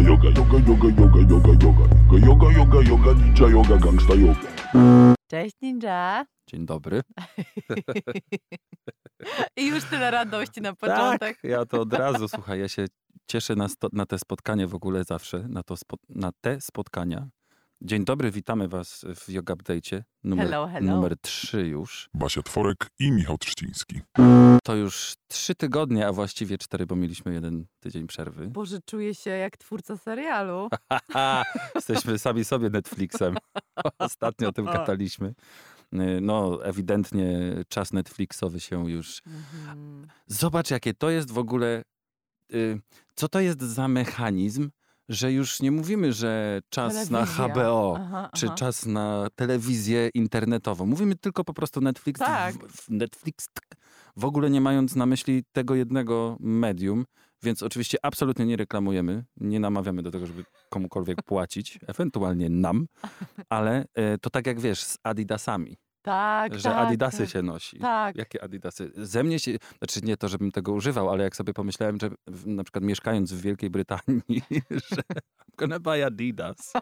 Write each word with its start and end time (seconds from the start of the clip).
yoga, 0.00 0.28
yoga, 0.28 0.58
yoga, 0.58 0.88
yoga, 0.88 1.20
yoga, 1.20 1.52
yoga, 1.62 1.84
yoga, 2.18 2.18
yoga, 2.26 2.52
yoga, 2.52 2.80
yoga, 2.82 3.12
ninja 3.12 3.48
yoga, 3.48 3.76
gangsta 3.78 4.14
yoga. 4.14 5.14
Cześć 5.30 5.56
Ninja. 5.62 6.24
Dzień 6.50 6.66
dobry. 6.66 7.00
I 9.56 9.66
już 9.66 9.84
tyle 9.84 10.10
radości 10.10 10.60
na 10.60 10.74
początek. 10.74 11.36
Tak, 11.40 11.50
ja 11.50 11.66
to 11.66 11.80
od 11.80 11.92
razu, 11.92 12.28
słuchaj, 12.28 12.60
ja 12.60 12.68
się 12.68 12.86
cieszę 13.26 13.56
na, 13.56 13.68
sto, 13.68 13.88
na 13.92 14.06
te 14.06 14.18
spotkanie 14.18 14.66
w 14.66 14.74
ogóle 14.74 15.04
zawsze, 15.04 15.48
na, 15.48 15.62
to 15.62 15.76
spo, 15.76 15.96
na 16.08 16.32
te 16.40 16.60
spotkania. 16.60 17.28
Dzień 17.82 18.04
dobry, 18.04 18.30
witamy 18.30 18.68
was 18.68 19.04
w 19.16 19.28
Yoga 19.28 19.54
Update'cie, 19.54 20.02
numer, 20.24 20.46
Hello, 20.46 20.66
hello. 20.68 20.94
numer 20.94 21.16
3 21.20 21.66
już. 21.66 22.08
Basia 22.14 22.42
Tworek 22.42 22.86
i 22.98 23.12
Michał 23.12 23.38
Trzciński. 23.38 24.00
To 24.64 24.74
już 24.76 25.14
trzy 25.28 25.54
tygodnie, 25.54 26.06
a 26.06 26.12
właściwie 26.12 26.58
cztery, 26.58 26.86
bo 26.86 26.96
mieliśmy 26.96 27.34
jeden 27.34 27.66
tydzień 27.80 28.06
przerwy. 28.06 28.46
Boże, 28.48 28.78
czuję 28.86 29.14
się 29.14 29.30
jak 29.30 29.56
twórca 29.56 29.96
serialu. 29.96 30.68
Jesteśmy 31.74 32.18
sami 32.18 32.44
sobie 32.44 32.70
Netflixem. 32.70 33.36
Ostatnio 33.98 34.48
o 34.48 34.52
tym 34.52 34.64
gadaliśmy. 34.64 35.34
No, 36.20 36.64
ewidentnie 36.64 37.28
czas 37.68 37.92
Netflixowy 37.92 38.60
się 38.60 38.90
już 38.90 39.22
Mhm. 39.26 40.06
Zobacz, 40.26 40.70
jakie 40.70 40.94
to 40.94 41.10
jest 41.10 41.30
w 41.30 41.38
ogóle. 41.38 41.82
y, 42.54 42.80
co 43.14 43.28
to 43.28 43.40
jest 43.40 43.62
za 43.62 43.88
mechanizm, 43.88 44.70
że 45.08 45.32
już 45.32 45.60
nie 45.60 45.70
mówimy, 45.70 46.12
że 46.12 46.60
czas 46.68 47.10
na 47.10 47.18
Telewizja. 47.18 47.48
HBO 47.48 47.96
Aha, 48.00 48.30
czy 48.34 48.46
aha. 48.46 48.54
czas 48.54 48.86
na 48.86 49.26
telewizję 49.34 50.10
internetową. 50.14 50.86
Mówimy 50.86 51.16
tylko 51.16 51.44
po 51.44 51.54
prostu 51.54 51.80
Netflix. 51.80 52.18
Tak. 52.18 52.54
W, 52.54 52.90
Netflix 52.90 53.48
w 54.16 54.24
ogóle 54.24 54.50
nie 54.50 54.60
mając 54.60 54.96
na 54.96 55.06
myśli 55.06 55.44
tego 55.52 55.74
jednego 55.74 56.36
medium. 56.40 57.04
Więc 57.42 57.62
oczywiście 57.62 57.98
absolutnie 58.02 58.46
nie 58.46 58.56
reklamujemy, 58.56 59.24
nie 59.36 59.60
namawiamy 59.60 60.02
do 60.02 60.10
tego, 60.10 60.26
żeby 60.26 60.44
komukolwiek 60.70 61.22
płacić, 61.22 61.78
ewentualnie 61.86 62.50
nam, 62.50 62.86
ale 63.48 63.84
e, 63.94 64.18
to 64.18 64.30
tak 64.30 64.46
jak 64.46 64.60
wiesz, 64.60 64.84
z 64.84 64.98
Adidasami, 65.02 65.76
Tak, 66.04 66.54
że 66.54 66.62
tak, 66.62 66.86
Adidasy 66.86 67.18
tak. 67.18 67.28
się 67.28 67.42
nosi. 67.42 67.78
Tak. 67.78 68.16
Jakie 68.16 68.44
Adidasy? 68.44 68.90
Ze 68.94 69.24
mnie 69.24 69.38
się, 69.38 69.52
znaczy 69.78 70.00
nie 70.02 70.16
to, 70.16 70.28
żebym 70.28 70.52
tego 70.52 70.72
używał, 70.72 71.10
ale 71.10 71.24
jak 71.24 71.36
sobie 71.36 71.52
pomyślałem, 71.52 71.98
że 72.00 72.10
w, 72.26 72.46
na 72.46 72.64
przykład 72.64 72.84
mieszkając 72.84 73.32
w 73.32 73.40
Wielkiej 73.40 73.70
Brytanii, 73.70 74.42
że 74.90 74.96
I'm 74.96 75.56
gonna 75.56 75.80
buy 75.80 76.04
Adidas. 76.04 76.72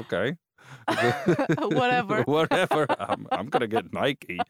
Okej. 0.00 0.36
Whatever. 1.76 2.24
Whatever. 2.36 2.86
I'm, 2.86 3.24
I'm 3.30 3.48
gonna 3.48 3.66
get 3.66 3.86
Nike. 3.92 4.44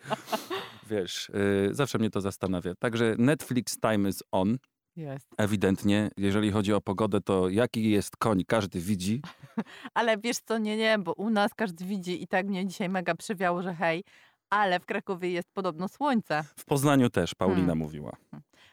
Wiesz, 0.90 1.28
y, 1.28 1.68
zawsze 1.74 1.98
mnie 1.98 2.10
to 2.10 2.20
zastanawia. 2.20 2.74
Także 2.74 3.14
Netflix 3.18 3.80
time 3.80 4.08
is 4.08 4.22
on. 4.32 4.58
Jest. 5.00 5.34
Ewidentnie, 5.36 6.10
jeżeli 6.16 6.50
chodzi 6.50 6.72
o 6.72 6.80
pogodę, 6.80 7.20
to 7.20 7.48
jaki 7.48 7.90
jest 7.90 8.16
koń, 8.16 8.44
każdy 8.44 8.80
widzi. 8.80 9.22
Ale 9.94 10.18
wiesz 10.18 10.38
co, 10.38 10.58
nie, 10.58 10.76
nie, 10.76 10.98
bo 10.98 11.12
u 11.12 11.30
nas 11.30 11.54
każdy 11.54 11.84
widzi 11.84 12.22
i 12.22 12.26
tak 12.26 12.46
mnie 12.46 12.66
dzisiaj 12.66 12.88
mega 12.88 13.14
przywiało, 13.14 13.62
że 13.62 13.74
hej, 13.74 14.04
ale 14.50 14.80
w 14.80 14.86
Krakowie 14.86 15.30
jest 15.30 15.48
podobno 15.52 15.88
słońce. 15.88 16.44
W 16.56 16.64
Poznaniu 16.64 17.10
też 17.10 17.34
Paulina 17.34 17.60
Hmm. 17.66 17.78
mówiła. 17.78 18.16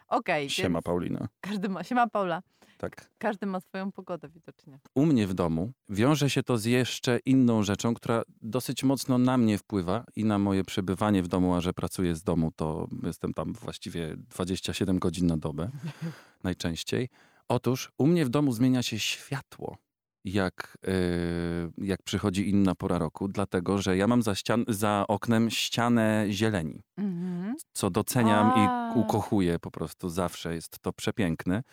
Okej, 0.07 0.49
Siema 0.49 0.77
więc 0.77 0.85
Paulina. 0.85 1.27
każdy 1.41 1.69
ma, 1.69 1.83
siema 1.83 2.07
Paula, 2.09 2.41
Tak. 2.77 3.09
każdy 3.17 3.45
ma 3.45 3.59
swoją 3.59 3.91
pogodę 3.91 4.29
widocznie. 4.29 4.79
u 4.95 5.05
mnie 5.05 5.27
w 5.27 5.33
domu 5.33 5.71
wiąże 5.89 6.29
się 6.29 6.43
to 6.43 6.57
z 6.57 6.65
jeszcze 6.65 7.19
inną 7.25 7.63
rzeczą, 7.63 7.93
która 7.93 8.21
dosyć 8.41 8.83
mocno 8.83 9.17
na 9.17 9.37
mnie 9.37 9.57
wpływa 9.57 10.03
i 10.15 10.25
na 10.25 10.39
moje 10.39 10.63
przebywanie 10.63 11.23
w 11.23 11.27
domu, 11.27 11.55
a 11.55 11.61
że 11.61 11.73
pracuję 11.73 12.15
z 12.15 12.23
domu, 12.23 12.51
to 12.55 12.87
jestem 13.03 13.33
tam 13.33 13.53
właściwie 13.53 14.15
27 14.17 14.99
godzin 14.99 15.27
na 15.27 15.37
dobę 15.37 15.69
najczęściej. 16.43 17.09
Otóż 17.47 17.91
u 17.97 18.07
mnie 18.07 18.25
w 18.25 18.29
domu 18.29 18.51
zmienia 18.51 18.83
się 18.83 18.99
światło. 18.99 19.77
Jak, 20.25 20.77
yy, 20.87 21.87
jak 21.87 22.03
przychodzi 22.03 22.49
inna 22.49 22.75
pora 22.75 22.97
roku, 22.97 23.27
dlatego 23.27 23.81
że 23.81 23.97
ja 23.97 24.07
mam 24.07 24.21
za, 24.21 24.31
ścian- 24.31 24.65
za 24.67 25.05
oknem 25.07 25.49
ścianę 25.49 26.25
zieleni 26.29 26.81
Mhm. 26.97 27.55
co 27.73 27.89
doceniam 27.89 28.51
A. 28.51 28.93
i 28.95 28.99
ukochuję 28.99 29.59
po 29.59 29.71
prostu 29.71 30.09
zawsze. 30.09 30.55
Jest 30.55 30.79
to 30.79 30.93
przepiękne. 30.93 31.63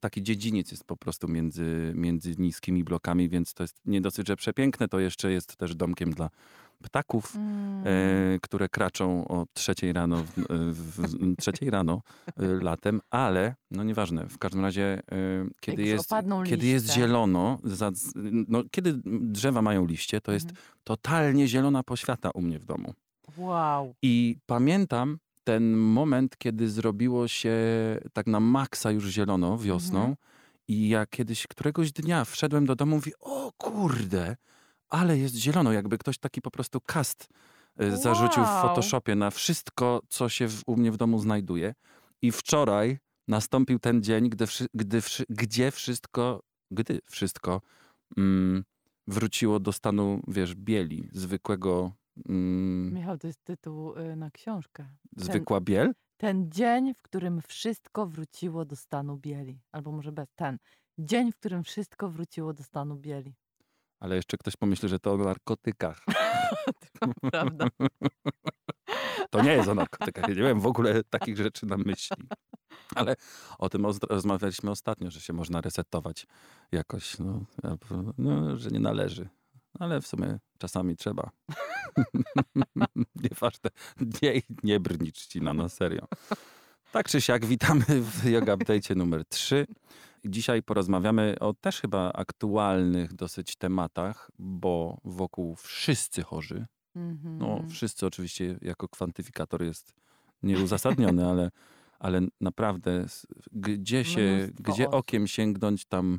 Taki 0.00 0.22
dziedziniec 0.22 0.70
jest 0.70 0.84
po 0.84 0.96
prostu 0.96 1.28
między, 1.28 1.92
między 1.96 2.34
niskimi 2.38 2.84
blokami, 2.84 3.28
więc 3.28 3.54
to 3.54 3.62
jest 3.64 3.76
nie 3.84 4.00
dosyć, 4.00 4.28
że 4.28 4.36
przepiękne, 4.36 4.88
to 4.88 4.98
jeszcze 5.00 5.32
jest 5.32 5.56
też 5.56 5.74
domkiem 5.74 6.10
dla 6.10 6.30
ptaków, 6.82 7.34
Mm. 7.36 7.84
e, 7.86 8.38
które 8.42 8.68
kraczą 8.68 9.28
o 9.28 9.46
trzeciej 9.54 9.92
rano, 9.92 10.16
w, 10.16 10.32
w, 10.72 11.00
w, 11.00 11.36
trzeciej 11.36 11.70
rano 11.70 12.02
e, 12.26 12.46
latem, 12.46 13.00
ale 13.10 13.54
no 13.70 13.84
nieważne, 13.84 14.26
w 14.28 14.38
każdym 14.38 14.62
razie 14.62 14.84
e, 14.84 15.02
kiedy, 15.60 15.82
jest, 15.82 16.10
kiedy 16.44 16.66
jest 16.66 16.92
zielono, 16.92 17.58
za, 17.64 17.90
no, 18.48 18.62
kiedy 18.70 19.00
drzewa 19.04 19.62
mają 19.62 19.86
liście, 19.86 20.20
to 20.20 20.32
jest 20.32 20.48
Mhm. 20.48 20.66
totalnie 20.84 21.48
zielona 21.48 21.82
poświata 21.82 22.30
u 22.30 22.42
mnie 22.42 22.58
w 22.58 22.64
domu. 22.64 22.94
Wow. 23.36 23.94
I 24.02 24.36
pamiętam 24.46 25.18
ten 25.44 25.76
moment, 25.76 26.38
kiedy 26.38 26.68
zrobiło 26.68 27.28
się 27.28 27.56
tak 28.12 28.26
na 28.26 28.40
maksa 28.40 28.90
już 28.90 29.08
zielono 29.08 29.58
wiosną. 29.58 29.98
Mhm. 29.98 30.16
I 30.68 30.88
ja 30.88 31.06
kiedyś 31.06 31.46
któregoś 31.46 31.92
dnia 31.92 32.24
wszedłem 32.24 32.66
do 32.66 32.76
domu 32.76 32.92
i 32.92 32.98
mówię, 32.98 33.12
o 33.20 33.52
kurde, 33.58 34.36
ale 34.88 35.18
jest 35.18 35.34
zielono. 35.34 35.72
Jakby 35.72 35.98
ktoś 35.98 36.18
taki 36.18 36.42
po 36.42 36.50
prostu 36.50 36.80
kast 36.80 37.28
y, 37.82 37.96
zarzucił 37.96 38.44
w 38.44 38.48
Wow. 38.48 38.62
Photoshopie 38.62 39.14
na 39.14 39.30
wszystko, 39.30 40.02
co 40.08 40.28
się 40.28 40.48
w, 40.48 40.62
u 40.66 40.76
mnie 40.76 40.92
w 40.92 40.96
domu 40.96 41.18
znajduje. 41.18 41.74
I 42.22 42.32
wczoraj 42.32 42.98
nastąpił 43.28 43.78
ten 43.78 44.02
dzień, 44.02 44.28
gdy, 44.28 44.44
gdy, 44.74 45.00
gdzie 45.28 45.70
wszystko, 45.70 46.42
gdy 46.70 47.00
wszystko 47.10 47.60
mm, 48.16 48.64
wróciło 49.06 49.60
do 49.60 49.72
stanu, 49.72 50.20
wiesz, 50.28 50.54
bieli, 50.54 51.08
zwykłego... 51.12 51.92
Mm, 52.28 52.94
Michał, 52.94 53.18
to 53.18 53.26
jest 53.26 53.44
tytuł 53.44 53.98
y, 53.98 54.16
na 54.16 54.30
książkę. 54.30 54.86
Zwykła 55.16 55.60
biel? 55.60 55.94
Ten 56.16 56.50
dzień, 56.50 56.94
w 56.94 57.02
którym 57.02 57.42
wszystko 57.42 58.06
wróciło 58.06 58.64
do 58.64 58.76
stanu 58.76 59.16
bieli. 59.16 59.60
Albo 59.72 59.92
może 59.92 60.12
bez 60.12 60.28
ten. 60.34 60.58
Dzień, 60.98 61.32
w 61.32 61.36
którym 61.36 61.64
wszystko 61.64 62.10
wróciło 62.10 62.54
do 62.54 62.62
stanu 62.62 62.96
bieli. 62.96 63.34
Ale 64.00 64.16
jeszcze 64.16 64.36
ktoś 64.36 64.56
pomyśli, 64.56 64.88
że 64.88 64.98
to 64.98 65.12
o 65.12 65.16
narkotykach. 65.16 65.98
To 67.00 67.30
prawda. 67.30 67.66
To 69.30 69.42
nie 69.42 69.52
jest 69.52 69.68
o 69.68 69.74
narkotykach. 69.74 70.28
Ja 70.28 70.34
nie 70.34 70.40
miałem 70.40 70.60
w 70.60 70.66
ogóle 70.66 71.04
takich 71.04 71.36
rzeczy 71.36 71.66
na 71.66 71.76
myśli. 71.76 72.16
Ale 72.94 73.16
o 73.58 73.68
tym 73.68 73.84
oz- 73.84 73.98
rozmawialiśmy 74.10 74.70
ostatnio, 74.70 75.10
że 75.10 75.20
się 75.20 75.32
można 75.32 75.60
resetować 75.60 76.26
jakoś, 76.72 77.18
no, 77.18 77.40
no, 78.18 78.56
że 78.56 78.70
nie 78.70 78.80
należy. 78.80 79.28
Ale 79.78 80.00
w 80.00 80.06
sumie 80.06 80.38
czasami 80.58 80.96
trzeba. 80.96 81.30
Nieważne. 83.30 83.70
Nie, 84.22 84.32
nie 84.62 84.80
brni 84.80 85.12
trzcina, 85.12 85.54
na 85.54 85.68
serio. 85.68 86.06
Tak 86.92 87.08
czy 87.08 87.20
siak, 87.20 87.46
witamy 87.46 87.84
w 87.88 88.24
Yoga 88.24 88.54
Update 88.54 88.94
numer 88.94 89.24
3. 89.24 89.66
Dzisiaj 90.28 90.62
porozmawiamy 90.62 91.36
o 91.40 91.54
też 91.54 91.80
chyba 91.80 92.12
aktualnych 92.12 93.14
dosyć 93.14 93.56
tematach, 93.56 94.30
bo 94.38 95.00
wokół 95.04 95.56
wszyscy 95.56 96.22
chorzy. 96.22 96.66
Mhm. 96.96 97.38
No, 97.38 97.62
wszyscy 97.68 98.06
oczywiście 98.06 98.58
jako 98.62 98.88
kwantyfikator 98.88 99.62
jest 99.62 99.94
nieuzasadniony, 100.42 101.26
ale, 101.30 101.50
ale 101.98 102.20
naprawdę 102.40 103.06
gdzie 103.52 104.04
się, 104.04 104.48
gdzie 104.60 104.90
okiem 104.90 105.26
sięgnąć 105.26 105.84
tam 105.84 106.18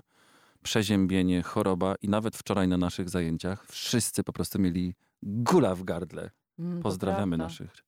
przeziębienie, 0.63 1.44
choroba 1.44 1.95
i 2.01 2.09
nawet 2.09 2.35
wczoraj 2.38 2.68
na 2.68 2.78
naszych 2.78 3.09
zajęciach 3.09 3.66
wszyscy 3.66 4.24
po 4.24 4.34
prostu 4.34 4.59
mieli 4.59 4.95
gula 5.24 5.75
w 5.75 5.84
gardle. 5.84 6.29
Mm, 6.59 6.81
Pozdrawiamy 6.81 7.38
naszych. 7.38 7.86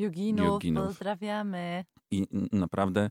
Joginów, 0.00 0.46
joginów. 0.46 0.86
pozdrawiamy. 0.86 1.84
I 2.10 2.26
naprawdę 2.52 3.00
e, 3.00 3.10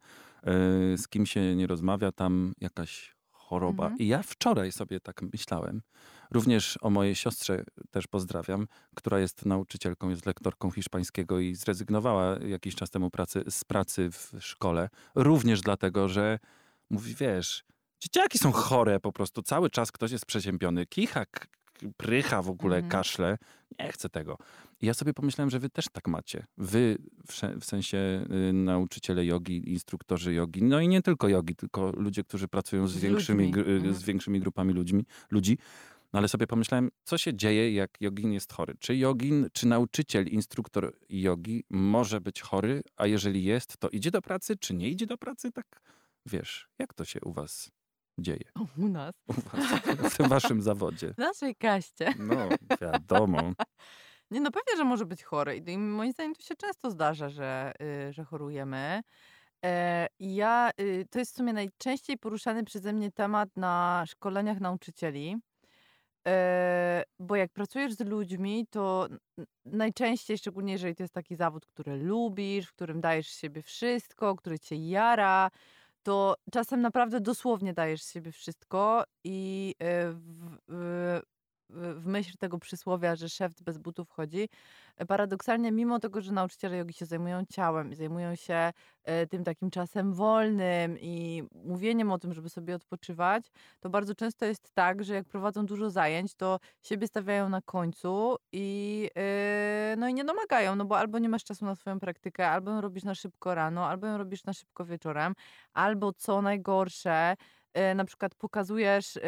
z 0.98 1.08
kim 1.08 1.26
się 1.26 1.56
nie 1.56 1.68
rozmawia, 1.68 2.12
tam 2.12 2.54
jakaś 2.62 3.16
choroba. 3.50 3.84
Mhm. 3.84 4.00
I 4.00 4.08
ja 4.08 4.24
wczoraj 4.24 4.72
sobie 4.72 5.00
tak 5.00 5.22
myślałem, 5.34 5.82
również 6.32 6.78
o 6.82 6.90
mojej 6.90 7.16
siostrze 7.16 7.64
też 7.92 8.08
pozdrawiam, 8.08 8.68
która 8.96 9.20
jest 9.20 9.46
nauczycielką, 9.46 10.10
jest 10.10 10.26
lektorką 10.26 10.72
hiszpańskiego 10.72 11.40
i 11.40 11.56
zrezygnowała 11.56 12.38
jakiś 12.40 12.76
czas 12.76 12.90
temu 12.90 13.10
pracy, 13.10 13.44
z 13.50 13.64
pracy 13.64 14.10
w 14.12 14.32
szkole. 14.40 14.90
Również 15.16 15.62
dlatego, 15.62 16.10
że 16.10 16.40
mówi, 16.90 17.16
wiesz, 17.16 17.64
dzieciaki 18.00 18.38
są 18.38 18.52
chore 18.52 19.00
po 19.00 19.12
prostu, 19.12 19.42
cały 19.42 19.70
czas 19.70 19.92
ktoś 19.92 20.12
jest 20.12 20.26
przeziębiony, 20.26 20.86
kicha, 20.86 21.26
prycha 21.98 22.42
w 22.42 22.50
ogóle, 22.50 22.76
Mhm. 22.76 22.92
kaszle. 22.92 23.38
Nie 23.80 23.92
chcę 23.92 24.10
tego. 24.10 24.38
I 24.82 24.86
ja 24.86 24.94
sobie 24.94 25.14
pomyślałem, 25.14 25.50
że 25.50 25.60
wy 25.60 25.70
też 25.70 25.86
tak 25.92 26.08
macie. 26.08 26.46
Wy, 26.58 26.98
w, 27.60 27.66
sensie 27.66 27.98
y, 28.50 28.54
nauczyciele 28.54 29.26
jogi, 29.26 29.70
instruktorzy 29.72 30.34
jogi, 30.34 30.64
no 30.64 30.80
i 30.80 30.88
nie 30.88 31.02
tylko 31.02 31.28
jogi, 31.28 31.56
tylko 31.56 31.92
ludzie, 31.92 32.24
którzy 32.24 32.48
pracują 32.48 32.88
z 32.88 32.92
Z 32.92 33.00
większymi, 33.00 33.52
gr- 33.52 33.68
y, 33.68 33.72
Mhm. 33.76 33.94
z 33.94 34.04
większymi 34.04 34.40
grupami 34.40 34.74
ludźmi, 34.74 35.06
ludzi. 35.32 35.58
No 36.14 36.20
ale 36.20 36.28
sobie 36.28 36.48
pomyślałem, 36.48 36.90
co 37.04 37.18
się 37.18 37.34
dzieje, 37.34 37.74
jak 37.74 37.98
jogin 38.02 38.32
jest 38.34 38.54
chory? 38.54 38.74
Czy 38.80 38.96
jogin, 38.98 39.48
czy 39.54 39.68
nauczyciel, 39.68 40.28
instruktor 40.28 40.94
jogi 41.10 41.64
może 41.70 42.22
być 42.22 42.42
chory, 42.42 42.82
a 42.96 43.08
jeżeli 43.08 43.44
jest, 43.44 43.78
to 43.78 43.90
idzie 43.90 44.12
do 44.12 44.22
pracy, 44.22 44.56
czy 44.58 44.74
nie 44.74 44.90
idzie 44.90 45.06
do 45.06 45.18
pracy? 45.18 45.52
Tak, 45.52 45.82
wiesz, 46.26 46.68
jak 46.80 46.94
to 46.94 47.06
się 47.06 47.20
u 47.22 47.32
was 47.34 47.72
dzieje 48.20 48.46
u 48.78 48.88
nas, 48.88 49.14
u 49.28 49.34
was, 49.34 50.14
w 50.14 50.28
waszym 50.28 50.62
zawodzie? 50.62 51.14
w 51.14 51.18
naszej 51.18 51.56
kaście. 51.56 52.14
No, 52.20 52.50
wiadomo. 52.82 53.38
Nie, 54.32 54.42
no 54.42 54.52
pewnie, 54.52 54.78
że 54.78 54.84
może 54.84 55.06
być 55.06 55.24
chory. 55.24 55.58
I 55.58 55.78
moim 55.78 56.12
zdaniem 56.12 56.36
to 56.36 56.42
się 56.42 56.56
często 56.56 56.92
zdarza, 56.92 57.30
że, 57.30 57.72
y, 58.10 58.14
że 58.14 58.24
chorujemy. 58.24 59.02
E, 59.66 60.08
ja, 60.20 60.72
y, 60.82 61.06
to 61.10 61.20
jest 61.20 61.34
w 61.34 61.36
sumie 61.36 61.54
najczęściej 61.54 62.18
poruszany 62.18 62.64
przeze 62.64 62.94
mnie 62.94 63.12
temat 63.12 63.50
na 63.56 64.04
szkoleniach 64.08 64.60
nauczycieli. 64.60 65.38
E, 66.28 67.04
bo 67.20 67.36
jak 67.36 67.52
pracujesz 67.52 67.94
z 67.94 68.00
ludźmi, 68.00 68.68
to 68.70 69.08
najczęściej, 69.66 70.38
szczególnie 70.38 70.74
jeżeli 70.74 70.96
to 70.96 71.04
jest 71.04 71.14
taki 71.14 71.36
zawód, 71.36 71.66
który 71.66 71.98
lubisz, 71.98 72.68
w 72.68 72.74
którym 72.74 73.02
dajesz 73.02 73.28
siebie 73.28 73.62
wszystko, 73.62 74.36
który 74.36 74.60
cię 74.60 74.76
jara, 74.76 75.52
to 76.10 76.36
czasem 76.52 76.82
naprawdę 76.82 77.22
dosłownie 77.22 77.74
dajesz 77.74 78.04
siebie 78.04 78.32
wszystko 78.32 79.04
i 79.24 79.76
e, 79.80 80.12
w, 80.12 80.20
w, 80.68 81.20
w 81.70 82.06
myśl 82.06 82.38
tego 82.38 82.60
przysłowia, 82.60 83.16
że 83.16 83.30
szef 83.30 83.62
bez 83.62 83.78
butów 83.78 84.10
chodzi, 84.10 84.50
e, 84.98 85.06
paradoksalnie, 85.06 85.72
mimo 85.72 86.00
tego, 86.00 86.22
że 86.22 86.32
nauczyciele 86.32 86.78
jogi 86.78 86.94
się 86.94 87.06
zajmują 87.06 87.46
ciałem 87.46 87.96
zajmują 87.96 88.36
się 88.36 88.72
e, 89.04 89.28
tym 89.28 89.44
takim 89.44 89.70
czasem 89.70 90.14
wolnym 90.14 90.98
i 91.00 91.44
mówieniem 91.54 92.12
o 92.12 92.20
tym, 92.20 92.34
żeby 92.34 92.50
sobie 92.50 92.76
odpoczywać, 92.76 93.52
to 93.80 93.90
bardzo 93.90 94.16
często 94.16 94.46
jest 94.46 94.74
tak, 94.74 95.04
że 95.04 95.14
jak 95.14 95.28
prowadzą 95.28 95.66
dużo 95.66 95.90
zajęć, 95.90 96.36
to 96.36 96.60
siebie 96.82 97.08
stawiają 97.08 97.50
na 97.50 97.62
końcu 97.62 98.36
i, 98.52 99.10
e, 99.18 99.96
no 99.98 100.08
i 100.08 100.14
nie 100.14 100.24
domagają, 100.24 100.76
no 100.76 100.86
bo 100.86 100.98
albo 100.98 101.20
nie 101.20 101.30
masz 101.30 101.44
czasu 101.44 101.66
na 101.66 101.76
swoją 101.76 102.00
praktykę, 102.00 102.50
albo 102.50 102.72
ją 102.72 102.82
robisz 102.82 103.04
na 103.04 103.16
szybko 103.16 103.56
rano, 103.56 103.88
albo 103.88 104.08
ją 104.08 104.18
robisz 104.18 104.44
na 104.44 104.54
szybko 104.54 104.86
wieczorem, 104.86 105.34
albo 105.74 106.14
co 106.14 106.42
najgorsze, 106.42 107.36
na 107.96 108.06
przykład 108.06 108.36
pokazujesz 108.36 109.18
e, 109.18 109.22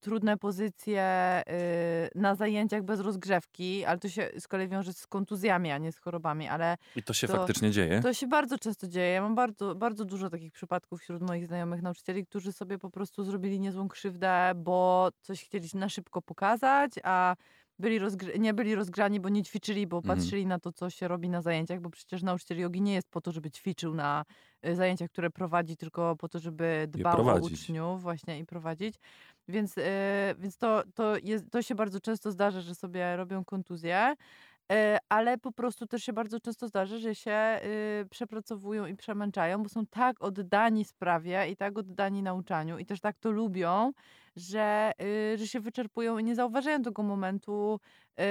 trudne 0.00 0.36
pozycje 0.36 1.02
e, 1.02 1.44
na 2.14 2.34
zajęciach 2.34 2.82
bez 2.82 3.00
rozgrzewki, 3.00 3.84
ale 3.84 3.98
to 3.98 4.08
się 4.08 4.30
z 4.38 4.48
kolei 4.48 4.68
wiąże 4.68 4.92
z 4.92 5.06
kontuzjami, 5.06 5.70
a 5.70 5.78
nie 5.78 5.92
z 5.92 5.98
chorobami, 5.98 6.48
ale 6.48 6.76
I 6.96 7.02
to 7.02 7.12
się 7.12 7.26
To- 7.26 7.36
faktycznie 7.36 7.70
dzieje? 7.70 8.00
to 8.02 8.12
się 8.12 8.26
bardzo 8.26 8.58
często 8.58 8.88
dzieje. 8.88 9.10
Ja 9.12 9.22
mam 9.22 9.34
bardzo, 9.34 9.74
bardzo 9.74 10.04
dużo 10.04 10.30
takich 10.30 10.52
przypadków 10.52 11.00
wśród 11.00 11.22
moich 11.22 11.46
znajomych 11.46 11.82
nauczycieli, 11.82 12.26
którzy 12.26 12.52
sobie 12.52 12.78
po 12.78 12.90
prostu 12.90 13.24
zrobili 13.24 13.60
niezłą 13.60 13.88
krzywdę, 13.88 14.52
bo 14.56 15.08
coś 15.20 15.44
chcieli 15.44 15.68
na 15.74 15.88
szybko 15.88 16.22
pokazać, 16.22 16.92
a 17.02 17.36
byli 17.78 18.00
nie 18.38 18.54
byli 18.54 18.74
rozgrzani, 18.74 19.20
bo 19.20 19.28
nie 19.28 19.42
ćwiczyli, 19.42 19.86
bo 19.86 19.96
Mhm. 20.04 20.04
patrzyli 20.04 20.46
na 20.46 20.58
to, 20.58 20.72
co 20.72 20.90
się 20.90 21.08
robi 21.08 21.28
na 21.28 21.42
zajęciach, 21.42 21.80
bo 21.80 21.90
przecież 21.90 22.22
nauczyciel 22.22 22.58
jogi 22.58 22.80
nie 22.82 22.94
jest 22.94 23.08
po 23.10 23.20
to, 23.20 23.32
żeby 23.32 23.50
ćwiczył 23.50 23.94
na 23.94 24.24
y, 24.66 24.76
zajęciach, 24.76 25.10
które 25.10 25.30
prowadzi, 25.30 25.76
tylko 25.76 26.16
po 26.16 26.28
to, 26.28 26.38
żeby 26.38 26.86
dbał 26.88 27.28
o 27.28 27.36
uczniów 27.36 28.02
właśnie 28.02 28.38
i 28.38 28.44
prowadzić. 28.46 28.94
Więc, 29.48 29.78
y, 29.78 29.82
więc 30.38 30.56
to, 30.58 30.82
to, 30.94 31.14
jest, 31.24 31.44
to 31.50 31.62
się 31.62 31.74
bardzo 31.74 32.00
często 32.00 32.32
zdarza, 32.32 32.60
że 32.60 32.74
sobie 32.74 33.16
robią 33.16 33.44
kontuzje. 33.44 34.14
E, 34.72 34.98
ale 35.08 35.38
po 35.38 35.52
prostu 35.52 35.86
też 35.86 36.04
się 36.04 36.12
bardzo 36.12 36.40
często 36.40 36.68
zdarza, 36.68 36.98
że 36.98 37.14
się 37.14 37.60
y, 38.02 38.06
przepracowują 38.10 38.86
i 38.86 38.96
przemęczają, 38.96 39.62
bo 39.62 39.68
są 39.68 39.86
tak 39.86 40.22
oddani 40.22 40.84
sprawie 40.84 41.48
i 41.50 41.56
tak 41.56 41.78
oddani 41.78 42.22
nauczaniu 42.22 42.78
i 42.78 42.86
też 42.86 43.00
tak 43.00 43.18
to 43.18 43.30
lubią, 43.30 43.92
że, 44.36 44.92
y, 45.34 45.38
że 45.38 45.46
się 45.46 45.60
wyczerpują 45.60 46.18
i 46.18 46.24
nie 46.24 46.34
zauważają 46.34 46.82
tego 46.82 47.02
momentu 47.02 47.80
y, 48.20 48.22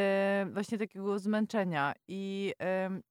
właśnie 0.45 0.77
takiego 0.77 1.19
zmęczenia. 1.19 1.93
I 2.07 2.53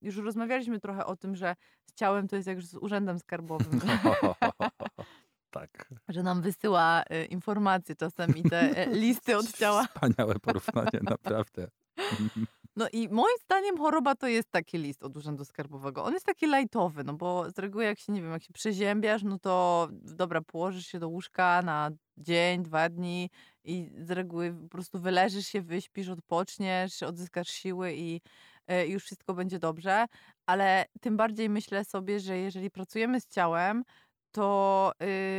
już 0.03 0.17
rozmawialiśmy 0.17 0.81
trochę 0.81 1.07
o 1.07 1.17
tym, 1.17 1.37
że 1.37 1.57
z 1.87 1.95
ciałem 1.95 2.29
to 2.29 2.37
jest 2.37 2.49
jak 2.49 2.63
z 2.63 2.75
urzędem 2.75 3.19
skarbowym, 3.19 3.81
tak. 5.51 5.89
że 6.09 6.23
nam 6.23 6.43
wysyła 6.43 7.03
informacje 7.31 7.97
czasem 7.97 8.37
i 8.37 8.43
te 8.43 8.61
e, 8.61 8.87
listy 8.87 9.37
od 9.37 9.53
ciała. 9.53 9.87
Wspaniałe 9.87 10.35
porównanie, 10.39 11.01
naprawdę. 11.03 11.69
No 12.77 12.89
i 12.93 13.09
moim 13.09 13.37
zdaniem 13.45 13.79
choroba 13.79 14.15
to 14.15 14.27
jest 14.27 14.51
taki 14.51 14.79
list 14.79 15.03
od 15.03 15.17
Urzędu 15.17 15.45
Skarbowego. 15.45 16.05
On 16.05 16.13
jest 16.13 16.27
taki 16.27 16.47
lajtowy, 16.47 17.05
no 17.05 17.15
bo 17.15 17.51
z 17.51 17.59
reguły 17.59 17.85
jak 17.85 17.99
się, 17.99 18.13
nie 18.13 18.23
wiem, 18.23 18.31
jak 18.31 18.43
się 18.43 18.53
przeziębiasz, 18.53 19.23
no 19.23 19.39
to 19.39 19.89
dobra, 19.93 20.41
położysz 20.41 20.87
się 20.87 20.99
do 20.99 21.09
łóżka 21.09 21.63
na 21.63 21.91
dzień, 22.17 22.63
dwa 22.63 22.89
dni 22.89 23.31
i 23.65 23.91
z 23.99 24.11
reguły 24.11 24.55
po 24.63 24.69
prostu 24.69 25.01
wyleżysz 25.01 25.47
się, 25.47 25.63
wyśpisz, 25.63 26.09
odpoczniesz, 26.09 27.03
odzyskasz 27.03 27.49
siły 27.49 27.95
i 27.95 28.21
e, 28.67 28.87
już 28.87 29.05
wszystko 29.05 29.35
będzie 29.35 29.59
dobrze. 29.59 30.07
Ale 30.47 30.85
tym 31.01 31.17
bardziej 31.17 31.51
myślę 31.51 31.85
sobie, 31.85 32.21
że 32.21 32.39
jeżeli 32.39 32.71
pracujemy 32.71 33.21
z 33.21 33.27
ciałem, 33.27 33.85
to, 34.33 34.93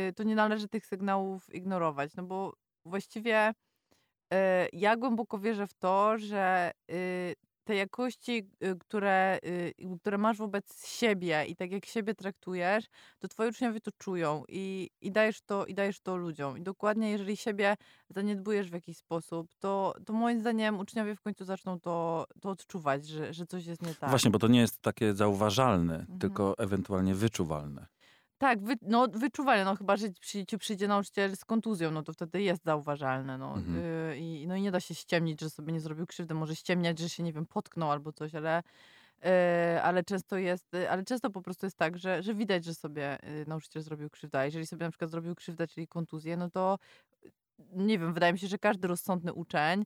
y, 0.08 0.12
to 0.12 0.22
nie 0.22 0.34
należy 0.34 0.68
tych 0.68 0.86
sygnałów 0.86 1.54
ignorować, 1.54 2.14
no 2.16 2.22
bo 2.22 2.52
właściwie 2.84 3.54
ja 4.72 4.96
głęboko 4.96 5.38
wierzę 5.38 5.66
w 5.66 5.74
to, 5.74 6.18
że 6.18 6.70
y, 6.90 7.34
te 7.64 7.74
jakości, 7.74 8.50
y, 8.64 8.76
które, 8.78 9.38
y, 9.44 9.98
które 10.00 10.18
masz 10.18 10.38
wobec 10.38 10.86
siebie 10.86 11.44
i 11.48 11.56
tak 11.56 11.72
jak 11.72 11.86
siebie 11.86 12.14
traktujesz, 12.14 12.84
to 13.18 13.28
twoi 13.28 13.48
uczniowie 13.48 13.80
to 13.80 13.90
czują 13.98 14.42
i, 14.48 14.90
i, 15.00 15.12
dajesz 15.12 15.42
to, 15.42 15.66
i 15.66 15.74
dajesz 15.74 16.00
to 16.00 16.16
ludziom. 16.16 16.58
I 16.58 16.62
dokładnie 16.62 17.10
jeżeli 17.10 17.36
siebie 17.36 17.76
zaniedbujesz 18.08 18.70
w 18.70 18.72
jakiś 18.72 18.96
sposób, 18.96 19.48
to, 19.58 19.94
to 20.06 20.12
moim 20.12 20.40
zdaniem 20.40 20.78
uczniowie 20.78 21.16
w 21.16 21.20
końcu 21.20 21.44
zaczną 21.44 21.80
to, 21.80 22.26
to 22.40 22.50
odczuwać, 22.50 23.06
że, 23.06 23.34
że 23.34 23.46
coś 23.46 23.66
jest 23.66 23.82
nie 23.82 23.94
tak. 23.94 24.10
Właśnie, 24.10 24.30
bo 24.30 24.38
to 24.38 24.48
nie 24.48 24.60
jest 24.60 24.82
takie 24.82 25.14
zauważalne, 25.14 25.94
Mhm. 25.94 26.18
tylko 26.18 26.58
ewentualnie 26.58 27.14
wyczuwalne. 27.14 27.86
Tak, 28.44 28.62
wy, 28.62 28.74
no 28.82 29.08
wyczuwalne, 29.08 29.64
no 29.64 29.76
chyba, 29.76 29.96
że 29.96 30.08
przy, 30.20 30.46
ci 30.46 30.58
przyjdzie 30.58 30.88
nauczyciel 30.88 31.36
z 31.36 31.44
kontuzją, 31.44 31.90
no 31.90 32.02
to 32.02 32.12
wtedy 32.12 32.42
jest 32.42 32.64
zauważalne, 32.64 33.38
no. 33.38 33.54
Mhm. 33.54 33.76
Y, 33.76 34.18
i, 34.18 34.46
no 34.46 34.56
i 34.56 34.62
nie 34.62 34.70
da 34.70 34.80
się 34.80 34.94
ściemnić, 34.94 35.40
że 35.40 35.50
sobie 35.50 35.72
nie 35.72 35.80
zrobił 35.80 36.06
krzywdy, 36.06 36.34
może 36.34 36.56
ściemniać, 36.56 36.98
że 36.98 37.08
się, 37.08 37.22
nie 37.22 37.32
wiem, 37.32 37.46
potknął 37.46 37.90
albo 37.90 38.12
coś, 38.12 38.34
ale, 38.34 38.62
y, 39.76 39.82
ale 39.82 40.04
często 40.04 40.38
jest, 40.38 40.74
y, 40.74 40.90
ale 40.90 41.04
często 41.04 41.30
po 41.30 41.42
prostu 41.42 41.66
jest 41.66 41.76
tak, 41.76 41.98
że, 41.98 42.22
że 42.22 42.34
widać, 42.34 42.64
że 42.64 42.74
sobie 42.74 43.18
y, 43.28 43.44
nauczyciel 43.46 43.82
zrobił 43.82 44.10
krzywdę, 44.10 44.38
a 44.38 44.44
jeżeli 44.44 44.66
sobie 44.66 44.84
na 44.84 44.90
przykład 44.90 45.10
zrobił 45.10 45.34
krzywdę, 45.34 45.66
czyli 45.66 45.88
kontuzję, 45.88 46.36
no 46.36 46.50
to 46.50 46.78
y, 47.24 47.30
nie 47.72 47.98
wiem, 47.98 48.14
wydaje 48.14 48.32
mi 48.32 48.38
się, 48.38 48.46
że 48.46 48.58
każdy 48.58 48.88
rozsądny 48.88 49.32
uczeń 49.32 49.84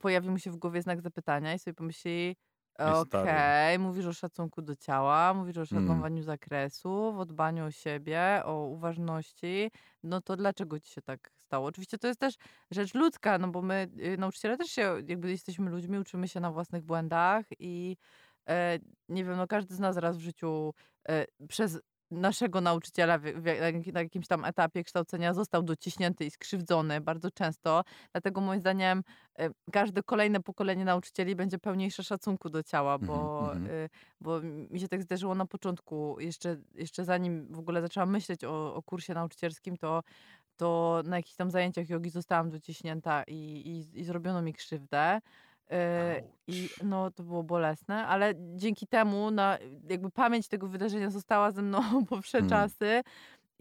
pojawi 0.00 0.30
mu 0.30 0.38
się 0.38 0.50
w 0.50 0.56
głowie 0.56 0.82
znak 0.82 1.00
zapytania 1.00 1.54
i 1.54 1.58
sobie 1.58 1.74
pomyśli, 1.74 2.36
Okej, 2.84 3.78
mówisz 3.78 4.06
o 4.06 4.12
szacunku 4.12 4.62
do 4.62 4.76
ciała, 4.76 5.34
mówisz 5.34 5.56
o 5.58 5.66
Mm. 5.72 6.04
szanowaniu 6.06 6.22
zakresu, 6.22 7.12
w 7.12 7.26
dbaniu 7.26 7.64
o 7.64 7.70
siebie, 7.70 8.42
o 8.44 8.64
uważności. 8.66 9.70
No 10.02 10.20
to 10.20 10.36
dlaczego 10.36 10.80
ci 10.80 10.90
się 10.92 11.02
tak 11.02 11.30
stało? 11.36 11.66
Oczywiście 11.66 11.98
to 11.98 12.08
jest 12.08 12.20
też 12.20 12.34
rzecz 12.70 12.94
ludzka, 12.94 13.38
no 13.38 13.48
bo 13.48 13.62
my, 13.62 13.88
y, 14.14 14.18
nauczyciele 14.18 14.56
też 14.56 14.68
się, 14.70 14.82
jakby 15.08 15.30
jesteśmy 15.30 15.70
ludźmi, 15.70 15.98
uczymy 15.98 16.28
się 16.28 16.40
na 16.40 16.50
własnych 16.52 16.82
błędach 16.84 17.44
i 17.58 17.96
e, 18.48 18.78
nie 19.08 19.24
wiem, 19.24 19.36
no 19.36 19.46
każdy 19.46 19.74
z 19.74 19.78
nas 19.80 19.96
raz 19.96 20.16
w 20.16 20.20
życiu 20.20 20.74
e, 21.08 21.26
przez 21.48 21.80
naszego 22.10 22.60
nauczyciela 22.60 23.18
w, 23.18 23.24
na 23.92 24.00
jakimś 24.00 24.26
tam 24.26 24.44
etapie 24.44 24.84
kształcenia 24.84 25.34
został 25.34 25.62
dociśnięty 25.62 26.24
i 26.24 26.30
skrzywdzony 26.30 27.00
bardzo 27.00 27.30
często. 27.30 27.84
Dlatego 28.12 28.40
moim 28.40 28.60
zdaniem 28.60 29.02
e, 29.38 29.50
każde 29.72 30.02
kolejne 30.02 30.40
pokolenie 30.40 30.84
nauczycieli 30.84 31.36
będzie 31.36 31.58
pełniejsze 31.58 32.04
szacunku 32.04 32.50
do 32.50 32.62
ciała, 32.62 32.98
bo, 32.98 33.40
mhm. 33.52 33.66
y, 33.66 33.88
bo 34.20 34.40
mi 34.70 34.80
się 34.80 34.88
tak 34.88 35.02
zdarzyło 35.02 35.34
na 35.34 35.46
początku, 35.46 36.20
jeszcze, 36.20 36.56
jeszcze 36.74 37.04
zanim 37.04 37.46
w 37.50 37.58
ogóle 37.58 37.82
zaczęłam 37.82 38.10
myśleć 38.10 38.44
o, 38.44 38.74
o 38.74 38.82
kursie 38.82 39.14
nauczycielskim, 39.14 39.76
to, 39.76 40.02
to 40.56 41.02
na 41.04 41.16
jakichś 41.16 41.36
tam 41.36 41.50
zajęciach 41.50 41.88
jogi 41.88 42.10
zostałam 42.10 42.50
dociśnięta 42.50 43.22
i, 43.26 43.34
i, 43.34 44.00
i 44.00 44.04
zrobiono 44.04 44.42
mi 44.42 44.52
krzywdę. 44.52 45.20
Y, 45.72 46.22
I 46.46 46.68
no, 46.84 47.10
to 47.10 47.22
było 47.22 47.42
bolesne, 47.42 48.06
ale 48.06 48.34
dzięki 48.56 48.86
temu 48.86 49.30
na, 49.30 49.58
jakby 49.88 50.10
pamięć 50.10 50.48
tego 50.48 50.68
wydarzenia 50.68 51.10
została 51.10 51.50
ze 51.50 51.62
mną 51.62 51.80
po 52.08 52.22
wsze 52.22 52.38
Mm. 52.38 52.50
czasy. 52.50 53.02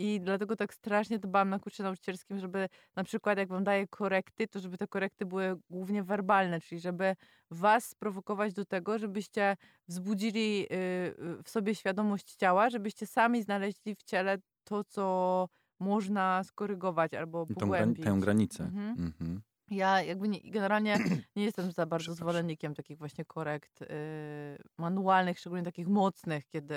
I 0.01 0.19
dlatego 0.21 0.55
tak 0.55 0.73
strasznie 0.73 1.19
dbałam 1.19 1.49
na 1.49 1.59
kursie 1.59 1.83
nauczycielskim, 1.83 2.39
żeby 2.39 2.69
na 2.95 3.03
przykład 3.03 3.37
jak 3.37 3.47
wam 3.49 3.63
daję 3.63 3.87
korekty, 3.87 4.47
to 4.47 4.59
żeby 4.59 4.77
te 4.77 4.87
korekty 4.87 5.25
były 5.25 5.55
głównie 5.69 6.03
werbalne, 6.03 6.61
czyli 6.61 6.81
żeby 6.81 7.15
was 7.51 7.85
sprowokować 7.89 8.53
do 8.53 8.65
tego, 8.65 8.99
żebyście 8.99 9.57
wzbudzili 9.87 10.63
y, 10.63 10.67
w 11.43 11.49
sobie 11.49 11.75
świadomość 11.75 12.35
ciała, 12.35 12.69
żebyście 12.69 13.07
sami 13.07 13.43
znaleźli 13.43 13.95
w 13.95 14.03
ciele 14.03 14.37
to, 14.63 14.83
co 14.83 15.47
można 15.79 16.43
skorygować 16.43 17.13
albo 17.13 17.45
Tą, 17.45 17.53
pogłębić. 17.55 18.05
tę 18.05 18.17
granicę. 18.19 18.63
Mhm. 18.63 18.89
Mhm. 18.99 19.41
Ja 19.71 20.01
jakby 20.01 20.27
nie, 20.27 20.39
generalnie 20.51 20.97
nie 21.35 21.43
jestem 21.43 21.71
za 21.71 21.85
bardzo 21.85 22.13
zwolennikiem 22.13 22.75
takich 22.75 22.97
właśnie 22.97 23.25
korekt 23.25 23.81
y, 23.81 23.87
manualnych, 24.77 25.39
szczególnie 25.39 25.65
takich 25.65 25.87
mocnych, 25.87 26.47
kiedy 26.47 26.75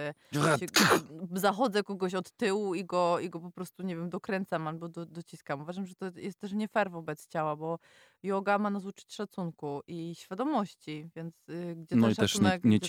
się, 0.60 0.66
zachodzę 1.32 1.82
kogoś 1.82 2.14
od 2.14 2.32
tyłu 2.32 2.74
i 2.74 2.84
go, 2.84 3.18
i 3.20 3.30
go 3.30 3.40
po 3.40 3.50
prostu, 3.50 3.82
nie 3.82 3.96
wiem, 3.96 4.10
dokręcam 4.10 4.68
albo 4.68 4.88
do, 4.88 5.06
dociskam. 5.06 5.60
Uważam, 5.60 5.86
że 5.86 5.94
to 5.94 6.06
jest 6.16 6.38
też 6.38 6.52
nie 6.52 6.68
fair 6.68 6.90
wobec 6.90 7.28
ciała, 7.28 7.56
bo 7.56 7.78
yoga 8.22 8.58
ma 8.58 8.70
nas 8.70 8.84
uczyć 8.84 9.14
szacunku 9.14 9.80
i 9.86 10.14
świadomości, 10.14 11.08
więc 11.16 11.34
y, 11.48 11.76
gdzie 11.76 11.96
No 11.96 12.02
ten 12.06 12.12
i 12.12 12.16
też 12.16 12.34
nie, 12.34 12.40
szacunek, 12.40 12.64
nie 12.64 12.80
też- 12.80 12.88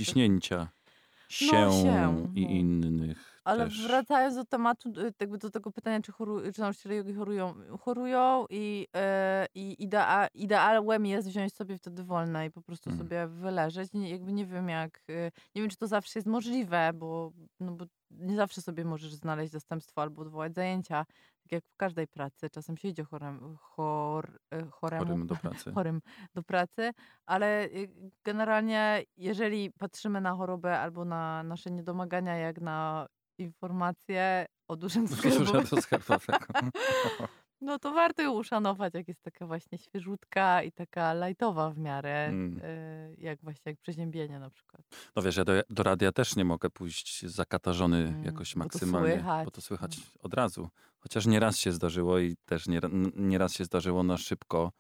się, 1.33 1.71
się, 1.71 2.27
i 2.35 2.41
no. 2.45 2.49
innych. 2.51 3.33
Ale 3.43 3.65
też. 3.65 3.87
wracając 3.87 4.35
do 4.35 4.45
tematu, 4.45 4.93
jakby 5.21 5.37
do 5.37 5.49
tego 5.49 5.71
pytania, 5.71 6.01
czy, 6.01 6.11
choru, 6.11 6.51
czy 6.55 6.61
nauczyciele 6.61 6.95
jogi 6.95 7.13
chorują, 7.13 7.53
chorują 7.79 8.45
i, 8.49 8.87
e, 8.95 9.45
i 9.55 9.83
idea, 9.83 10.27
ideałem 10.33 11.05
jest 11.05 11.27
wziąć 11.27 11.53
sobie 11.53 11.77
wtedy 11.77 12.03
wolne 12.03 12.45
i 12.45 12.51
po 12.51 12.61
prostu 12.61 12.89
Mm. 12.89 12.99
sobie 12.99 13.27
wyleżeć. 13.27 13.93
Nie, 13.93 14.09
jakby 14.09 14.33
nie 14.33 14.45
wiem 14.45 14.69
jak, 14.69 15.03
y, 15.09 15.31
nie 15.55 15.61
wiem 15.61 15.69
czy 15.69 15.77
to 15.77 15.87
zawsze 15.87 16.19
jest 16.19 16.27
możliwe, 16.27 16.91
bo, 16.93 17.31
no 17.59 17.71
bo 17.71 17.85
nie 18.11 18.35
zawsze 18.35 18.61
sobie 18.61 18.85
możesz 18.85 19.13
znaleźć 19.13 19.51
zastępstwo 19.51 20.01
albo 20.01 20.21
odwołać 20.21 20.53
zajęcia, 20.55 21.05
tak 21.43 21.51
jak 21.51 21.63
w 21.65 21.75
każdej 21.77 22.07
pracy. 22.07 22.50
Czasem 22.50 22.77
się 22.77 22.88
idzie 22.88 23.03
chorem, 23.03 23.57
chor, 23.62 24.39
e, 24.53 24.65
choremu, 24.65 25.05
Chorym 25.05 25.27
do 25.27 25.35
pracy. 25.43 25.71
chorym 25.73 26.01
do 26.35 26.43
pracy, 26.43 26.91
ale 27.25 27.65
y, 27.65 27.89
generalnie 28.23 29.03
jeżeli 29.17 29.71
patrzymy 29.71 30.21
na 30.21 30.35
chorobę 30.35 30.79
albo 30.79 31.05
na 31.05 31.43
nasze 31.43 31.71
niedomagania 31.71 32.35
jak 32.35 32.62
na 32.62 33.07
informacje 33.38 34.45
o 34.67 34.75
dużym 34.75 35.07
Skarbowego. 35.81 36.38
no 37.63 37.79
to 37.79 37.91
warto 37.93 38.22
ją 38.22 38.32
uszanować, 38.32 38.93
jak 38.93 39.08
jest 39.08 39.22
taka 39.22 39.48
właśnie 39.48 39.77
świeżutka 39.77 40.63
i 40.63 40.72
taka 40.72 41.13
lajtowa 41.13 41.70
w 41.70 41.77
miarę, 41.77 42.25
Mm. 42.25 42.60
y, 42.60 43.15
jak 43.17 43.39
właśnie 43.41 43.70
jak 43.72 43.79
przeziębienie 43.79 44.39
na 44.39 44.50
przykład. 44.50 44.82
No 45.15 45.22
wiesz, 45.22 45.38
ja 45.38 45.46
do, 45.46 45.53
do 45.70 45.84
radia 45.84 46.12
też 46.12 46.36
nie 46.36 46.46
mogę 46.46 46.70
pójść 46.70 47.25
zakatarzony 47.25 47.98
Mm, 48.08 48.24
jakoś 48.24 48.53
bo 48.55 48.60
to 48.60 48.65
maksymalnie, 48.65 49.13
słychać. 49.13 49.46
bo 49.46 49.51
to 49.51 49.62
słychać 49.62 49.98
od 50.20 50.34
razu. 50.34 50.70
Chociaż 51.00 51.25
nieraz 51.25 51.58
się 51.58 51.72
zdarzyło 51.72 52.20
i 52.20 52.36
też 52.46 52.67
nie, 52.67 52.79
nieraz 53.15 53.53
się 53.53 53.65
zdarzyło 53.65 54.03
na 54.03 54.17
szybko, 54.17 54.72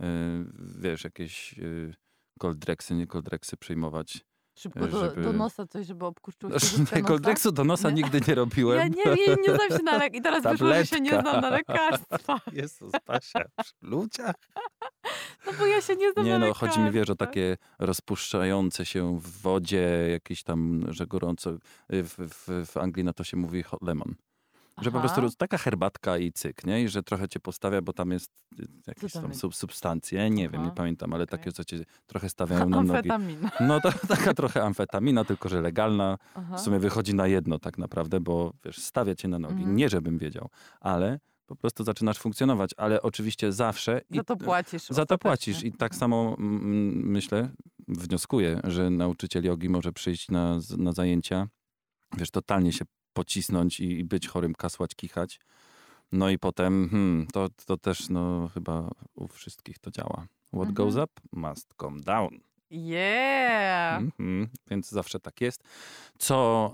yy, 0.00 0.06
wiesz, 0.78 1.04
jakieś 1.04 1.52
yy, 1.58 1.94
koldreksy, 2.38 2.94
nie 2.94 3.06
koldreksy 3.06 3.56
przyjmować. 3.56 4.24
Szybko 4.60 4.86
do, 4.86 5.00
Żeby- 5.04 5.22
do 5.22 5.32
nosa 5.32 5.66
coś, 5.66 5.86
żeby 5.86 6.06
obkurczyło 6.06 6.58
świeżutkę 6.58 6.96
nosa. 6.96 7.08
Koldreksu 7.08 7.52
do 7.52 7.64
nosa 7.64 7.90
Nie? 7.90 7.94
nigdy 8.02 8.20
nie 8.28 8.34
robiłem. 8.34 8.78
Ja 8.78 8.88
nie, 8.88 9.14
nie, 9.14 9.36
nie 9.48 9.54
znam 9.54 9.78
się 9.78 9.84
na 9.84 9.98
lek 9.98 10.14
i 10.14 10.22
teraz 10.22 10.42
wyszło, 10.42 10.68
że 10.74 10.86
się 10.86 11.00
nie 11.00 11.10
Tabletka. 11.10 11.30
znam 11.30 11.42
na 11.42 11.50
lekarstwach. 11.50 12.42
Jezus, 12.52 12.92
Basia, 13.06 13.40
przy 13.62 13.72
ludziach. 13.82 14.34
No 15.46 15.52
bo 15.58 15.66
ja 15.66 15.80
się 15.80 15.96
nie 15.96 16.12
znam 16.12 16.24
Nie 16.26 16.38
na 16.38 16.46
no, 16.46 16.54
chodzi 16.54 16.80
mi, 16.80 16.90
wiesz, 16.90 17.10
o 17.10 17.14
takie 17.14 17.56
rozpuszczające 17.78 18.86
się 18.86 19.18
w 19.20 19.40
wodzie, 19.42 20.08
jakieś 20.10 20.42
tam, 20.42 20.84
że 20.88 21.06
gorąco, 21.06 21.50
y, 21.50 21.58
w, 22.02 22.14
w, 22.18 22.66
w 22.66 22.76
Anglii 22.76 23.04
na 23.04 23.12
to 23.12 23.24
się 23.24 23.36
mówi 23.36 23.62
hot 23.62 23.82
lemon. 23.82 24.14
Że 24.82 24.90
po 24.90 24.98
Aha. 24.98 25.08
prostu 25.08 25.36
taka 25.36 25.58
herbatka 25.58 26.18
i 26.18 26.32
cyk, 26.32 26.64
nie? 26.64 26.82
I 26.82 26.88
że 26.88 27.02
trochę 27.02 27.28
cię 27.28 27.40
postawia, 27.40 27.82
bo 27.82 27.92
tam 27.92 28.10
jest 28.10 28.30
y, 28.60 28.66
jakieś 28.86 29.12
tam 29.12 29.34
sub, 29.34 29.54
substancje, 29.54 30.30
nie 30.30 30.48
wiem, 30.48 30.60
nie 30.60 30.66
Aha, 30.66 30.76
pamiętam, 30.76 31.12
ale 31.12 31.24
okej. 31.24 31.38
takie, 31.38 31.52
co 31.52 31.64
cię 31.64 31.84
trochę 32.06 32.28
stawiają 32.36 32.68
na 32.68 32.82
nogi. 32.82 32.90
Amfetamin. 32.90 33.48
No 33.60 33.80
to 33.80 33.92
taka 34.16 34.34
trochę 34.34 34.62
amfetamina, 34.62 35.24
tylko 35.24 35.48
że 35.48 35.60
legalna. 35.60 36.18
Aha. 36.34 36.56
W 36.56 36.60
sumie 36.60 36.78
wychodzi 36.78 37.14
na 37.14 37.26
jedno 37.26 37.58
tak 37.58 37.78
naprawdę, 37.78 38.20
bo 38.20 38.52
wiesz, 38.64 38.78
stawia 38.78 39.14
cię 39.14 39.28
na 39.28 39.38
nogi. 39.38 39.54
Mhm. 39.54 39.76
Nie, 39.76 39.88
żebym 39.88 40.18
wiedział, 40.18 40.48
ale 40.80 41.20
po 41.46 41.56
prostu 41.56 41.84
zaczynasz 41.84 42.18
funkcjonować, 42.18 42.70
ale 42.76 43.02
oczywiście 43.02 43.52
zawsze... 43.52 44.00
Za 44.10 44.24
to 44.24 44.36
płacisz. 44.36 44.82
Za 44.82 45.06
to 45.06 45.18
płacisz 45.18 45.64
i 45.64 45.72
tak 45.72 45.94
samo 45.94 46.36
mm, 46.38 47.10
myślę, 47.10 47.48
wnioskuję, 47.88 48.60
że 48.64 48.90
nauczyciel 48.90 49.44
jogi 49.44 49.68
może 49.68 49.92
przyjść 49.92 50.28
na, 50.28 50.58
na 50.78 50.92
zajęcia, 50.92 51.48
wiesz, 52.16 52.30
totalnie 52.30 52.72
się 52.72 52.84
pocisnąć 53.12 53.80
i, 53.80 53.98
i 53.98 54.04
być 54.04 54.28
chorym, 54.28 54.54
kasłać, 54.54 54.94
kichać. 54.94 55.40
No 56.12 56.30
i 56.30 56.38
potem, 56.38 56.88
hmm, 56.90 57.26
to, 57.32 57.48
to 57.66 57.76
też 57.76 58.08
no 58.08 58.48
chyba 58.54 58.90
u 59.14 59.28
wszystkich 59.28 59.78
to 59.78 59.90
działa. 59.90 60.26
What 60.54 60.68
Mhm. 60.68 60.74
goes 60.74 60.94
up 60.96 61.12
must 61.32 61.74
come 61.80 62.00
down. 62.00 62.40
Yeah! 62.70 63.98
Mhm, 64.02 64.48
więc 64.70 64.88
zawsze 64.90 65.20
tak 65.20 65.40
jest. 65.40 65.62
Co 66.18 66.70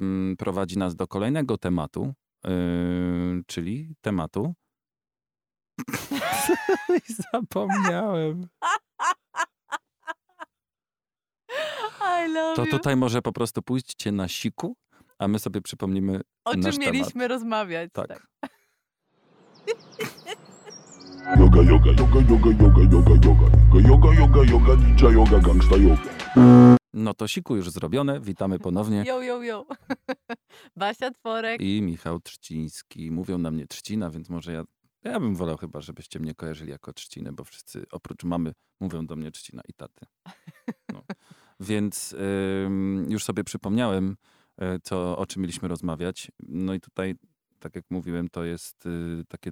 ym, 0.00 0.34
prowadzi 0.38 0.78
nas 0.78 0.96
do 0.96 1.06
kolejnego 1.06 1.58
tematu, 1.58 2.14
ym, 2.48 3.44
czyli 3.46 3.94
tematu. 4.00 4.54
Zapomniałem. 7.32 8.48
I 12.26 12.28
love 12.32 12.56
To 12.56 12.64
you. 12.64 12.70
tutaj 12.70 12.96
może 12.96 13.22
po 13.22 13.32
prostu 13.32 13.62
pójdźcie 13.62 14.12
na 14.12 14.28
siku, 14.28 14.76
a 15.18 15.28
my 15.28 15.38
sobie 15.38 15.60
przypomnimy 15.60 16.20
O 16.44 16.52
czym 16.52 16.60
nasz 16.60 16.78
mieliśmy 16.78 17.12
temat. 17.12 17.28
rozmawiać. 17.28 17.90
Tak. 17.92 18.26
Yoga, 21.38 21.62
yoga, 21.62 21.90
yoga, 21.90 22.20
yoga, 22.30 22.50
yoga, 22.62 22.82
yoga, 22.92 23.10
yoga. 23.24 23.88
Yoga, 23.88 24.14
yoga, 24.14 24.42
yoga, 24.52 24.74
ninja 24.74 25.10
yoga, 25.10 25.38
gangsta 25.40 25.76
yoga. 25.76 26.76
No 26.94 27.14
to 27.14 27.28
siku 27.28 27.56
już 27.56 27.70
zrobione. 27.70 28.20
Witamy 28.20 28.58
ponownie. 28.58 29.04
Yo, 29.06 29.22
yo, 29.22 29.42
yo. 29.42 29.66
Basia 30.76 31.10
Tworek. 31.10 31.60
I 31.60 31.82
Michał 31.82 32.20
Trzciński. 32.20 33.10
Mówią 33.10 33.38
na 33.38 33.50
mnie 33.50 33.66
Trzcina, 33.66 34.10
więc 34.10 34.28
może 34.30 34.52
ja... 34.52 34.64
Ja 35.04 35.20
bym 35.20 35.34
wolał 35.34 35.56
chyba, 35.56 35.80
żebyście 35.80 36.20
mnie 36.20 36.34
kojarzyli 36.34 36.70
jako 36.70 36.92
Trzcinę, 36.92 37.32
bo 37.32 37.44
wszyscy 37.44 37.84
oprócz 37.90 38.24
mamy 38.24 38.52
mówią 38.80 39.06
do 39.06 39.16
mnie 39.16 39.30
Trzcina 39.30 39.62
i 39.68 39.72
taty. 39.72 40.06
No. 40.92 41.02
Więc 41.60 42.14
ym, 42.66 43.06
już 43.10 43.24
sobie 43.24 43.44
przypomniałem, 43.44 44.16
y, 44.62 44.80
co, 44.82 45.18
o 45.18 45.26
czym 45.26 45.42
mieliśmy 45.42 45.68
rozmawiać. 45.68 46.30
No 46.48 46.74
i 46.74 46.80
tutaj, 46.80 47.14
tak 47.58 47.76
jak 47.76 47.84
mówiłem, 47.90 48.28
to 48.28 48.44
jest 48.44 48.86
y, 48.86 49.24
takie, 49.28 49.50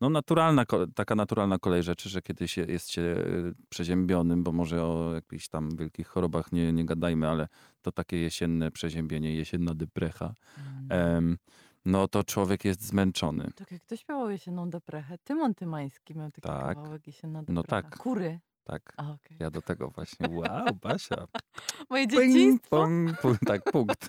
no 0.00 0.10
naturalna, 0.10 0.64
taka 0.94 1.14
naturalna 1.14 1.58
kolej 1.58 1.82
rzeczy, 1.82 2.08
że 2.08 2.22
kiedy 2.22 2.48
się, 2.48 2.62
jest 2.64 2.90
się 2.90 3.02
y, 3.02 3.54
przeziębionym, 3.68 4.42
bo 4.42 4.52
może 4.52 4.84
o 4.84 5.14
jakichś 5.14 5.48
tam 5.48 5.76
wielkich 5.76 6.06
chorobach 6.08 6.52
nie, 6.52 6.72
nie 6.72 6.84
gadajmy, 6.86 7.28
ale 7.28 7.48
to 7.82 7.92
takie 7.92 8.16
jesienne 8.16 8.70
przeziębienie, 8.70 9.34
jesienna 9.36 9.74
deprecha, 9.74 10.34
Mm. 10.58 10.86
em, 11.16 11.38
no 11.84 12.08
to 12.08 12.24
człowiek 12.24 12.64
jest 12.64 12.82
zmęczony. 12.86 13.50
Tak 13.56 13.70
jak 13.72 13.82
ktoś 13.82 14.00
śpiewał 14.00 14.30
jesienną 14.30 14.70
deprechę. 14.70 15.18
Tymon 15.24 15.54
Tymański 15.54 16.14
miał 16.14 16.30
taki 16.30 16.40
Tak. 16.48 16.76
kawałek 16.76 17.06
jesienna 17.06 17.40
deprecha. 17.40 17.54
No 17.54 17.62
tak. 17.62 17.98
Kury. 17.98 18.40
Tak, 18.64 18.92
A, 18.96 19.10
okej. 19.12 19.36
ja 19.40 19.50
do 19.50 19.62
tego 19.62 19.88
właśnie. 19.90 20.28
Wow, 20.28 20.74
Basia. 20.82 21.16
Moje 21.90 22.06
Ping, 22.08 22.22
dzieciństwo. 22.22 22.68
pong, 22.70 23.10
pu- 23.20 23.36
tak, 23.46 23.62
punkt. 23.72 24.06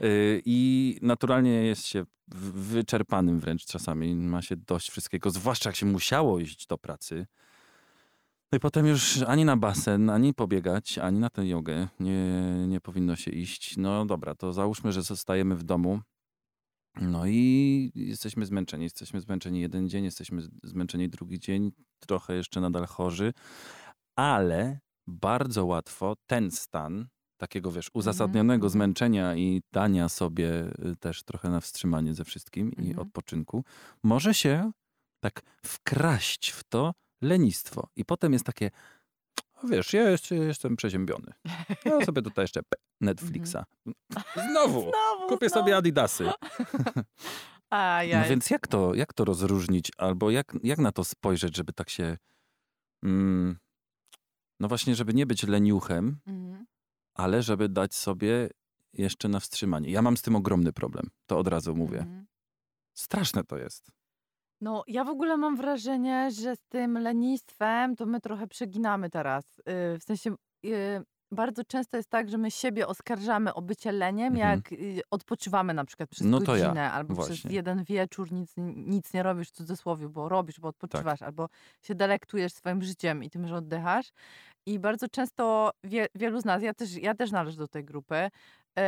Y, 0.00 0.42
I 0.44 0.98
naturalnie 1.02 1.50
jest 1.50 1.86
się 1.86 2.04
wyczerpanym 2.28 3.40
wręcz 3.40 3.64
czasami. 3.66 4.14
Ma 4.14 4.42
się 4.42 4.56
dość 4.56 4.90
wszystkiego, 4.90 5.30
zwłaszcza 5.30 5.68
jak 5.68 5.76
się 5.76 5.86
musiało 5.86 6.38
iść 6.38 6.66
do 6.66 6.78
pracy. 6.78 7.26
No 8.52 8.56
i 8.56 8.60
potem 8.60 8.86
już 8.86 9.22
ani 9.22 9.44
na 9.44 9.56
basen, 9.56 10.10
ani 10.10 10.34
pobiegać, 10.34 10.98
ani 10.98 11.18
na 11.20 11.30
tę 11.30 11.46
jogę 11.46 11.88
nie, 12.00 12.32
nie 12.68 12.80
powinno 12.80 13.16
się 13.16 13.30
iść. 13.30 13.76
No 13.76 14.04
dobra, 14.06 14.34
to 14.34 14.52
załóżmy, 14.52 14.92
że 14.92 15.02
zostajemy 15.02 15.56
w 15.56 15.62
domu. 15.62 16.00
No 17.00 17.26
i 17.26 17.92
jesteśmy 17.94 18.46
zmęczeni. 18.46 18.84
Jesteśmy 18.84 19.20
zmęczeni 19.20 19.60
jeden 19.60 19.88
dzień, 19.88 20.04
jesteśmy 20.04 20.42
zmęczeni 20.62 21.08
drugi 21.08 21.38
dzień, 21.38 21.72
trochę 22.00 22.34
jeszcze 22.34 22.60
nadal 22.60 22.86
chorzy, 22.86 23.32
ale 24.16 24.78
bardzo 25.06 25.66
łatwo 25.66 26.14
ten 26.26 26.50
stan 26.50 27.08
takiego, 27.36 27.72
wiesz, 27.72 27.90
uzasadnionego 27.94 28.66
mhm. 28.66 28.70
zmęczenia 28.70 29.36
i 29.36 29.62
dania 29.72 30.08
sobie 30.08 30.50
y, 30.92 30.96
też 31.00 31.22
trochę 31.22 31.50
na 31.50 31.60
wstrzymanie 31.60 32.14
ze 32.14 32.24
wszystkim 32.24 32.72
i 32.72 32.88
Mhm. 32.88 32.98
odpoczynku, 32.98 33.64
może 34.02 34.34
się 34.34 34.70
tak 35.20 35.42
wkraść 35.66 36.50
w 36.50 36.64
to 36.64 36.92
lenistwo. 37.22 37.88
I 37.96 38.04
potem 38.04 38.32
jest 38.32 38.44
takie, 38.44 38.66
"O, 38.66 38.70
wiesz, 39.64 39.92
ja 39.92 40.10
jest, 40.10 40.30
jestem 40.30 40.76
przeziębiony. 40.76 41.32
Ja 41.84 42.00
sobie 42.06 42.22
tutaj 42.22 42.42
jeszcze 42.42 42.60
Netflixa. 43.00 43.56
Znowu! 44.50 44.80
Znowu, 44.90 45.28
Kupię 45.28 45.48
znowu. 45.48 45.62
sobie 45.62 45.76
Adidasy. 45.76 46.30
A, 47.70 48.04
ja. 48.04 48.20
No 48.22 48.28
więc 48.28 48.50
jak 48.50 48.66
to, 48.68 48.94
jak 48.94 49.12
to 49.12 49.24
rozróżnić, 49.24 49.92
albo 49.98 50.30
jak, 50.30 50.52
jak 50.62 50.78
na 50.78 50.92
to 50.92 51.04
spojrzeć, 51.04 51.56
żeby 51.56 51.72
tak 51.72 51.90
się. 51.90 52.16
Mm, 53.04 53.58
no 54.60 54.68
właśnie, 54.68 54.94
żeby 54.94 55.14
nie 55.14 55.26
być 55.26 55.42
leniuchem, 55.42 56.18
Mhm. 56.26 56.66
ale 57.14 57.42
żeby 57.42 57.68
dać 57.68 57.94
sobie 57.94 58.50
jeszcze 58.92 59.28
na 59.28 59.40
wstrzymanie. 59.40 59.90
Ja 59.90 60.02
mam 60.02 60.16
z 60.16 60.22
tym 60.22 60.36
ogromny 60.36 60.72
problem, 60.72 61.10
to 61.26 61.38
od 61.38 61.48
razu 61.48 61.74
mówię. 61.74 61.98
Mhm. 61.98 62.26
Straszne 62.94 63.44
to 63.44 63.58
jest. 63.58 63.90
No, 64.60 64.84
ja 64.86 65.04
w 65.04 65.08
ogóle 65.08 65.36
mam 65.36 65.56
wrażenie, 65.56 66.30
że 66.30 66.56
z 66.56 66.60
tym 66.68 66.98
lenistwem 66.98 67.96
to 67.96 68.06
my 68.06 68.20
trochę 68.20 68.46
przeginamy 68.46 69.10
teraz. 69.10 69.44
Yy, 69.58 69.98
w 69.98 70.02
sensie 70.04 70.34
yy, 70.62 71.02
bardzo 71.32 71.64
często 71.64 71.96
jest 71.96 72.10
tak, 72.10 72.28
że 72.28 72.38
my 72.38 72.50
siebie 72.50 72.86
oskarżamy 72.86 73.54
o 73.54 73.62
bycie 73.62 73.92
leniem, 73.92 74.32
Mhm. 74.34 74.56
jak 74.56 74.72
yy, 74.72 75.00
odpoczywamy 75.10 75.74
na 75.74 75.84
przykład 75.84 76.08
przez 76.10 76.26
No 76.26 76.40
to 76.40 76.56
ja, 76.56 76.64
godzinę, 76.64 76.92
albo 76.92 77.14
przez 77.14 77.26
właśnie. 77.28 77.50
jeden 77.52 77.84
wieczór 77.84 78.32
nic, 78.32 78.52
nic 78.76 79.14
nie 79.14 79.22
robisz 79.22 79.48
w 79.48 79.52
cudzysłowie, 79.52 80.08
bo 80.08 80.28
robisz, 80.28 80.60
bo 80.60 80.68
odpoczywasz, 80.68 81.22
albo 81.22 81.48
się 81.82 81.94
delektujesz 81.94 82.52
swoim 82.52 82.82
życiem 82.82 83.24
i 83.24 83.30
tym, 83.30 83.48
że 83.48 83.56
oddychasz. 83.56 84.12
I 84.66 84.78
bardzo 84.78 85.08
często 85.08 85.70
wie, 85.84 86.06
wielu 86.14 86.40
z 86.40 86.44
nas, 86.44 86.62
ja 86.62 86.74
też, 86.74 86.96
ja 86.96 87.14
też 87.14 87.30
należę 87.30 87.56
do 87.58 87.68
tej 87.68 87.84
grupy, 87.84 88.14
y, 88.78 88.82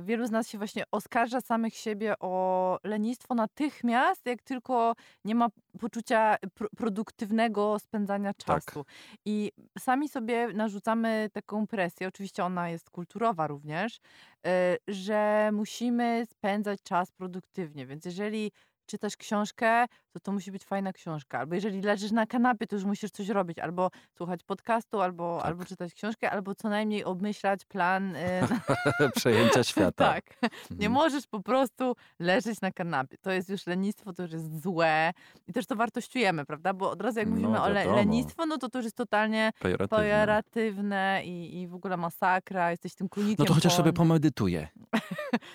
wielu 0.00 0.26
z 0.26 0.30
nas 0.30 0.48
się 0.48 0.58
właśnie 0.58 0.84
oskarża 0.92 1.40
samych 1.40 1.74
siebie 1.74 2.14
o 2.20 2.78
lenistwo 2.84 3.34
natychmiast, 3.34 4.26
jak 4.26 4.42
tylko 4.42 4.94
nie 5.24 5.34
ma 5.34 5.48
poczucia 5.80 6.36
pr- 6.58 6.68
produktywnego 6.76 7.78
spędzania 7.78 8.34
Tak. 8.34 8.64
czasu. 8.64 8.84
I 9.24 9.52
sami 9.78 10.08
sobie 10.08 10.48
narzucamy 10.48 11.30
taką 11.32 11.66
presję, 11.66 12.08
oczywiście 12.08 12.44
ona 12.44 12.68
jest 12.70 12.90
kulturowa 12.90 13.46
również, 13.46 13.96
y, 13.96 14.50
że 14.88 15.50
musimy 15.52 16.26
spędzać 16.26 16.82
czas 16.82 17.12
produktywnie. 17.12 17.86
Więc 17.86 18.04
jeżeli 18.04 18.52
czytasz 18.86 19.16
książkę, 19.16 19.86
to 20.12 20.20
to 20.20 20.32
musi 20.32 20.52
być 20.52 20.64
fajna 20.64 20.92
książka. 20.92 21.38
Albo 21.38 21.54
jeżeli 21.54 21.80
leżysz 21.82 22.10
na 22.12 22.26
kanapie, 22.26 22.66
to 22.66 22.76
już 22.76 22.84
musisz 22.84 23.10
coś 23.10 23.28
robić. 23.28 23.58
Albo 23.58 23.90
słuchać 24.16 24.42
podcastu, 24.42 25.00
albo, 25.00 25.36
Tak. 25.38 25.46
albo 25.46 25.64
czytać 25.64 25.94
książkę, 25.94 26.30
albo 26.30 26.54
co 26.54 26.68
najmniej 26.68 27.04
obmyślać 27.04 27.64
plan. 27.64 28.16
y, 28.16 28.20
Przejęcia 29.16 29.64
świata. 29.70 29.92
tak. 30.14 30.24
Nie 30.70 30.86
Mhm. 30.86 30.92
możesz 30.92 31.26
po 31.26 31.40
prostu 31.42 31.96
leżeć 32.18 32.60
na 32.60 32.70
kanapie. 32.72 33.16
To 33.20 33.30
jest 33.30 33.48
już 33.48 33.66
lenistwo, 33.66 34.12
to 34.12 34.22
już 34.22 34.32
jest 34.32 34.62
złe. 34.62 35.12
I 35.48 35.52
też 35.52 35.66
to 35.66 35.76
wartościujemy, 35.76 36.44
prawda? 36.46 36.72
Bo 36.74 36.90
od 36.90 37.02
razu 37.02 37.18
jak 37.18 37.28
No, 37.28 37.34
mówimy 37.34 37.60
o 37.62 37.68
le- 37.68 37.84
lenistwo, 37.84 38.46
no 38.46 38.58
to 38.58 38.68
to 38.68 38.78
już 38.78 38.84
jest 38.84 38.96
totalnie 38.96 39.50
Pejoratywne. 39.60 40.04
pejoratywne 40.04 41.20
i, 41.24 41.60
i 41.60 41.68
w 41.68 41.74
ogóle 41.74 41.96
masakra. 41.96 42.70
Jesteś 42.70 42.94
tym 42.94 43.08
kunikiem. 43.08 43.36
No 43.38 43.44
to 43.44 43.54
chociaż 43.54 43.72
sobie 43.74 43.92
polnym. 43.92 44.08
pomedytuję. 44.08 44.68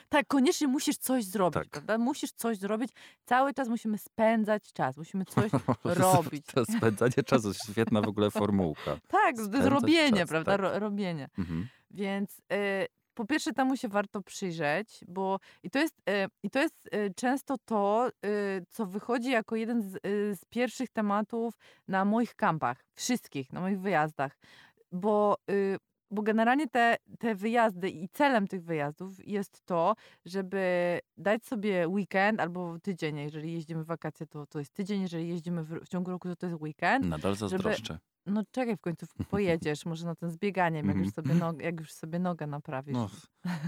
Tak, 0.10 0.28
koniecznie 0.28 0.68
musisz 0.68 0.98
coś 0.98 1.26
zrobić, 1.26 1.54
Tak. 1.54 1.68
prawda? 1.70 1.98
Musisz 1.98 2.32
coś 2.32 2.58
zrobić. 2.58 2.90
Cały 3.26 3.54
czas 3.54 3.68
musimy 3.68 3.98
spędzać 3.98 4.74
czas, 4.74 4.98
musimy 4.98 5.26
coś 5.26 5.52
robić. 5.86 6.46
To 6.46 6.66
spędzanie 6.66 7.24
czasu 7.26 7.48
jest 7.48 7.72
świetna 7.72 8.02
w 8.02 8.08
ogóle 8.08 8.32
formułka. 8.32 8.98
Tak, 9.08 9.36
Spędzać 9.38 9.66
robienie, 9.66 10.20
czas, 10.20 10.30
prawda? 10.30 10.52
tak. 10.52 10.62
Ro, 10.62 10.80
robienie. 10.80 11.30
Mhm. 11.38 11.68
Więc 11.92 12.40
y, 12.40 12.88
po 13.14 13.26
pierwsze 13.26 13.54
temu 13.54 13.78
się 13.78 13.88
warto 13.88 14.22
przyjrzeć, 14.22 15.06
bo 15.08 15.40
i 15.64 15.70
to 15.70 15.80
jest, 15.80 15.96
y, 16.10 16.28
i 16.44 16.50
to 16.50 16.60
jest 16.60 16.76
y, 16.96 17.14
często 17.16 17.56
to, 17.66 18.10
y, 18.26 18.66
co 18.70 18.86
wychodzi 18.86 19.32
jako 19.32 19.56
jeden 19.56 19.82
z, 19.82 20.00
z 20.40 20.46
pierwszych 20.46 20.90
tematów 20.90 21.54
na 21.88 22.06
moich 22.06 22.36
kampach, 22.36 22.86
wszystkich, 22.94 23.54
na 23.54 23.62
moich 23.62 23.80
wyjazdach. 23.80 24.38
Bo, 24.92 25.38
bo 26.12 26.22
generalnie 26.22 26.68
te, 26.68 26.96
te 27.20 27.36
wyjazdy 27.36 27.90
i 27.90 28.10
celem 28.10 28.48
tych 28.48 28.64
wyjazdów 28.64 29.28
jest 29.28 29.62
to, 29.66 29.96
żeby 30.26 31.00
dać 31.18 31.46
sobie 31.46 31.88
weekend 31.88 32.40
albo 32.40 32.80
tydzień, 32.80 33.18
jeżeli 33.18 33.54
jeździmy 33.54 33.84
w 33.84 33.88
wakacje, 33.88 34.28
to, 34.28 34.46
to 34.46 34.60
jest 34.60 34.74
tydzień, 34.74 35.02
jeżeli 35.02 35.30
jeździmy 35.30 35.64
w, 35.64 35.70
w 35.86 35.88
ciągu 35.90 36.12
roku, 36.12 36.28
to 36.28 36.36
to 36.36 36.46
jest 36.48 36.62
weekend. 36.62 37.06
Nadal 37.06 37.36
zazdroszczę. 37.36 38.00
No 38.26 38.44
czekaj, 38.52 38.78
w 38.78 38.82
końcu 38.82 39.06
pojedziesz, 39.30 39.86
może 39.86 40.06
na 40.06 40.16
ten 40.16 40.30
z 40.32 40.38
bieganiem, 40.38 40.88
jak 40.88 40.98
już 40.98 41.08
Mhm. 41.08 41.26
sobie, 41.28 41.40
nog, 41.40 41.62
jak 41.62 41.80
już 41.80 41.92
sobie 41.94 42.20
nogę 42.20 42.48
naprawisz. 42.48 42.94
No, 42.94 43.10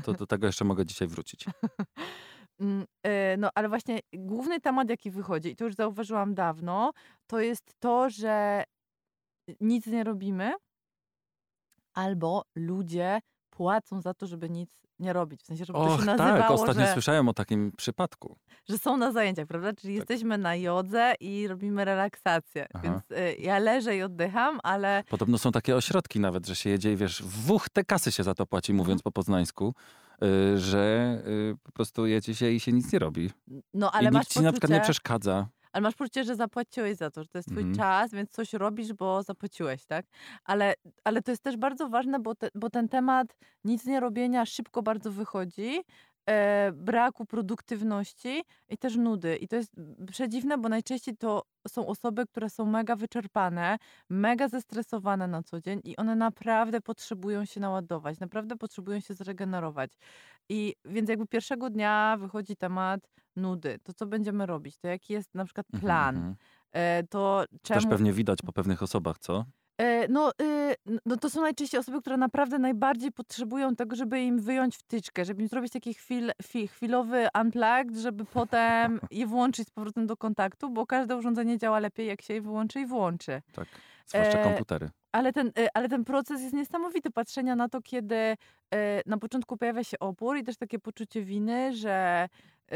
to 0.03 0.13
do 0.13 0.27
tego 0.27 0.47
jeszcze 0.47 0.65
mogę 0.65 0.85
dzisiaj 0.85 1.07
wrócić. 1.07 1.45
Mm, 2.59 2.85
e, 3.03 3.37
No, 3.37 3.49
ale 3.55 3.69
właśnie 3.69 3.99
główny 4.13 4.59
temat, 4.61 4.89
jaki 4.89 5.11
wychodzi, 5.11 5.49
i 5.49 5.55
to 5.55 5.65
już 5.65 5.75
zauważyłam 5.75 6.33
dawno, 6.35 6.91
to 7.27 7.39
jest 7.39 7.73
to, 7.79 8.09
że 8.09 8.63
nic 9.61 9.87
nie 9.87 10.03
robimy, 10.03 10.53
albo 11.93 12.43
ludzie 12.55 13.19
płacą 13.49 14.01
za 14.01 14.13
to, 14.13 14.27
żeby 14.27 14.49
nic 14.49 14.81
nie 14.99 15.13
robić. 15.13 15.41
W 15.41 15.45
sensie, 15.45 15.65
żeby 15.65 15.79
to 15.79 15.85
Och, 15.85 15.99
się 15.99 16.05
tak, 16.05 16.17
nazywało, 16.17 16.53
ostatnio 16.61 16.85
że, 16.85 16.93
słyszałem 16.93 17.29
o 17.29 17.33
takim 17.33 17.71
przypadku. 17.77 18.37
że 18.69 18.77
są 18.77 18.97
na 18.97 19.11
zajęciach, 19.11 19.47
prawda? 19.47 19.73
Czyli 19.73 19.93
Tak. 19.93 20.09
jesteśmy 20.09 20.37
na 20.37 20.55
jodze 20.55 21.13
i 21.19 21.47
robimy 21.47 21.85
relaksację. 21.85 22.67
Aha. 22.73 22.83
Więc 22.83 23.11
e, 23.11 23.33
ja 23.35 23.59
leżę 23.59 23.97
i 23.97 24.01
oddycham, 24.01 24.59
ale 24.63 25.03
Podobno 25.09 25.37
są 25.37 25.51
takie 25.51 25.75
ośrodki 25.75 26.19
nawet, 26.19 26.47
że 26.47 26.55
się 26.55 26.69
jedzie 26.69 26.93
i 26.93 26.95
wiesz, 26.95 27.23
w 27.23 27.41
dwóch 27.43 27.69
te 27.69 27.83
kasy 27.83 28.11
się 28.11 28.23
za 28.23 28.33
to 28.33 28.45
płaci, 28.45 28.73
mówiąc 28.73 28.89
Mhm. 28.99 29.03
po 29.03 29.11
poznańsku, 29.11 29.73
y, 30.23 30.59
że 30.59 31.17
y, 31.27 31.55
po 31.63 31.71
prostu 31.71 32.05
jedzie 32.05 32.35
się 32.35 32.49
i 32.51 32.59
się 32.59 32.71
nic 32.71 32.93
nie 32.93 32.99
robi. 32.99 33.29
no 33.73 33.91
ale 33.91 34.09
I 34.09 34.13
nikt 34.13 34.27
ci 34.29 34.41
na 34.41 34.51
przykład 34.51 34.69
nie 34.71 34.75
poczucie- 34.77 34.83
przeszkadza. 34.83 35.47
Ale 35.73 35.81
masz 35.81 35.95
poczucie, 35.95 36.23
że 36.23 36.35
zapłaciłeś 36.35 36.97
za 36.97 37.11
to, 37.11 37.23
że 37.23 37.29
to 37.29 37.37
jest 37.37 37.49
twój 37.49 37.63
Mhm. 37.63 37.75
czas, 37.77 38.11
więc 38.11 38.29
coś 38.31 38.53
robisz, 38.53 38.93
bo 38.93 39.23
zapłaciłeś, 39.23 39.85
tak? 39.85 40.05
Ale, 40.43 40.73
ale 41.03 41.21
to 41.21 41.31
jest 41.31 41.43
też 41.43 41.57
bardzo 41.57 41.89
ważne, 41.89 42.19
bo, 42.19 42.35
te, 42.35 42.49
bo 42.55 42.69
ten 42.69 42.89
temat 42.89 43.37
nic 43.63 43.85
nie 43.85 43.99
robienia 43.99 44.45
szybko 44.45 44.83
bardzo 44.83 45.11
wychodzi, 45.11 45.81
braku 46.73 47.25
produktywności 47.25 48.43
i 48.69 48.77
też 48.77 48.95
nudy. 48.95 49.35
I 49.35 49.47
to 49.47 49.55
jest 49.55 49.71
przedziwne, 50.11 50.57
bo 50.57 50.69
najczęściej 50.69 51.17
to 51.17 51.43
są 51.67 51.87
osoby, 51.87 52.25
które 52.25 52.49
są 52.49 52.65
mega 52.65 52.95
wyczerpane, 52.95 53.77
mega 54.09 54.47
zestresowane 54.47 55.27
na 55.27 55.43
co 55.43 55.61
dzień 55.61 55.81
i 55.83 55.95
one 55.97 56.15
naprawdę 56.15 56.81
potrzebują 56.81 57.45
się 57.45 57.59
naładować, 57.59 58.19
naprawdę 58.19 58.55
potrzebują 58.55 58.99
się 58.99 59.13
zregenerować. 59.13 59.91
I 60.49 60.75
więc 60.85 61.09
jakby 61.09 61.27
pierwszego 61.27 61.69
dnia 61.69 62.17
wychodzi 62.19 62.55
temat 62.55 63.09
nudy. 63.35 63.79
To 63.83 63.93
co 63.93 64.05
będziemy 64.05 64.45
robić? 64.45 64.77
To 64.77 64.87
jaki 64.87 65.13
jest 65.13 65.35
na 65.35 65.45
przykład 65.45 65.67
Mhm, 65.73 65.81
plan? 65.81 66.15
mhm. 66.15 66.35
E, 66.71 67.03
to 67.09 67.45
czemu... 67.61 67.81
Też 67.81 67.89
pewnie 67.89 68.13
widać 68.13 68.39
po 68.45 68.53
pewnych 68.53 68.83
osobach, 68.83 69.19
co? 69.19 69.45
E, 69.77 70.07
No, 70.07 70.31
y, 70.41 70.75
no 71.05 71.17
to 71.17 71.29
są 71.29 71.41
najczęściej 71.41 71.79
osoby, 71.79 72.01
które 72.01 72.17
naprawdę 72.17 72.59
najbardziej 72.59 73.11
potrzebują 73.11 73.75
tego, 73.75 73.95
żeby 73.95 74.21
im 74.21 74.39
wyjąć 74.39 74.75
wtyczkę, 74.75 75.25
żeby 75.25 75.41
im 75.41 75.47
zrobić 75.47 75.73
taki 75.73 75.93
chwil, 75.93 76.31
chwil, 76.41 76.67
chwilowy 76.67 77.27
unplugged, 77.41 77.97
żeby 77.97 78.25
potem 78.25 78.99
je 79.11 79.27
włączyć 79.27 79.67
z 79.67 79.71
powrotem 79.71 80.07
do 80.07 80.17
kontaktu, 80.17 80.69
bo 80.69 80.85
każde 80.85 81.17
urządzenie 81.17 81.57
działa 81.57 81.79
lepiej, 81.79 82.07
jak 82.07 82.21
się 82.21 82.33
je 82.33 82.41
wyłączy 82.41 82.79
i 82.79 82.85
włączy. 82.85 83.41
Tak. 83.53 83.67
Zwłaszcza 84.05 84.39
E, 84.39 84.43
komputery. 84.43 84.89
Ale 85.11 85.33
ten, 85.33 85.47
y, 85.47 85.67
ale 85.73 85.89
ten 85.89 86.03
proces 86.03 86.41
jest 86.41 86.53
niesamowity, 86.53 87.11
patrzenia 87.11 87.55
na 87.55 87.69
to, 87.69 87.81
kiedy 87.81 88.15
y, 88.15 88.35
na 89.05 89.17
początku 89.17 89.57
pojawia 89.57 89.83
się 89.83 89.99
opór 89.99 90.37
i 90.37 90.43
też 90.43 90.57
takie 90.57 90.79
poczucie 90.79 91.23
winy, 91.23 91.73
że, 91.75 92.29
y, 92.73 92.75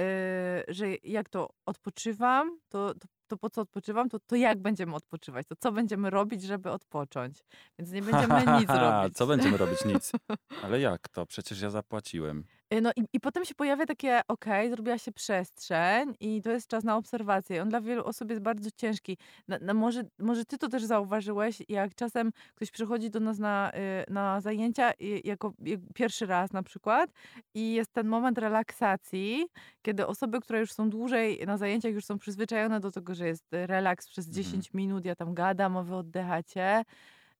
że 0.68 0.86
jak 1.04 1.30
to 1.30 1.50
odpoczywam, 1.66 2.60
to, 2.70 2.94
to, 2.94 3.08
to 3.28 3.38
po 3.38 3.50
co 3.50 3.62
odpoczywam, 3.62 4.10
to, 4.10 4.20
to 4.20 4.36
jak 4.36 4.62
będziemy 4.62 4.96
odpoczywać, 4.96 5.48
to 5.48 5.56
co 5.56 5.72
będziemy 5.72 6.10
robić, 6.10 6.44
żeby 6.44 6.72
odpocząć. 6.72 7.44
Więc 7.80 7.92
nie 7.92 8.02
będziemy 8.02 8.60
nic 8.60 8.70
robić. 8.86 9.18
Co 9.18 9.28
będziemy 9.28 9.58
robić? 9.58 9.86
Nic. 9.86 10.12
Ale 10.64 10.80
jak 10.80 11.10
to? 11.10 11.26
Przecież 11.26 11.62
ja 11.62 11.70
zapłaciłem. 11.70 12.44
Y, 12.74 12.82
No 12.82 12.92
i, 12.96 13.04
i 13.14 13.20
potem 13.20 13.46
się 13.46 13.56
pojawia 13.56 13.86
takie, 13.86 14.22
okej, 14.28 14.70
zrobiła 14.70 14.98
się 14.98 15.12
przestrzeń 15.12 16.16
i 16.20 16.42
to 16.42 16.52
jest 16.52 16.68
czas 16.68 16.84
na 16.84 16.98
obserwację. 16.98 17.62
On 17.62 17.70
dla 17.70 17.82
wielu 17.82 18.06
osób 18.06 18.30
jest 18.30 18.42
bardzo 18.42 18.70
ciężki. 18.72 19.18
Na, 19.48 19.58
na 19.62 19.74
może, 19.74 20.04
może 20.20 20.46
ty 20.46 20.58
to 20.58 20.70
też 20.70 20.84
zauważyłeś, 20.84 21.64
jak 21.70 21.96
czasem 21.96 22.32
ktoś 22.56 22.72
przychodzi 22.72 23.10
do 23.10 23.20
nas 23.20 23.40
na, 23.40 23.72
y, 24.08 24.12
na 24.14 24.42
zajęcia 24.42 24.92
i, 24.92 25.28
jako 25.28 25.54
jak 25.60 25.80
pierwszy 25.96 26.26
raz 26.26 26.52
na 26.54 26.64
przykład 26.64 27.10
i 27.54 27.74
jest 27.74 27.92
ten 27.94 28.08
moment 28.08 28.38
relaksacji, 28.38 29.46
kiedy 29.82 30.08
osoby, 30.08 30.40
które 30.42 30.60
już 30.60 30.72
są 30.72 30.90
dłużej 30.90 31.40
na 31.48 31.58
zajęciach, 31.58 31.94
już 31.94 32.06
są 32.06 32.18
przyzwyczajone 32.18 32.80
do 32.80 32.92
tego, 32.92 33.16
że 33.16 33.28
jest 33.28 33.46
relaks 33.52 34.08
przez 34.10 34.28
Mhm. 34.28 34.44
10 34.44 34.74
minut, 34.74 35.06
ja 35.06 35.16
tam 35.16 35.34
gadam, 35.34 35.78
a 35.78 35.84
wy 35.84 35.96
oddychacie. 35.96 36.84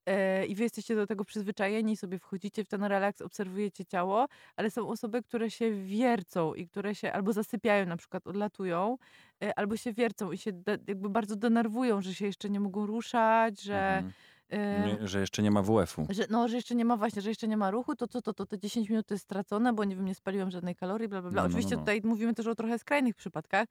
Y, 0.08 0.46
I 0.46 0.56
wy 0.56 0.64
jesteście 0.64 0.96
do 0.96 1.08
tego 1.08 1.26
przyzwyczajeni, 1.26 1.98
sobie 1.98 2.20
wchodzicie 2.20 2.64
w 2.64 2.68
ten 2.68 2.84
relaks, 2.84 3.22
obserwujecie 3.22 3.86
ciało, 3.86 4.26
ale 4.56 4.72
są 4.72 4.88
osoby, 4.90 5.24
które 5.24 5.52
się 5.52 5.72
wiercą 5.72 6.54
i 6.54 6.68
które 6.68 6.96
się 6.96 7.12
albo 7.14 7.34
zasypiają, 7.34 7.86
na 7.86 7.98
przykład 7.98 8.28
odlatują, 8.28 8.98
y, 9.44 9.56
albo 9.56 9.78
się 9.78 9.94
wiercą 9.94 10.32
i 10.32 10.38
się 10.38 10.52
jakby 10.88 11.10
bardzo 11.10 11.36
denerwują, 11.36 12.02
że 12.02 12.16
się 12.16 12.26
jeszcze 12.26 12.50
nie 12.50 12.60
mogą 12.60 12.86
ruszać, 12.86 13.62
że, 13.62 13.98
Mhm. 13.98 14.14
Y, 14.54 14.58
Nie, 14.58 15.08
że 15.08 15.20
jeszcze 15.20 15.44
nie 15.44 15.52
ma 15.52 15.62
WF-u. 15.62 16.08
że, 16.10 16.24
no, 16.30 16.48
że 16.48 16.56
jeszcze 16.56 16.76
nie 16.76 16.86
ma 16.86 16.98
właśnie, 16.98 17.22
że 17.22 17.30
jeszcze 17.30 17.48
nie 17.48 17.58
ma 17.58 17.72
ruchu, 17.72 17.96
to 17.96 18.08
co, 18.08 18.22
to, 18.22 18.34
to 18.34 18.46
te 18.46 18.60
10 18.60 18.90
minut 18.90 19.12
jest 19.12 19.24
stracone, 19.24 19.74
bo 19.74 19.84
nie 19.84 19.96
wiem, 19.96 20.06
nie 20.06 20.16
spaliłam 20.16 20.52
żadnej 20.52 20.76
kalorii, 20.76 21.08
bla, 21.08 21.22
bla, 21.22 21.32
bla. 21.32 21.42
No, 21.42 21.48
no, 21.48 21.52
Oczywiście 21.54 21.76
no, 21.76 21.80
no. 21.80 21.82
tutaj 21.86 22.02
mówimy 22.04 22.34
też 22.34 22.48
o 22.48 22.56
trochę 22.56 22.80
skrajnych 22.80 23.16
przypadkach, 23.16 23.68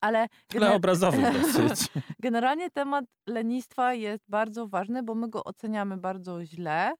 ale 0.00 0.18
Ale 0.18 0.28
gener- 0.66 0.76
obrazowy 0.76 1.22
dosyć. 1.32 1.88
generalnie 2.20 2.70
temat 2.70 3.04
lenistwa 3.26 3.94
jest 3.94 4.24
bardzo 4.28 4.68
ważny, 4.68 5.02
bo 5.02 5.14
my 5.14 5.28
go 5.28 5.44
oceniamy 5.44 5.96
bardzo 5.96 6.44
źle. 6.44 6.92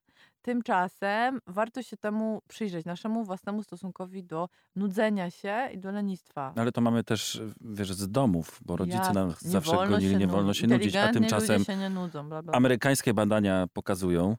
Tymczasem 0.45 1.39
warto 1.47 1.83
się 1.83 1.97
temu 1.97 2.41
przyjrzeć, 2.47 2.85
naszemu 2.85 3.23
własnemu 3.23 3.63
stosunkowi 3.63 4.23
do 4.23 4.49
nudzenia 4.75 5.31
się 5.31 5.69
i 5.73 5.77
do 5.77 5.91
lenistwa. 5.91 6.53
Ale 6.55 6.71
to 6.71 6.81
mamy 6.81 7.03
też, 7.03 7.41
wiesz, 7.61 7.93
z 7.93 8.09
domów, 8.11 8.59
bo 8.65 8.77
rodzice 8.77 8.97
Jasne, 8.97 9.13
nam 9.13 9.33
zawsze 9.39 9.75
gonili, 9.89 10.17
nie 10.17 10.27
wolno 10.27 10.53
się 10.53 10.67
nudzić, 10.67 10.95
a 10.95 11.11
tymczasem 11.13 11.53
ludzie 11.59 11.65
się 11.73 11.77
nie 11.77 11.89
nudzą, 11.89 12.29
bla, 12.29 12.41
bla. 12.43 12.53
amerykańskie 12.53 13.13
badania 13.13 13.65
pokazują, 13.73 14.35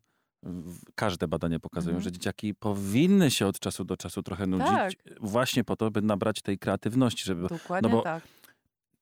każde 0.95 1.29
badania 1.29 1.59
pokazują, 1.59 1.97
Mhm. 1.97 2.03
że 2.05 2.13
dzieciaki 2.13 2.55
powinny 2.55 3.31
się 3.31 3.47
od 3.47 3.59
czasu 3.59 3.85
do 3.85 3.97
czasu 3.97 4.23
trochę 4.23 4.47
nudzić, 4.47 4.67
Tak. 4.69 4.93
właśnie 5.21 5.65
po 5.65 5.77
to, 5.77 5.91
by 5.91 6.03
nabrać 6.03 6.43
tej 6.43 6.59
kreatywności, 6.59 7.25
żeby 7.25 7.49
Dokładnie 7.49 7.91
bo 7.91 8.03
tak. 8.03 8.23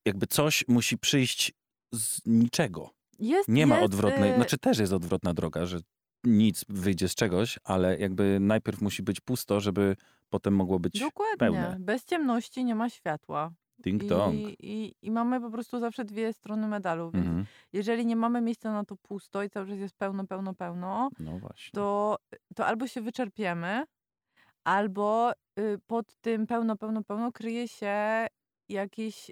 jakby 0.05 0.27
coś 0.27 0.65
musi 0.69 0.99
przyjść 0.99 1.53
z 1.93 2.21
niczego. 2.27 2.91
Jest, 3.19 3.49
Nie 3.49 3.67
ma 3.67 3.75
jest, 3.75 3.85
odwrotnej, 3.85 4.33
y, 4.33 4.35
znaczy 4.35 4.59
też 4.59 4.79
jest 4.79 4.93
odwrotna 4.93 5.35
droga, 5.35 5.67
że 5.67 5.79
nic 6.27 6.65
wyjdzie 6.69 7.09
z 7.09 7.15
czegoś, 7.15 7.59
ale 7.65 7.99
jakby 7.99 8.39
najpierw 8.41 8.81
musi 8.81 9.03
być 9.03 9.21
pusto, 9.21 9.61
żeby 9.61 9.97
potem 10.29 10.55
mogło 10.55 10.79
być 10.79 11.01
Dokładnie. 11.01 11.37
pełne. 11.39 11.77
Bez 11.81 12.05
ciemności 12.05 12.65
nie 12.65 12.75
ma 12.75 12.91
światła. 12.91 13.51
ding 13.79 14.05
dong. 14.05 14.35
I, 14.35 14.57
i, 14.61 14.95
I 15.03 15.11
mamy 15.11 15.41
po 15.41 15.51
prostu 15.51 15.81
zawsze 15.81 16.05
dwie 16.05 16.33
strony 16.33 16.69
medalu. 16.69 17.11
Więc 17.11 17.27
Mhm. 17.27 17.47
jeżeli 17.73 18.07
nie 18.07 18.17
mamy 18.17 18.41
miejsca 18.41 18.73
na 18.73 18.85
to 18.85 18.97
pusto 18.97 19.43
i 19.43 19.51
cały 19.51 19.67
czas 19.67 19.79
jest 19.79 19.97
pełno, 19.97 20.27
pełno, 20.27 20.55
pełno, 20.55 21.09
No 21.19 21.41
to, 21.73 22.17
to 22.57 22.67
albo 22.67 22.87
się 22.87 23.01
wyczerpiemy, 23.01 23.85
albo 24.65 25.33
y, 25.59 25.79
pod 25.87 26.15
tym 26.21 26.47
pełno, 26.47 26.77
pełno, 26.77 27.03
pełno 27.05 27.33
kryje 27.33 27.69
się 27.69 28.27
jakiś 28.69 29.31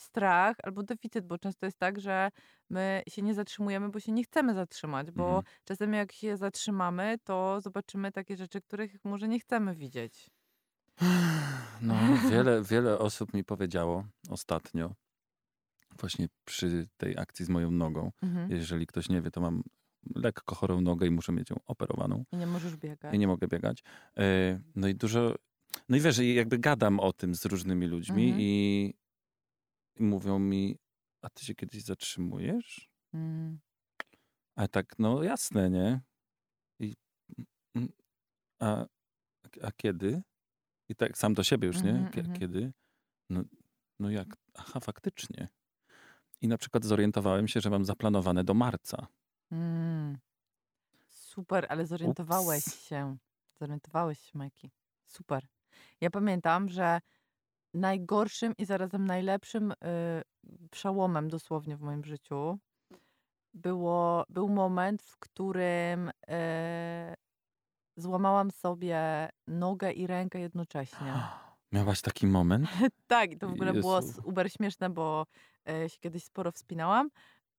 strach 0.00 0.56
albo 0.62 0.82
deficyt, 0.82 1.26
bo 1.26 1.38
często 1.38 1.66
jest 1.66 1.78
tak, 1.78 2.00
że 2.00 2.30
my 2.70 3.02
się 3.08 3.22
nie 3.22 3.34
zatrzymujemy, 3.34 3.88
bo 3.88 4.00
się 4.00 4.12
nie 4.12 4.24
chcemy 4.24 4.54
zatrzymać, 4.54 5.10
bo 5.10 5.24
Mhm. 5.26 5.42
czasem 5.64 5.92
jak 5.92 6.12
się 6.12 6.36
zatrzymamy, 6.36 7.16
to 7.24 7.60
zobaczymy 7.60 8.12
takie 8.12 8.36
rzeczy, 8.36 8.60
których 8.60 9.04
może 9.04 9.28
nie 9.28 9.40
chcemy 9.40 9.74
widzieć. 9.74 10.30
No, 11.82 11.94
wiele, 12.30 12.62
wiele 12.62 12.98
osób 12.98 13.34
mi 13.34 13.44
powiedziało 13.44 14.04
ostatnio, 14.30 14.94
właśnie 16.00 16.26
przy 16.44 16.88
tej 16.96 17.18
akcji 17.18 17.44
z 17.44 17.48
moją 17.48 17.70
nogą. 17.70 18.10
Mhm. 18.22 18.50
Jeżeli 18.50 18.86
ktoś 18.86 19.08
nie 19.08 19.22
wie, 19.22 19.30
to 19.30 19.40
mam 19.40 19.62
lekko 20.14 20.54
chorą 20.54 20.80
nogę 20.80 21.06
i 21.06 21.10
muszę 21.10 21.32
mieć 21.32 21.50
ją 21.50 21.56
operowaną 21.66 22.24
I 22.32 22.36
nie 22.36 22.46
możesz 22.46 22.76
biegać. 22.76 23.14
i 23.14 23.18
nie 23.18 23.26
mogę 23.26 23.48
biegać. 23.48 23.82
E, 24.18 24.60
No 24.74 24.88
i 24.88 24.94
dużo, 24.94 25.34
no 25.88 25.96
i 25.96 26.00
wiesz, 26.00 26.18
jakby 26.18 26.58
gadam 26.58 27.00
o 27.00 27.12
tym 27.12 27.34
z 27.34 27.44
różnymi 27.44 27.86
ludźmi 27.86 28.22
Mhm. 28.24 28.40
i, 28.40 28.94
i 30.00 30.04
mówią 30.04 30.38
mi, 30.38 30.78
a 31.22 31.30
ty 31.30 31.44
się 31.44 31.54
kiedyś 31.54 31.82
zatrzymujesz? 31.84 32.90
Mm. 33.14 33.60
A 34.56 34.68
tak, 34.68 34.98
no 34.98 35.22
jasne, 35.22 35.70
nie? 35.70 36.00
I, 36.78 36.94
mm, 37.74 37.88
a, 38.60 38.86
a 39.62 39.72
kiedy? 39.76 40.22
I 40.88 40.94
tak 40.94 41.18
sam 41.18 41.34
do 41.34 41.44
siebie 41.44 41.66
już, 41.68 41.82
nie? 41.82 41.90
Mhm, 41.90 42.12
Kie- 42.12 42.18
mhm. 42.20 42.38
Kiedy? 42.38 42.72
No, 43.30 43.42
no 43.98 44.10
jak? 44.10 44.36
Aha, 44.54 44.80
faktycznie. 44.80 45.48
I 46.40 46.48
na 46.48 46.58
przykład 46.58 46.84
zorientowałem 46.84 47.48
się, 47.48 47.60
że 47.60 47.70
mam 47.70 47.84
zaplanowane 47.84 48.44
do 48.44 48.54
marca. 48.54 49.06
Mm. 49.50 50.18
Super, 51.08 51.66
ale 51.68 51.86
zorientowałeś 51.86 52.66
Ups. 52.66 52.82
się. 52.82 53.16
Zorientowałeś 53.60 54.20
się, 54.20 54.38
Majki. 54.38 54.70
Super. 55.06 55.46
Ja 56.00 56.10
pamiętam, 56.10 56.68
że 56.68 57.00
najgorszym 57.74 58.54
i 58.58 58.64
zarazem 58.64 59.06
najlepszym 59.06 59.72
y, 59.72 59.76
przełomem 60.70 61.28
dosłownie 61.28 61.76
w 61.76 61.80
moim 61.80 62.04
życiu 62.04 62.58
było, 63.54 64.24
był 64.28 64.48
moment, 64.48 65.02
w 65.02 65.18
którym 65.18 66.08
y, 66.08 66.12
złamałam 67.96 68.50
sobie 68.50 69.28
nogę 69.48 69.92
i 69.92 70.06
rękę 70.06 70.40
jednocześnie. 70.40 71.28
Miałaś 71.72 72.00
taki 72.02 72.26
moment? 72.26 72.68
Tak, 73.06 73.30
to 73.40 73.48
w 73.48 73.52
ogóle 73.52 73.74
było 73.74 73.96
Jezu. 73.96 73.98
s- 73.98 74.20
uber 74.24 74.52
śmieszne, 74.52 74.90
bo 74.90 75.26
e, 75.68 75.88
się 75.88 75.98
kiedyś 76.00 76.24
sporo 76.24 76.52
wspinałam 76.52 77.10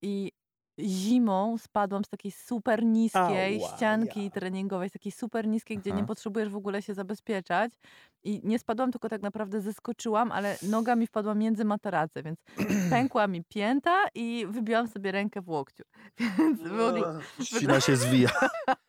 i 0.02 0.32
zimą 0.78 1.58
spadłam 1.58 2.04
z 2.04 2.08
takiej 2.08 2.32
super 2.32 2.84
niskiej 2.84 3.62
Ała, 3.62 3.76
ścianki 3.76 4.24
ja. 4.24 4.30
treningowej, 4.30 4.88
z 4.88 4.92
takiej 4.92 5.12
super 5.12 5.48
niskiej, 5.48 5.78
gdzie 5.78 5.90
nie 5.90 5.96
Aha. 5.96 6.06
potrzebujesz 6.06 6.48
w 6.48 6.56
ogóle 6.56 6.82
się 6.82 6.94
zabezpieczać. 6.94 7.72
I 8.24 8.40
nie 8.44 8.58
spadłam, 8.58 8.92
tylko 8.92 9.08
tak 9.08 9.22
naprawdę 9.22 9.60
zeskoczyłam, 9.60 10.32
ale 10.32 10.56
noga 10.62 10.96
mi 10.96 11.06
wpadła 11.06 11.34
między 11.34 11.64
materace, 11.64 12.22
więc 12.22 12.38
pękła 12.90 13.26
mi 13.26 13.44
pięta 13.44 13.96
i 14.14 14.46
wybiłam 14.50 14.88
sobie 14.88 15.12
rękę 15.12 15.40
w 15.40 15.48
łokciu. 15.48 15.84
Więc 16.38 16.62
mogli, 16.62 17.02
Ścina 17.42 17.80
się 17.80 17.96
zwija. 17.96 18.30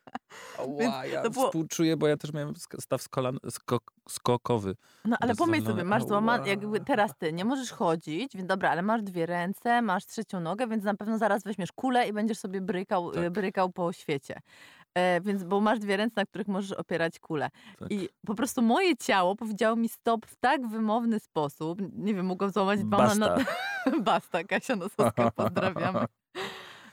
Ała, 0.58 1.06
ja 1.06 1.22
to 1.22 1.30
było- 1.30 1.46
współczuję, 1.46 1.96
bo 1.96 2.06
ja 2.06 2.16
też 2.16 2.32
miałem 2.32 2.54
staw 2.78 3.02
skok, 3.50 3.92
skokowy. 4.08 4.76
No 5.04 5.16
ale 5.20 5.34
pomyśl 5.34 5.66
sobie, 5.66 5.84
masz 5.84 6.04
złamane, 6.04 6.48
jakby 6.48 6.80
teraz 6.80 7.10
ty 7.18 7.32
nie 7.32 7.44
możesz 7.44 7.72
chodzić, 7.72 8.36
więc 8.36 8.48
dobra, 8.48 8.70
ale 8.70 8.82
masz 8.82 9.02
dwie 9.02 9.26
ręce, 9.26 9.82
masz 9.82 10.06
trzecią 10.06 10.40
nogę, 10.40 10.66
więc 10.66 10.84
na 10.84 10.94
pewno 10.94 11.18
zaraz 11.18 11.42
weźmiesz 11.44 11.72
kulę 11.72 12.08
i 12.08 12.12
będziesz 12.12 12.38
sobie 12.38 12.60
brykał, 12.60 13.10
Tak. 13.12 13.30
brykał 13.32 13.70
po 13.72 13.92
świecie. 13.92 14.40
E, 14.94 15.20
więc, 15.20 15.44
bo 15.44 15.60
masz 15.60 15.78
dwie 15.78 15.96
ręce, 15.96 16.14
na 16.16 16.26
których 16.26 16.48
możesz 16.48 16.72
opierać 16.72 17.18
kulę. 17.18 17.50
Tak. 17.78 17.90
I 17.92 18.08
po 18.26 18.34
prostu 18.34 18.62
moje 18.62 18.96
ciało 18.96 19.36
powiedziało 19.36 19.76
mi 19.76 19.88
stop 19.88 20.26
w 20.26 20.36
tak 20.36 20.68
wymowny 20.68 21.20
sposób. 21.20 21.78
Nie 21.92 22.14
wiem, 22.14 22.26
mogłam 22.26 22.50
złamać 22.50 22.80
dwa 22.84 22.96
Basta. 22.96 23.36
Basta, 24.02 24.44
Kasia 24.44 24.76
Nosowska, 24.76 25.30
pozdrawiamy. 25.30 26.04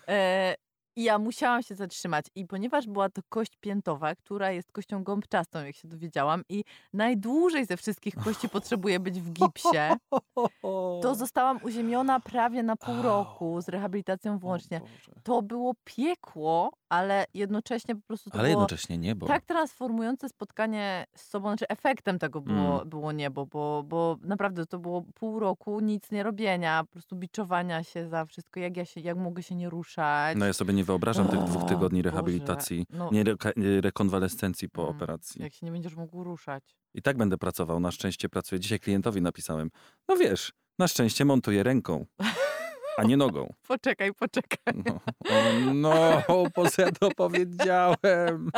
E, 0.07 0.55
i 1.01 1.03
ja 1.03 1.19
musiałam 1.19 1.63
się 1.63 1.75
zatrzymać. 1.75 2.25
I 2.35 2.45
ponieważ 2.47 2.87
była 2.87 3.09
to 3.09 3.21
kość 3.29 3.57
piętowa, 3.61 4.15
która 4.15 4.51
jest 4.51 4.71
kością 4.71 5.03
gąbczastą, 5.03 5.65
jak 5.65 5.75
się 5.75 5.87
dowiedziałam, 5.87 6.43
i 6.49 6.63
najdłużej 6.93 7.65
ze 7.65 7.77
wszystkich 7.77 8.15
kości 8.15 8.49
potrzebuje 8.49 8.99
być 8.99 9.21
w 9.21 9.31
gipsie, 9.31 9.97
to 11.01 11.15
zostałam 11.23 11.59
uziemiona 11.63 12.19
prawie 12.19 12.63
na 12.63 12.75
pół 12.75 13.01
roku 13.01 13.61
z 13.61 13.69
rehabilitacją 13.69 14.39
włącznie. 14.39 14.81
To 15.23 15.41
było 15.41 15.73
piekło, 15.83 16.71
ale 16.91 17.25
jednocześnie 17.33 17.95
po 17.95 18.01
prostu 18.01 18.29
to 18.29 18.39
Ale 18.39 18.49
było 18.49 18.61
jednocześnie 18.61 18.97
niebo. 18.97 19.27
tak 19.27 19.45
transformujące 19.45 20.29
spotkanie 20.29 21.05
z 21.15 21.21
sobą, 21.29 21.47
znaczy 21.49 21.67
efektem 21.67 22.19
tego 22.19 22.41
było, 22.41 22.75
Mm. 22.75 22.89
było 22.89 23.11
niebo, 23.11 23.45
bo, 23.45 23.83
bo 23.87 24.17
naprawdę 24.21 24.65
to 24.65 24.79
było 24.79 25.01
pół 25.15 25.39
roku 25.39 25.79
nic 25.79 26.11
nie 26.11 26.23
robienia, 26.23 26.83
po 26.83 26.91
prostu 26.91 27.15
biczowania 27.15 27.83
się 27.83 28.07
za 28.09 28.25
wszystko, 28.25 28.59
jak 28.59 28.77
ja 28.77 28.85
się, 28.85 29.01
jak 29.01 29.17
mogę 29.17 29.43
się 29.43 29.55
nie 29.55 29.69
ruszać. 29.69 30.37
No 30.37 30.45
ja 30.45 30.53
sobie 30.53 30.73
nie 30.73 30.83
wyobrażam 30.83 31.27
tych 31.27 31.43
dwóch 31.43 31.63
O, 31.63 31.65
tygodni 31.65 32.01
rehabilitacji, 32.01 32.85
no, 32.89 33.09
nie 33.11 33.23
reka- 33.23 33.81
rekonwalescencji 33.81 34.69
po 34.69 34.81
Mm, 34.83 34.95
operacji. 34.95 35.41
jak 35.41 35.53
się 35.53 35.65
nie 35.65 35.71
będziesz 35.71 35.95
mógł 35.95 36.23
ruszać. 36.23 36.75
I 36.93 37.01
tak 37.01 37.17
będę 37.17 37.37
pracował. 37.37 37.79
Na 37.79 37.91
szczęście 37.91 38.29
pracuję. 38.29 38.59
Dzisiaj 38.59 38.79
klientowi 38.79 39.21
napisałem, 39.21 39.69
no 40.07 40.15
wiesz, 40.17 40.51
na 40.79 40.87
szczęście 40.87 41.25
montuję 41.25 41.63
ręką, 41.63 42.05
a 42.97 43.03
nie 43.03 43.17
nogą. 43.17 43.53
Poczekaj, 43.67 44.13
poczekaj. 44.13 44.73
No, 44.85 44.99
no 45.73 46.49
po 46.53 46.69
co 46.69 46.81
ja 46.81 46.91
to 46.91 47.11
powiedziałem? 47.11 48.51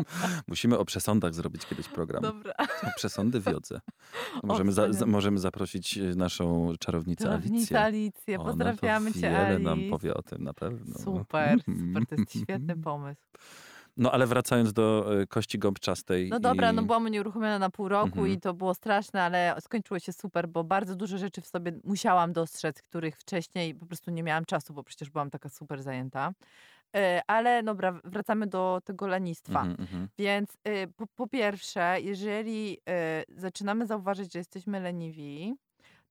Musimy 0.48 0.78
o 0.78 0.86
przesądach 0.86 1.34
zrobić 1.34 1.66
kiedyś 1.66 1.88
program. 1.88 2.22
Dobra. 2.22 2.54
Przesądy 2.96 3.40
w 3.40 3.46
jodze. 3.46 3.82
Możemy, 4.44 4.72
za, 4.72 4.88
możemy 5.06 5.40
zaprosić 5.40 5.98
e, 5.98 6.02
naszą 6.16 6.74
czarownicę 6.80 7.32
Alicję. 7.32 7.80
Alicję, 7.80 8.40
Ona 8.40 8.44
to 8.44 8.50
pozdrawiamy 8.50 9.14
cię, 9.14 9.22
wiele 9.22 9.60
nam 9.60 9.80
powie 9.90 10.14
o 10.14 10.22
tym, 10.22 10.44
na 10.44 10.54
pewno. 10.54 11.00
Super, 11.00 11.60
super, 11.60 12.06
to 12.10 12.16
jest 12.16 12.32
świetny 12.44 12.78
pomysł. 12.78 13.22
No 13.98 14.12
ale 14.12 14.28
wracając 14.28 14.74
do 14.74 15.16
e, 15.22 15.28
kości 15.28 15.60
gąbczastej. 15.60 16.30
No 16.30 16.40
dobra, 16.40 16.72
i... 16.72 16.76
no 16.76 16.84
byłam 16.84 17.06
unieruchomiona 17.06 17.60
na 17.60 17.70
pół 17.70 17.90
roku 17.90 18.20
Mhm. 18.20 18.28
i 18.28 18.40
to 18.40 18.54
było 18.54 18.74
straszne, 18.74 19.24
ale 19.24 19.56
skończyło 19.62 20.00
się 20.00 20.14
super, 20.14 20.50
bo 20.50 20.64
bardzo 20.64 20.96
dużo 20.96 21.18
rzeczy 21.18 21.42
w 21.42 21.48
sobie 21.48 21.72
musiałam 21.84 22.34
dostrzec, 22.34 22.82
których 22.82 23.18
wcześniej 23.18 23.76
po 23.76 23.86
prostu 23.86 24.12
nie 24.12 24.24
miałam 24.24 24.46
czasu, 24.46 24.74
bo 24.74 24.84
przecież 24.84 25.10
byłam 25.10 25.30
taka 25.30 25.50
super 25.50 25.84
zajęta. 25.84 26.32
E, 26.96 27.22
Ale 27.28 27.64
dobra, 27.64 28.00
wracamy 28.04 28.48
do 28.48 28.82
tego 28.84 29.08
lenistwa. 29.08 29.60
Mhm, 29.62 29.76
mhm. 29.80 30.08
Więc 30.18 30.58
y, 30.68 30.88
po, 30.96 31.08
po 31.16 31.28
pierwsze, 31.28 31.98
jeżeli 32.02 32.78
zaczynamy 33.30 33.86
zauważyć, 33.86 34.34
że 34.34 34.40
jesteśmy 34.40 34.80
leniwi, 34.80 35.54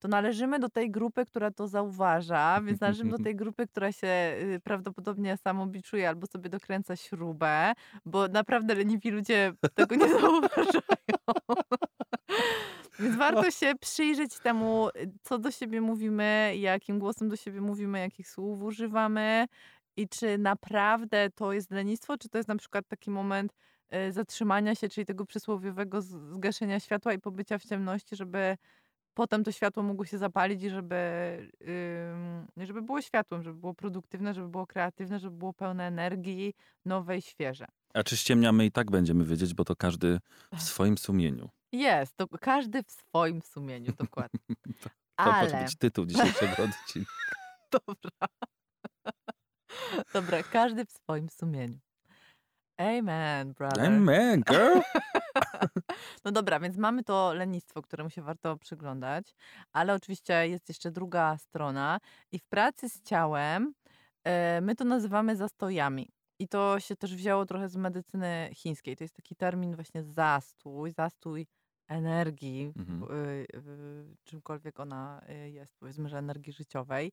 to 0.02 0.08
należymy 0.08 0.58
do 0.58 0.68
tej 0.68 0.90
grupy, 0.90 1.26
która 1.26 1.50
to 1.50 1.68
zauważa, 1.68 2.60
więc 2.60 2.80
należymy 2.80 3.10
do 3.10 3.18
tej 3.28 3.36
grupy, 3.36 3.66
która 3.66 3.92
się 3.92 4.06
y, 4.06 4.60
prawdopodobnie 4.64 5.36
samobiczuje 5.36 6.08
albo 6.08 6.26
sobie 6.26 6.50
dokręca 6.50 6.96
śrubę, 6.96 7.72
bo 8.04 8.28
naprawdę 8.28 8.74
leniwi 8.74 9.10
ludzie 9.10 9.52
tego 9.74 9.94
nie 9.94 10.08
zauważają. 10.20 11.18
Więc 12.98 13.16
warto 13.16 13.50
się 13.50 13.72
przyjrzeć 13.80 14.38
temu, 14.38 14.88
co 15.22 15.38
do 15.38 15.50
siebie 15.50 15.80
mówimy, 15.80 16.54
jakim 16.56 16.98
głosem 16.98 17.28
do 17.28 17.36
siebie 17.36 17.60
mówimy, 17.60 18.00
jakich 18.00 18.28
słów 18.28 18.62
używamy 18.62 19.46
i 19.96 20.08
czy 20.08 20.38
naprawdę 20.38 21.30
to 21.30 21.52
jest 21.52 21.70
lenistwo, 21.70 22.18
czy 22.18 22.28
to 22.28 22.38
jest 22.38 22.48
na 22.48 22.56
przykład 22.56 22.88
taki 22.88 23.10
moment 23.10 23.52
y, 24.08 24.12
zatrzymania 24.12 24.74
się, 24.74 24.88
czyli 24.88 25.06
tego 25.06 25.26
przysłowiowego 25.26 26.02
zgaszenia 26.02 26.80
światła 26.80 27.12
i 27.12 27.18
pobycia 27.18 27.58
w 27.58 27.64
ciemności, 27.64 28.16
żeby 28.16 28.56
potem 29.14 29.44
to 29.44 29.52
światło 29.52 29.82
mogło 29.82 30.04
się 30.04 30.18
zapalić 30.18 30.62
i 30.62 30.70
żeby, 30.70 31.02
żeby 32.56 32.82
było 32.82 33.02
światłem, 33.02 33.42
żeby 33.42 33.58
było 33.60 33.74
produktywne, 33.74 34.34
żeby 34.34 34.48
było 34.48 34.66
kreatywne, 34.66 35.18
żeby 35.18 35.36
było 35.36 35.52
pełne 35.52 35.86
energii, 35.86 36.54
nowe 36.84 37.18
i 37.18 37.22
świeże. 37.22 37.66
A 37.94 38.02
czy 38.02 38.16
ściemniamy 38.16 38.64
i 38.64 38.72
tak 38.72 38.90
będziemy 38.90 39.24
wiedzieć, 39.24 39.54
bo 39.54 39.64
to 39.64 39.76
każdy 39.76 40.20
w 40.54 40.62
swoim 40.62 40.98
sumieniu. 40.98 41.50
Jest, 41.72 42.16
to 42.16 42.28
każdy 42.28 42.82
w 42.82 42.90
swoim 42.90 43.42
sumieniu, 43.42 43.92
dokładnie. 43.98 44.40
To, 45.16 45.24
to 45.24 45.32
może 45.32 45.56
Ale, 45.56 45.64
być 45.64 45.76
tytuł 45.76 46.06
dzisiejszego 46.06 46.62
odcinka. 46.64 47.12
dobra. 47.70 48.10
Dobra, 50.14 50.42
każdy 50.42 50.84
w 50.86 50.90
swoim 50.90 51.28
sumieniu. 51.28 51.78
Amen, 52.82 53.52
brother. 53.52 53.86
Amen, 53.86 54.42
girl! 54.42 54.80
No 56.24 56.32
dobra, 56.32 56.60
więc 56.60 56.76
mamy 56.76 57.04
to 57.04 57.32
lenistwo, 57.34 57.82
któremu 57.82 58.10
się 58.10 58.22
warto 58.22 58.56
przyglądać, 58.56 59.34
ale 59.72 59.94
oczywiście 59.94 60.48
jest 60.48 60.68
jeszcze 60.68 60.90
druga 60.90 61.38
strona 61.38 61.98
i 62.32 62.38
w 62.38 62.44
pracy 62.44 62.88
z 62.88 63.02
ciałem 63.02 63.74
e, 64.24 64.60
my 64.60 64.74
to 64.74 64.84
nazywamy 64.84 65.36
zastojami. 65.36 66.08
I 66.38 66.48
to 66.48 66.80
się 66.80 66.96
też 66.96 67.14
wzięło 67.14 67.46
trochę 67.46 67.68
z 67.68 67.76
medycyny 67.76 68.50
chińskiej. 68.54 68.96
To 68.96 69.04
jest 69.04 69.14
taki 69.14 69.36
termin 69.36 69.74
właśnie 69.74 70.02
zastój, 70.02 70.92
zastój 70.92 71.46
energii, 71.88 72.72
Mhm. 72.76 73.06
czymkolwiek 74.24 74.80
ona 74.80 75.22
y, 75.46 75.50
jest, 75.50 75.76
powiedzmy, 75.78 76.08
że 76.08 76.18
energii 76.18 76.52
życiowej. 76.52 77.12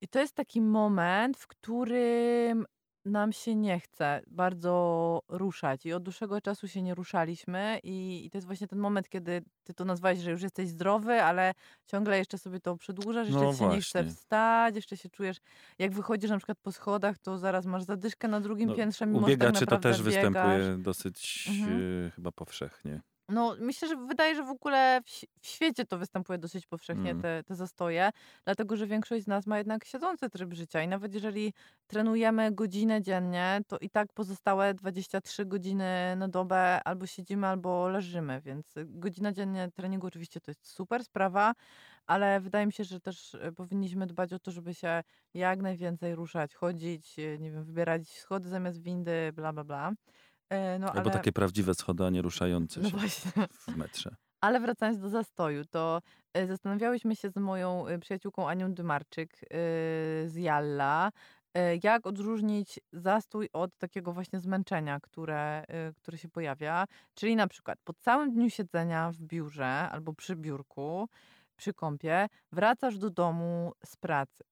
I 0.00 0.08
to 0.08 0.18
jest 0.20 0.34
taki 0.34 0.60
moment, 0.60 1.36
w 1.38 1.46
którym 1.46 2.66
nam 3.08 3.32
się 3.32 3.54
nie 3.54 3.80
chce 3.80 4.20
bardzo 4.26 5.22
ruszać 5.28 5.86
i 5.86 5.92
od 5.92 6.02
dłuższego 6.02 6.40
czasu 6.40 6.68
się 6.68 6.82
nie 6.82 6.94
ruszaliśmy 6.94 7.78
i, 7.82 8.26
i 8.26 8.30
to 8.30 8.38
jest 8.38 8.46
właśnie 8.46 8.68
ten 8.68 8.78
moment, 8.78 9.08
kiedy 9.08 9.42
ty 9.64 9.74
to 9.74 9.84
nazwałeś, 9.84 10.18
że 10.18 10.30
już 10.30 10.42
jesteś 10.42 10.68
zdrowy, 10.68 11.22
ale 11.22 11.54
ciągle 11.86 12.18
jeszcze 12.18 12.38
sobie 12.38 12.60
to 12.60 12.76
przedłużasz, 12.76 13.26
jeszcze 13.28 13.44
No 13.44 13.52
ci 13.52 13.58
się 13.58 13.68
nie 13.68 13.80
chce 13.80 14.04
wstać, 14.04 14.74
jeszcze 14.76 14.96
się 14.96 15.08
czujesz, 15.08 15.36
jak 15.78 15.92
wychodzisz 15.92 16.30
na 16.30 16.36
przykład 16.36 16.58
po 16.62 16.72
schodach, 16.72 17.18
to 17.18 17.38
zaraz 17.38 17.66
masz 17.66 17.82
zadyszkę 17.82 18.28
na 18.28 18.40
drugim 18.40 18.68
No, 18.68 18.74
piętrze, 18.74 19.06
mimo 19.06 19.18
U 19.18 19.20
że 19.20 19.26
tak 19.26 19.30
biegaczy 19.38 19.66
to 19.66 19.74
naprawdę 19.74 19.88
też 19.88 19.98
biegasz. 20.14 20.14
występuje 20.24 20.76
dosyć 20.78 21.48
Mhm. 21.50 21.82
e, 22.06 22.10
chyba 22.10 22.32
powszechnie. 22.32 23.00
No, 23.28 23.56
myślę, 23.60 23.88
że 23.88 23.96
wydaje, 23.96 24.34
że 24.34 24.42
w 24.42 24.50
ogóle 24.50 25.00
w, 25.40 25.46
świecie 25.46 25.84
to 25.84 25.98
występuje 25.98 26.38
dosyć 26.38 26.66
powszechnie, 26.66 27.10
Mm. 27.10 27.22
te, 27.22 27.42
te 27.44 27.54
zastoje, 27.54 28.10
dlatego 28.44 28.76
że 28.76 28.86
większość 28.86 29.24
z 29.24 29.26
nas 29.26 29.46
ma 29.46 29.58
jednak 29.58 29.84
siedzący 29.84 30.30
tryb 30.30 30.54
życia 30.54 30.82
i 30.82 30.88
nawet 30.88 31.14
jeżeli 31.14 31.52
trenujemy 31.86 32.52
godzinę 32.52 33.02
dziennie, 33.02 33.60
to 33.66 33.78
i 33.80 33.90
tak 33.90 34.12
pozostałe 34.12 34.74
23 34.74 35.44
godziny 35.46 36.14
na 36.16 36.28
dobę 36.28 36.80
albo 36.84 37.06
siedzimy, 37.06 37.46
albo 37.46 37.88
leżymy, 37.88 38.40
więc 38.40 38.76
y, 38.76 38.84
godzina 38.88 39.32
dziennie 39.32 39.68
treningu 39.74 40.06
oczywiście 40.06 40.40
to 40.40 40.50
jest 40.50 40.66
super 40.68 41.04
sprawa, 41.04 41.52
ale 42.06 42.40
wydaje 42.40 42.66
mi 42.66 42.72
się, 42.72 42.84
że 42.84 43.00
też 43.00 43.34
y, 43.34 43.52
powinniśmy 43.56 44.06
dbać 44.06 44.32
o 44.32 44.38
to, 44.38 44.50
żeby 44.50 44.74
się 44.74 45.02
jak 45.34 45.60
najwięcej 45.62 46.14
ruszać, 46.14 46.54
chodzić, 46.54 47.18
y, 47.18 47.38
nie 47.40 47.50
wiem, 47.52 47.64
wybierać 47.64 48.08
schody 48.18 48.48
zamiast 48.48 48.82
windy, 48.82 49.32
bla, 49.34 49.52
bla, 49.52 49.64
bla. 49.64 49.92
E, 50.50 50.78
No, 50.78 50.86
Albo 50.86 51.00
ale... 51.00 51.10
takie 51.10 51.32
prawdziwe 51.32 51.74
schody, 51.74 52.04
a 52.04 52.10
nie 52.10 52.22
ruszające 52.22 52.80
No 52.80 52.90
się 52.90 52.96
właśnie. 52.96 53.32
w 53.50 53.76
metrze. 53.76 54.16
Ale 54.40 54.60
wracając 54.60 54.98
do 54.98 55.08
zastoju, 55.08 55.64
to 55.64 56.00
e, 56.34 56.46
zastanawiałyśmy 56.46 57.16
się 57.16 57.30
z 57.30 57.36
moją 57.36 57.86
e, 57.86 57.98
przyjaciółką 57.98 58.48
Anią 58.48 58.74
Dymarczyk 58.74 59.40
z 60.26 60.36
Jalla, 60.36 61.10
jak 61.82 62.06
odróżnić 62.06 62.80
zastój 62.92 63.48
od 63.52 63.76
takiego 63.78 64.12
właśnie 64.12 64.38
zmęczenia, 64.40 65.00
które, 65.00 65.64
które 65.96 66.18
się 66.18 66.28
pojawia. 66.28 66.84
Czyli 67.14 67.36
na 67.36 67.48
przykład 67.48 67.78
po 67.84 67.92
całym 67.92 68.30
dniu 68.30 68.50
siedzenia 68.50 69.10
w 69.10 69.16
biurze 69.16 69.66
albo 69.66 70.12
przy 70.14 70.36
biurku, 70.36 71.08
przy 71.56 71.74
kąpie, 71.74 72.26
wracasz 72.52 72.98
do 72.98 73.10
domu 73.10 73.72
z 73.84 73.96
pracy. 73.96 74.44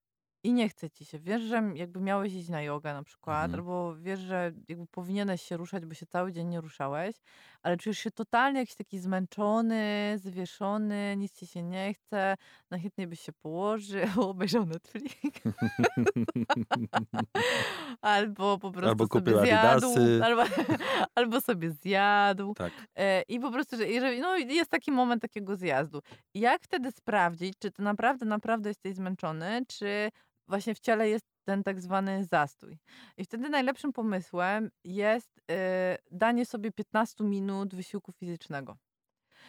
I 0.46 0.52
nie 0.52 0.68
chce 0.68 0.90
ci 0.90 1.04
się. 1.04 1.18
Wiesz, 1.18 1.42
że 1.42 1.62
jakby 1.74 2.00
miałeś 2.00 2.35
iść 2.35 2.48
na 2.48 2.62
jogę 2.62 2.92
na 2.94 3.02
przykład, 3.02 3.44
Mhm. 3.44 3.54
albo 3.61 3.94
wiesz, 3.96 4.20
że 4.20 4.52
jakby 4.68 4.87
powinieneś 4.87 5.42
się 5.42 5.56
ruszać, 5.56 5.87
bo 5.87 5.94
się 5.94 6.06
cały 6.06 6.32
dzień 6.32 6.48
nie 6.48 6.61
ruszałeś, 6.61 7.16
ale 7.62 7.76
czujesz 7.76 7.98
się 7.98 8.11
totalnie 8.11 8.61
jakiś 8.61 8.74
taki 8.76 8.98
zmęczony, 8.98 10.14
zwieszony, 10.16 11.14
nic 11.16 11.32
ci 11.32 11.46
się 11.46 11.62
nie 11.62 11.94
chce, 11.94 12.35
najchętniej 12.70 13.06
byś 13.06 13.20
się 13.20 13.32
położył, 13.32 14.06
obejrzał 14.30 14.66
Netflix, 14.66 15.14
albo 18.00 18.59
po 18.59 18.70
prostu 18.70 18.88
Albo 18.88 19.06
sobie 19.06 19.32
zjadł, 19.40 19.87
Adidasy. 19.87 20.20
albo, 20.24 20.42
albo 21.14 21.40
sobie 21.40 21.70
zjadł. 21.70 22.54
tak. 22.54 22.72
E, 22.96 23.22
I 23.22 23.40
po 23.40 23.50
prostu, 23.50 23.76
że 23.76 23.87
jeżeli, 23.88 24.20
no 24.20 24.37
jest 24.37 24.70
taki 24.70 24.92
moment 24.92 25.22
takiego 25.22 25.56
zjazdu. 25.56 26.02
Jak 26.35 26.62
wtedy 26.62 26.92
sprawdzić, 26.92 27.54
czy 27.59 27.70
ty 27.70 27.82
naprawdę, 27.82 28.26
naprawdę 28.26 28.70
jesteś 28.70 28.94
zmęczony, 28.94 29.62
czy 29.68 30.11
właśnie 30.48 30.74
w 30.74 30.80
ciele 30.80 31.09
jest 31.09 31.26
ten 31.44 31.62
tak 31.62 31.80
zwany 31.80 32.24
zastój. 32.24 32.78
I 33.16 33.24
wtedy 33.24 33.48
najlepszym 33.48 33.92
pomysłem 33.92 34.70
jest 34.85 35.40
e, 35.50 35.98
danie 36.11 36.46
sobie 36.46 36.72
15 36.72 37.24
minut 37.24 37.74
wysiłku 37.74 38.12
fizycznego. 38.12 38.76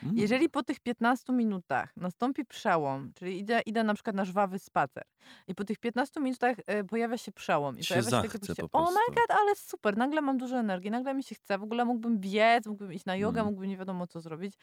Mm. 0.03 0.17
Jeżeli 0.17 0.49
po 0.49 0.63
tych 0.63 0.79
15 0.79 1.33
minutach 1.33 1.97
nastąpi 1.97 2.45
przełom, 2.45 3.11
czyli 3.15 3.39
idę, 3.39 3.61
idę 3.65 3.83
na 3.83 3.93
przykład 3.93 4.15
na 4.15 4.25
żwawy 4.25 4.59
spacer 4.59 5.03
i 5.47 5.55
po 5.55 5.63
tych 5.63 5.79
15 5.79 6.19
minutach 6.21 6.57
e, 6.65 6.83
pojawia 6.83 7.17
się 7.17 7.31
przełom 7.31 7.79
i 7.79 7.83
Się 7.83 7.95
pojawia 7.95 8.09
się 8.09 8.39
takie 8.39 8.67
po 8.67 8.79
o 8.79 8.81
my 8.81 8.87
prostu. 8.93 9.13
god, 9.13 9.37
ale 9.41 9.55
super, 9.55 9.97
nagle 9.97 10.21
mam 10.21 10.37
dużo 10.37 10.57
energii, 10.57 10.91
nagle 10.91 11.13
mi 11.13 11.23
się 11.23 11.35
chce, 11.35 11.57
w 11.57 11.63
ogóle 11.63 11.85
mógłbym 11.85 12.19
biec, 12.19 12.65
mógłbym 12.67 12.93
iść 12.93 13.05
na 13.05 13.15
jogę, 13.15 13.41
Mm. 13.41 13.51
mógłbym 13.51 13.69
nie 13.69 13.77
wiadomo 13.77 14.07
co 14.07 14.21
zrobić, 14.21 14.53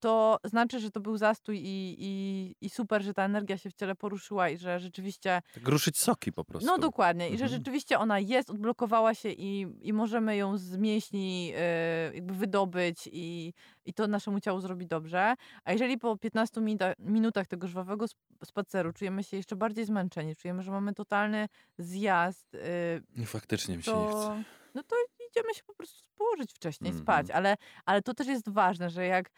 to 0.00 0.38
znaczy, 0.44 0.80
że 0.80 0.90
to 0.90 1.00
był 1.00 1.16
zastój 1.16 1.58
i, 1.58 1.96
i, 1.98 2.54
i 2.60 2.70
super, 2.70 3.02
że 3.02 3.14
ta 3.14 3.24
energia 3.24 3.58
się 3.58 3.70
w 3.70 3.74
ciele 3.74 3.94
poruszyła 3.94 4.48
i 4.48 4.58
że 4.58 4.80
rzeczywiście 4.80 5.42
Tak 5.54 5.68
ruszyć 5.68 5.98
soki 5.98 6.32
po 6.32 6.44
prostu. 6.44 6.66
no 6.66 6.78
dokładnie. 6.78 7.26
I 7.28 7.38
że 7.38 7.44
Mhm. 7.44 7.60
rzeczywiście 7.60 7.98
ona 7.98 8.18
jest, 8.18 8.50
odblokowała 8.50 9.14
się 9.14 9.28
i, 9.30 9.66
i 9.82 9.92
możemy 9.92 10.36
ją 10.36 10.58
z 10.58 10.76
mięśni 10.76 11.52
e, 11.56 12.10
jakby 12.14 12.34
wydobyć 12.34 13.08
i, 13.12 13.52
i 13.84 13.94
to 13.94 14.06
naszemu 14.06 14.40
ciału 14.40 14.60
zrobi 14.84 14.88
dobrze. 14.88 15.34
A 15.64 15.72
jeżeli 15.72 15.98
po 15.98 16.16
15 16.16 16.60
minuta, 16.60 16.92
minutach 16.98 17.46
tego 17.46 17.66
żwawego 17.68 18.04
sp- 18.12 18.44
spaceru 18.44 18.92
czujemy 18.92 19.24
się 19.24 19.36
jeszcze 19.36 19.56
bardziej 19.56 19.84
zmęczeni, 19.84 20.36
czujemy, 20.36 20.62
że 20.62 20.70
mamy 20.70 20.94
totalny 20.94 21.48
zjazd, 21.78 22.56
I 23.16 23.26
faktycznie 23.26 23.76
mi 23.76 23.82
się 23.82 23.90
nie 23.98 24.06
chce. 24.06 24.12
to, 24.14 24.36
no 24.74 24.82
to 24.82 24.96
idziemy 25.30 25.54
się 25.54 25.62
po 25.66 25.74
prostu 25.74 26.04
położyć 26.16 26.52
wcześniej, 26.52 26.90
Mhm. 26.90 27.04
spać. 27.04 27.30
Ale, 27.30 27.56
ale 27.86 28.02
to 28.02 28.14
też 28.14 28.26
jest 28.26 28.48
ważne, 28.48 28.90
że 28.90 29.06
jak 29.06 29.30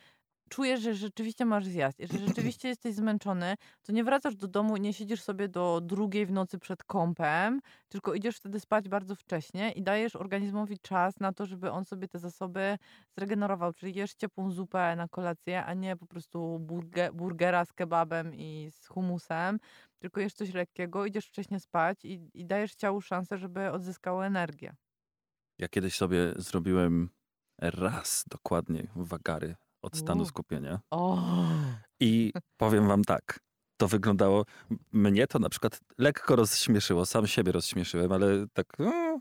czujesz, 0.48 0.80
że 0.80 0.94
rzeczywiście 0.94 1.44
masz 1.44 1.66
zjazd 1.66 1.98
że 2.12 2.18
rzeczywiście 2.28 2.68
jesteś 2.68 2.94
zmęczony, 2.94 3.54
to 3.82 3.92
nie 3.92 4.04
wracasz 4.04 4.37
do 4.37 4.48
domu 4.48 4.76
i 4.76 4.80
nie 4.80 4.92
siedzisz 4.92 5.22
sobie 5.22 5.48
do 5.48 5.80
drugiej 5.80 6.26
w 6.26 6.32
nocy 6.32 6.59
przed 6.59 6.85
kąpem, 6.85 7.61
tylko 7.88 8.14
idziesz 8.14 8.37
wtedy 8.37 8.61
spać 8.61 8.88
bardzo 8.88 9.14
wcześnie 9.14 9.72
i 9.72 9.82
dajesz 9.82 10.16
organizmowi 10.16 10.78
czas 10.78 11.20
na 11.20 11.32
to, 11.32 11.46
żeby 11.46 11.70
on 11.70 11.85
sobie 11.85 12.09
te 12.09 12.18
zasoby 12.18 12.78
zregenerował. 13.16 13.72
Czyli 13.72 13.94
jesz 13.94 14.14
ciepłą 14.14 14.50
zupę 14.50 14.96
na 14.96 15.09
kolację, 15.09 15.64
a 15.64 15.74
nie 15.74 15.96
po 15.96 16.06
prostu 16.06 16.59
burge, 16.59 17.12
burgera 17.12 17.64
z 17.64 17.72
kebabem 17.72 18.35
i 18.35 18.70
z 18.70 18.87
humusem, 18.87 19.59
tylko 19.98 20.20
jesz 20.20 20.35
coś 20.35 20.54
lekkiego, 20.54 21.06
idziesz 21.06 21.26
wcześniej 21.26 21.61
spać 21.61 22.04
i, 22.04 22.30
i 22.35 22.46
dajesz 22.46 22.74
ciału 22.74 23.00
szansę, 23.00 23.38
żeby 23.38 23.70
odzyskało 23.72 24.26
energię. 24.26 24.74
Ja 25.59 25.68
kiedyś 25.68 25.96
sobie 25.96 26.32
zrobiłem 26.37 27.11
raz 27.59 28.24
dokładnie 28.28 28.87
wagary 28.96 29.56
od 29.87 29.96
stanu 29.96 30.25
skupienia. 30.25 30.81
I 32.01 32.33
powiem 32.57 32.88
wam 32.88 33.05
tak. 33.05 33.40
To 33.77 33.88
wyglądało, 33.88 34.44
mnie 34.92 35.27
to 35.27 35.38
na 35.38 35.49
przykład 35.49 35.81
lekko 35.99 36.37
rozśmieszyło, 36.37 37.07
sam 37.07 37.27
siebie 37.27 37.53
rozśmieszyłem, 37.53 38.12
ale 38.12 38.46
tak 38.53 38.66
no, 38.79 39.20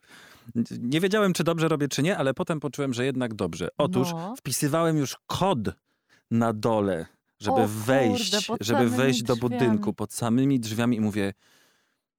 nie 0.79 0.99
wiedziałem, 1.01 1.33
czy 1.33 1.43
dobrze 1.43 1.67
robię, 1.67 1.87
czy 1.87 2.03
nie, 2.03 2.17
ale 2.17 2.33
potem 2.33 2.59
poczułem, 2.59 2.93
że 2.93 3.05
jednak 3.05 3.33
dobrze. 3.33 3.67
Otóż 3.77 4.11
No. 4.11 4.35
wpisywałem 4.37 4.97
już 4.97 5.15
kod 5.27 5.59
na 6.31 6.53
dole, 6.53 7.05
żeby 7.39 7.57
O 7.61 7.67
wejść, 7.67 8.47
kurde, 8.47 8.65
żeby 8.65 8.89
wejść 8.89 9.23
do 9.23 9.35
drzwiami. 9.35 9.53
budynku 9.59 9.93
pod 9.93 10.13
samymi 10.13 10.59
drzwiami 10.59 10.97
i 10.97 11.01
mówię, 11.01 11.33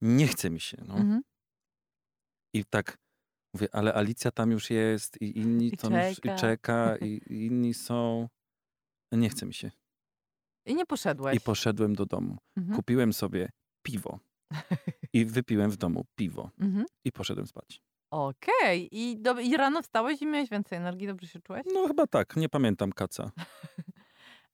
nie 0.01 0.27
chce 0.29 0.51
mi 0.51 0.61
się. 0.61 0.77
No. 0.89 0.95
Mhm. 0.95 1.23
I 2.55 2.65
tak 2.65 2.99
mówię, 3.55 3.69
ale 3.73 3.95
Alicja 3.95 4.31
tam 4.31 4.51
już 4.51 4.71
jest 4.71 5.23
i 5.23 5.39
inni 5.39 5.67
I 5.75 5.77
tam 5.77 5.93
już 5.95 6.17
czeka. 6.17 6.35
i 6.35 6.39
czeka 6.39 6.97
i 7.07 7.21
inni 7.47 7.75
są. 7.75 8.29
Nie 9.13 9.29
chce 9.29 9.47
mi 9.47 9.55
się. 9.55 9.71
I 10.67 10.75
nie 10.75 10.87
poszedłeś. 10.87 11.37
I 11.37 11.41
poszedłem 11.41 11.95
do 11.95 12.07
domu. 12.07 12.37
Mhm. 12.57 12.77
Kupiłem 12.77 13.13
sobie 13.13 13.49
piwo 13.83 14.19
i 15.13 15.25
wypiłem 15.25 15.71
w 15.71 15.77
domu 15.77 16.05
piwo 16.17 16.51
Mhm. 16.61 16.87
i 17.05 17.13
poszedłem 17.13 17.47
spać. 17.47 17.83
Okej. 18.11 18.89
I, 18.93 19.17
do, 19.21 19.41
I 19.41 19.57
rano 19.57 19.83
wstałeś 19.83 20.23
i 20.23 20.27
miałeś 20.27 20.51
więcej 20.51 20.79
energii, 20.79 21.07
dobrze 21.07 21.27
się 21.29 21.41
czułeś? 21.41 21.63
No 21.75 21.87
chyba 21.89 22.07
tak, 22.07 22.37
nie 22.37 22.49
pamiętam 22.49 22.93
kaca. 22.93 23.31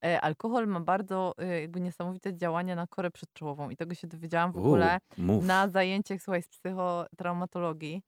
E, 0.05 0.21
alkohol 0.21 0.67
ma 0.69 0.81
bardzo 0.81 1.35
e, 1.39 1.61
jakby 1.61 1.81
niesamowite 1.81 2.37
działanie 2.37 2.77
na 2.77 2.87
korę 2.87 3.11
przedczołową 3.11 3.71
i 3.71 3.77
tego 3.77 3.95
się 3.95 4.07
dowiedziałam 4.07 4.53
w 4.53 4.57
U, 4.57 4.59
ogóle 4.59 4.99
mów. 5.19 5.45
na 5.45 5.69
zajęciach, 5.69 6.23
słuchaj, 6.23 6.43
z 6.43 6.49
psychotraumatologii. 6.49 8.03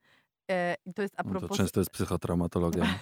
E, 0.51 0.77
I 0.87 0.95
to 0.95 1.03
jest 1.03 1.15
a 1.17 1.23
No 1.23 1.33
to 1.33 1.39
propos... 1.39 1.57
często 1.57 1.81
jest 1.81 1.91
psychotraumatologia. 1.91 2.85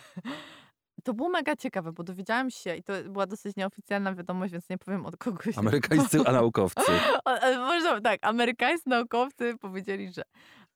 To 1.02 1.14
było 1.14 1.28
mega 1.28 1.56
ciekawe, 1.56 1.92
bo 1.92 2.02
dowiedziałam 2.02 2.50
się, 2.50 2.76
i 2.76 2.82
to 2.82 2.92
była 3.08 3.26
dosyć 3.26 3.56
nieoficjalna 3.56 4.14
wiadomość, 4.14 4.52
więc 4.52 4.68
nie 4.68 4.78
powiem 4.78 5.06
od 5.06 5.16
kogo 5.16 5.42
się... 5.42 5.58
Amerykańscy 5.60 6.18
naukowcy. 6.18 6.92
Ale 7.24 7.58
Można, 7.58 8.00
tak, 8.00 8.18
amerykańscy 8.22 8.88
naukowcy 8.88 9.58
powiedzieli, 9.60 10.12
że, 10.12 10.22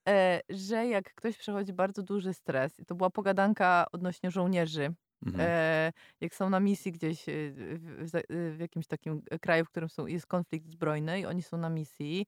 e, 0.09 0.41
że 0.51 0.87
jak 0.87 1.15
ktoś 1.15 1.39
przechodzi 1.39 1.73
bardzo 1.73 2.03
duży 2.03 2.35
stres, 2.35 2.81
i 2.81 2.87
to 2.87 2.95
była 2.95 3.11
pogadanka 3.11 3.87
odnośnie 3.93 4.31
żołnierzy, 4.31 4.95
Mhm. 5.27 5.49
e, 5.51 5.93
jak 6.21 6.35
są 6.35 6.51
na 6.51 6.61
misji 6.61 6.93
gdzieś 6.93 7.29
e, 7.29 7.33
w, 7.53 8.11
w, 8.13 8.57
w 8.57 8.61
jakimś 8.61 8.87
takim 8.87 9.23
kraju, 9.41 9.65
w 9.65 9.69
którym 9.69 9.89
są, 9.89 10.07
jest 10.07 10.27
konflikt 10.27 10.71
zbrojny 10.71 11.21
i 11.21 11.27
oni 11.27 11.43
są 11.43 11.57
na 11.57 11.69
misji 11.69 12.27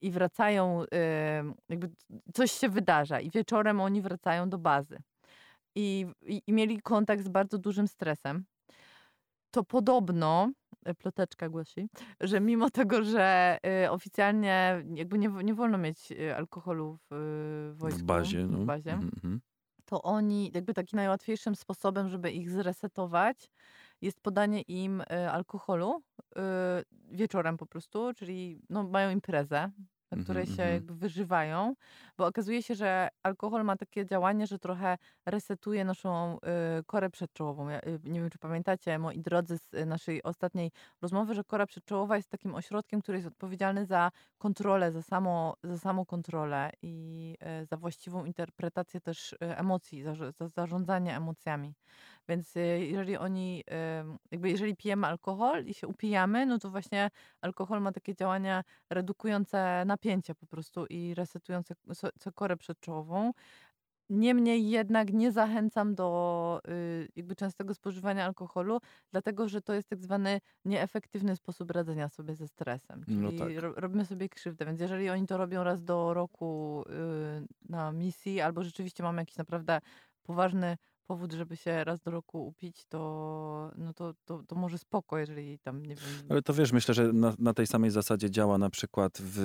i 0.00 0.10
wracają, 0.10 0.82
e, 0.92 1.52
jakby 1.68 1.90
coś 2.34 2.52
się 2.52 2.68
wydarza 2.68 3.20
i 3.20 3.30
wieczorem 3.30 3.80
oni 3.80 4.02
wracają 4.02 4.50
do 4.50 4.58
bazy. 4.58 4.98
I, 5.80 6.06
i, 6.22 6.42
i 6.46 6.52
mieli 6.52 6.82
kontakt 6.82 7.24
z 7.24 7.28
bardzo 7.28 7.58
dużym 7.58 7.88
stresem. 7.88 8.44
To 9.50 9.64
podobno, 9.64 10.52
e, 10.84 10.94
ploteczka 10.94 11.48
głosi, 11.48 11.88
że 12.20 12.40
mimo 12.40 12.70
tego, 12.70 13.04
że 13.04 13.58
e, 13.66 13.90
oficjalnie 13.90 14.84
jakby 14.94 15.18
nie, 15.18 15.28
nie 15.28 15.54
wolno 15.54 15.78
mieć 15.78 16.12
e, 16.12 16.36
alkoholu 16.36 16.98
w, 17.10 17.74
wojsku, 17.76 18.00
w 18.00 18.04
bazie. 18.04 18.46
No. 18.46 18.58
w 18.58 18.64
bazie 18.64 18.92
Mhm, 18.92 19.10
mhm. 19.16 19.40
to 19.84 20.02
oni, 20.02 20.50
jakby 20.54 20.74
taki 20.74 20.96
najłatwiejszym 20.96 21.54
sposobem, 21.54 22.08
żeby 22.08 22.30
ich 22.30 22.50
zresetować, 22.50 23.50
jest 24.00 24.20
podanie 24.20 24.62
im 24.62 25.02
alkoholu 25.32 26.02
wieczorem 27.10 27.56
po 27.56 27.66
prostu, 27.66 28.14
czyli 28.14 28.60
no, 28.70 28.82
mają 28.82 29.10
imprezę 29.10 29.70
na 30.10 30.16
Mhm, 30.16 30.18
której 30.18 30.46
się 30.46 30.62
mhm. 30.62 30.74
jakby 30.74 30.94
wyżywają, 30.94 31.74
bo 32.18 32.26
okazuje 32.26 32.62
się, 32.62 32.74
że 32.74 33.08
alkohol 33.22 33.64
ma 33.64 33.76
takie 33.76 34.06
działanie, 34.06 34.46
że 34.46 34.58
trochę 34.58 34.98
resetuje 35.26 35.84
naszą 35.84 36.36
y, 36.80 36.84
korę 36.84 37.10
przedczołową. 37.10 37.68
Ja, 37.68 37.80
y, 37.80 38.00
nie 38.04 38.20
wiem, 38.20 38.30
czy 38.30 38.38
pamiętacie, 38.38 38.98
moi 38.98 39.18
drodzy, 39.20 39.58
z 39.58 39.74
y, 39.74 39.86
naszej 39.86 40.22
ostatniej 40.22 40.70
rozmowy, 41.02 41.34
że 41.34 41.44
kora 41.44 41.66
przedczołowa 41.66 42.16
jest 42.16 42.28
takim 42.28 42.54
ośrodkiem, 42.54 43.00
który 43.00 43.18
jest 43.18 43.28
odpowiedzialny 43.28 43.86
za 43.86 44.10
kontrolę, 44.38 44.92
za, 44.92 45.02
samo, 45.02 45.54
za 45.64 45.78
samą 45.78 46.06
kontrolę 46.06 46.70
i 46.82 47.36
y, 47.62 47.66
za 47.66 47.76
właściwą 47.76 48.24
interpretację 48.24 49.00
też 49.00 49.32
y, 49.32 49.36
emocji, 49.40 50.02
za, 50.02 50.14
za 50.14 50.48
zarządzanie 50.48 51.16
emocjami. 51.16 51.74
Więc 52.28 52.56
y, 52.56 52.60
jeżeli 52.86 53.16
oni, 53.16 53.64
jakby 54.30 54.50
jeżeli 54.50 54.76
pijemy 54.76 55.06
alkohol 55.06 55.64
i 55.66 55.74
się 55.74 55.86
upijamy, 55.88 56.46
no 56.46 56.58
to 56.58 56.70
właśnie 56.70 57.10
alkohol 57.40 57.80
ma 57.82 57.92
takie 57.92 58.14
działania 58.14 58.64
redukujące 58.90 59.84
napięcie 59.86 60.34
po 60.34 60.46
prostu 60.46 60.86
i 60.86 61.14
resetujące 61.14 61.74
korę 62.34 62.56
przedczołową. 62.56 63.32
Niemniej 64.10 64.70
jednak 64.70 65.12
nie 65.12 65.32
zachęcam 65.32 65.94
do 65.94 66.60
y, 66.68 67.08
jakby 67.16 67.36
częstego 67.36 67.74
spożywania 67.74 68.24
alkoholu, 68.26 68.80
dlatego 69.12 69.48
że 69.48 69.62
to 69.62 69.74
jest 69.74 69.88
tak 69.88 70.02
zwany 70.02 70.40
nieefektywny 70.64 71.36
sposób 71.36 71.70
radzenia 71.70 72.08
sobie 72.08 72.34
ze 72.34 72.48
stresem. 72.48 73.04
Czyli 73.06 73.20
No 73.22 73.32
tak. 73.32 73.52
ro- 73.60 73.72
robimy 73.76 74.04
sobie 74.04 74.28
krzywdę. 74.28 74.66
Więc 74.66 74.80
jeżeli 74.80 75.10
oni 75.10 75.26
to 75.26 75.36
robią 75.36 75.64
raz 75.64 75.84
do 75.84 76.14
roku 76.14 76.84
y, 76.88 77.46
na 77.68 77.92
misji, 77.92 78.40
albo 78.40 78.64
rzeczywiście 78.64 79.02
mamy 79.02 79.22
jakiś 79.22 79.36
naprawdę 79.36 79.80
poważny 80.22 80.76
powód, 81.08 81.32
żeby 81.32 81.56
się 81.56 81.84
raz 81.84 82.00
do 82.00 82.10
roku 82.10 82.46
upić, 82.46 82.84
to, 82.84 83.72
no 83.78 83.94
to, 83.94 84.14
to, 84.24 84.42
to 84.46 84.56
może 84.56 84.78
spoko, 84.78 85.18
jeżeli 85.18 85.58
tam, 85.58 85.82
nie 85.82 85.94
wiem... 85.94 86.04
Ale 86.28 86.42
to 86.42 86.54
wiesz, 86.54 86.72
myślę, 86.72 86.94
że 86.94 87.12
na, 87.12 87.34
na 87.38 87.54
tej 87.54 87.66
samej 87.66 87.90
zasadzie 87.90 88.30
działa 88.30 88.58
na 88.58 88.70
przykład 88.70 89.18
w, 89.20 89.38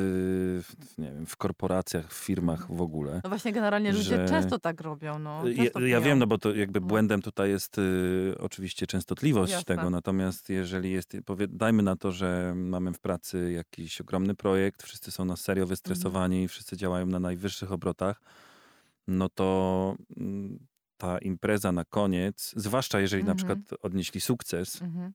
w, 0.63 0.97
nie 0.97 1.11
wiem, 1.11 1.25
w 1.25 1.37
korporacjach, 1.37 2.13
w 2.13 2.25
firmach 2.25 2.71
w 2.71 2.81
ogóle. 2.81 3.21
No 3.23 3.29
właśnie 3.29 3.51
generalnie 3.51 3.91
ludzie 3.91 4.03
że- 4.03 4.27
często 4.27 4.59
tak 4.59 4.81
robią, 4.81 5.19
no. 5.19 5.47
Ja, 5.47 5.63
często 5.63 5.79
ja 5.79 5.97
piją. 5.97 6.01
wiem, 6.01 6.19
no 6.19 6.27
bo 6.27 6.37
to 6.37 6.55
jakby 6.55 6.79
No. 6.79 6.85
błędem 6.87 7.21
tutaj 7.21 7.49
jest 7.49 7.77
y, 7.77 8.35
oczywiście 8.39 8.87
częstotliwość 8.87 9.51
Jasne. 9.51 9.75
tego, 9.75 9.89
natomiast 9.89 10.49
jeżeli 10.49 10.91
jest, 10.91 11.17
powie, 11.25 11.47
dajmy 11.47 11.83
na 11.83 11.95
to, 11.95 12.11
że 12.11 12.53
mamy 12.55 12.93
w 12.93 12.99
pracy 12.99 13.51
jakiś 13.51 14.01
ogromny 14.01 14.35
projekt, 14.35 14.83
wszyscy 14.83 15.11
są 15.11 15.25
na 15.25 15.35
serio 15.35 15.65
wystresowani, 15.65 16.47
wszyscy 16.47 16.77
działają 16.77 17.05
na 17.05 17.19
najwyższych 17.19 17.71
obrotach, 17.71 18.21
no 19.07 19.29
to 19.29 19.95
mm, 20.17 20.59
ta 20.97 21.17
impreza 21.17 21.71
na 21.71 21.85
koniec, 21.85 22.53
zwłaszcza 22.55 22.99
jeżeli 22.99 23.23
na 23.23 23.31
Mhm. 23.31 23.37
przykład 23.57 23.81
odnieśli 23.81 24.21
sukces, 24.21 24.81
Mhm. 24.81 25.13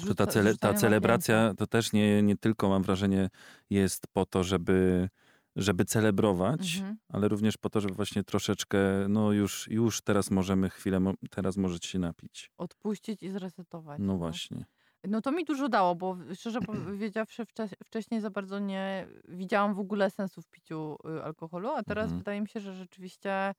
To, 0.00 0.06
to 0.06 0.14
ta, 0.14 0.26
cele, 0.26 0.56
ta 0.56 0.74
celebracja 0.74 1.54
to 1.58 1.66
też 1.66 1.92
nie, 1.92 2.22
nie 2.22 2.36
tylko 2.36 2.68
mam 2.68 2.82
wrażenie 2.82 3.30
jest 3.70 4.06
po 4.12 4.26
to, 4.26 4.44
żeby, 4.44 5.08
żeby 5.56 5.84
celebrować. 5.84 6.76
Mhm. 6.76 6.96
ale 7.08 7.28
również 7.28 7.56
po 7.56 7.70
to, 7.70 7.80
żeby 7.80 7.94
właśnie 7.94 8.24
troszeczkę, 8.24 8.78
no 9.08 9.32
już, 9.32 9.68
już 9.68 10.02
teraz 10.02 10.30
możemy 10.30 10.70
chwilę, 10.70 11.00
teraz 11.30 11.56
możecie 11.56 11.88
się 11.88 11.98
napić. 11.98 12.50
Odpuścić 12.58 13.22
i 13.22 13.30
zresetować. 13.30 13.98
No 14.02 14.16
właśnie. 14.16 14.64
No 15.04 15.20
to 15.20 15.32
mi 15.32 15.44
dużo 15.44 15.68
dało, 15.68 15.94
bo 15.94 16.16
szczerze 16.34 16.60
powiedziawszy, 16.66 17.44
wcze- 17.44 17.74
wcześniej 17.84 18.20
za 18.20 18.30
bardzo 18.30 18.58
nie 18.58 19.06
widziałam 19.28 19.74
w 19.74 19.78
ogóle 19.80 20.10
sensu 20.10 20.42
w 20.42 20.48
piciu 20.48 20.96
y, 21.18 21.22
alkoholu, 21.24 21.68
a 21.70 21.82
teraz 21.82 22.12
wydaje 22.12 22.40
mi 22.40 22.48
się, 22.48 22.60
że 22.60 22.74
rzeczywiście 22.74 23.54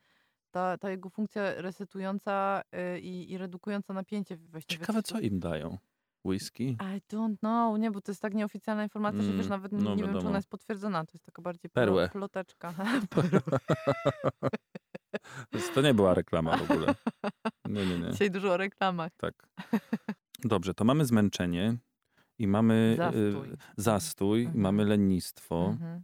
ta, 0.51 0.77
ta 0.77 0.89
jego 0.89 1.09
funkcja 1.09 1.61
resetująca 1.61 2.61
y, 2.95 2.99
i, 2.99 3.31
i 3.31 3.37
redukująca 3.37 3.93
napięcie 3.93 4.37
właściwie. 4.37 4.79
Ciekawe, 4.79 5.03
co 5.03 5.19
im 5.19 5.39
dają. 5.39 5.77
Whisky? 6.25 6.63
I 6.81 7.01
don't 7.13 7.37
know, 7.37 7.79
nie, 7.79 7.91
bo 7.91 8.01
to 8.01 8.11
jest 8.11 8.21
tak 8.21 8.33
nieoficjalna 8.33 8.83
informacja, 8.83 9.21
że 9.23 9.27
wiesz, 9.33 9.45
Mm, 9.45 9.49
nawet 9.49 9.71
no 9.71 9.77
nie 9.79 9.85
wiem, 9.89 9.97
czy 9.97 10.05
wiadomo. 10.07 10.29
ona 10.29 10.37
jest 10.37 10.49
potwierdzona. 10.49 11.05
To 11.05 11.11
jest 11.13 11.25
taka 11.25 11.41
bardziej 11.41 11.69
Perłę. 11.71 12.09
ploteczka. 12.09 12.73
To 15.75 15.81
nie 15.81 15.93
była 15.93 16.13
reklama 16.13 16.57
w 16.57 16.71
ogóle. 16.71 16.95
Nie, 17.69 17.85
nie, 17.85 17.99
nie. 17.99 18.11
Dzisiaj 18.11 18.31
dużo 18.31 18.53
o 18.53 18.57
reklamach. 18.57 19.11
Tak. 19.17 19.33
Dobrze, 20.43 20.73
to 20.73 20.83
mamy 20.85 21.05
zmęczenie 21.05 21.77
i 22.39 22.47
mamy 22.47 22.97
y, 23.15 23.31
Zastój. 23.31 23.57
zastój 23.77 24.39
i 24.41 24.45
Mhm. 24.45 24.61
mamy 24.61 24.85
lenistwo. 24.85 25.67
Mhm. 25.69 26.03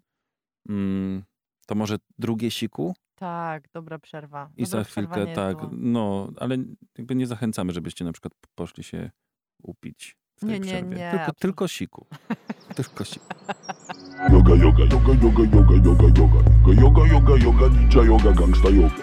Mm, 0.70 1.24
to 1.68 1.76
może 1.76 1.98
drugie 2.20 2.52
siku? 2.52 2.96
Tak, 3.20 3.70
dobra 3.74 4.00
przerwa. 4.00 4.50
I 4.58 4.64
Dobre 4.64 4.80
za 4.80 4.84
chwilkę, 4.84 5.28
tak, 5.28 5.58
no, 5.72 6.30
ale 6.40 6.58
jakby 6.98 7.16
nie 7.16 7.28
zachęcamy, 7.28 7.74
żebyście 7.74 8.06
na 8.06 8.12
przykład 8.12 8.34
poszli 8.56 8.84
się 8.84 9.12
upić 9.64 10.18
w 10.36 10.40
tej 10.40 10.50
Nie, 10.50 10.60
nie, 10.60 10.66
przerwie. 10.66 10.90
nie, 10.90 10.96
Tylko, 10.96 11.16
absolutnie. 11.16 11.40
tylko 11.40 11.68
siku. 11.68 12.06
tylko 12.76 13.04
siku. 13.04 13.26
Yoga, 14.32 14.56
yoga, 14.56 14.84
yoga, 14.84 15.14
yoga, 15.24 15.44
yoga, 15.56 15.76
yoga, 15.86 16.04
yoga. 16.18 16.44
Yoga, 16.82 17.08
yoga, 17.14 17.36
yoga, 17.46 17.68
ninja 17.68 18.04
yoga, 18.04 18.32
gangsta 18.34 18.70
yoga. 18.70 18.96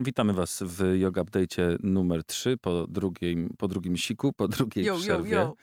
Witamy 0.00 0.32
Was 0.32 0.62
w 0.66 0.94
Yoga 0.98 1.22
Update'cie 1.22 1.76
numer 1.82 2.24
3 2.24 2.56
po 2.58 2.86
drugim, 2.86 3.54
po 3.58 3.68
drugim 3.68 3.96
siku, 3.96 4.32
po 4.32 4.48
drugiej 4.48 4.84
Yo, 4.84 4.94
yo, 4.94 5.00
przerwie. 5.00 5.30
yo. 5.30 5.42
Mm, 5.42 5.52
y, 5.52 5.56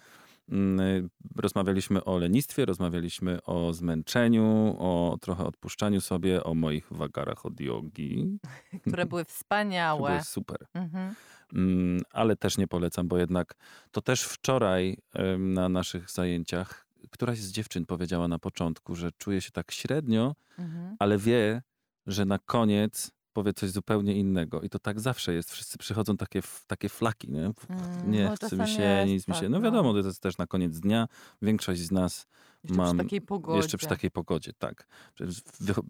Rozmawialiśmy 1.35 2.03
o 2.03 2.17
lenistwie, 2.17 2.65
rozmawialiśmy 2.65 3.43
o 3.43 3.73
zmęczeniu, 3.73 4.75
o 4.79 5.17
trochę 5.21 5.45
odpuszczaniu 5.45 6.01
sobie, 6.01 6.43
o 6.43 6.53
moich 6.53 6.88
wagarach 6.91 7.45
od 7.45 7.59
jogi. 7.59 8.39
Które 8.88 9.05
były 9.05 9.25
wspaniałe. 9.25 10.09
było 10.12 10.23
super. 10.23 10.57
Mhm. 10.73 11.15
Mm, 11.53 12.01
ale 12.12 12.35
też 12.35 12.57
nie 12.57 12.67
polecam, 12.67 13.07
bo 13.07 13.17
jednak 13.17 13.55
to 13.91 14.01
też 14.01 14.23
wczoraj 14.23 14.97
na 15.39 15.69
naszych 15.69 16.12
zajęciach 16.12 16.85
któraś 17.12 17.39
z 17.39 17.51
dziewczyn 17.51 17.85
powiedziała 17.85 18.27
na 18.27 18.39
początku, 18.39 18.95
że 18.95 19.12
czuje 19.12 19.41
się 19.41 19.51
tak 19.51 19.71
średnio, 19.71 20.35
Mhm. 20.57 20.95
ale 20.99 21.17
wie, 21.17 21.62
że 22.07 22.25
na 22.25 22.39
koniec 22.39 23.12
powie 23.33 23.53
coś 23.53 23.69
zupełnie 23.69 24.15
innego. 24.15 24.61
I 24.61 24.69
to 24.69 24.79
tak 24.79 24.99
zawsze 24.99 25.33
jest. 25.33 25.51
Wszyscy 25.51 25.77
przychodzą 25.77 26.17
takie, 26.17 26.41
takie 26.67 26.89
flaki, 26.89 27.31
nie? 27.31 27.39
Mm, 27.69 28.11
Nie 28.11 28.23
no 28.25 28.35
chce 28.35 28.57
mi 28.57 28.67
się, 28.67 28.81
jest 28.83 29.07
nic 29.11 29.27
mi 29.27 29.33
tak, 29.33 29.43
się. 29.43 29.49
No 29.49 29.57
no. 29.59 29.63
wiadomo, 29.65 29.91
to 30.01 30.07
jest 30.07 30.21
też 30.21 30.37
na 30.37 30.47
koniec 30.47 30.79
dnia. 30.79 31.07
Większość 31.41 31.81
z 31.81 31.91
nas 31.91 32.27
Jeszcze 32.63 32.77
mam- 32.77 32.97
przy 32.97 33.03
takiej 33.05 33.21
pogodzie. 33.21 33.57
jeszcze 33.57 33.77
przy 33.77 33.87
takiej 33.87 34.11
pogodzie, 34.11 34.51
tak. 34.57 34.87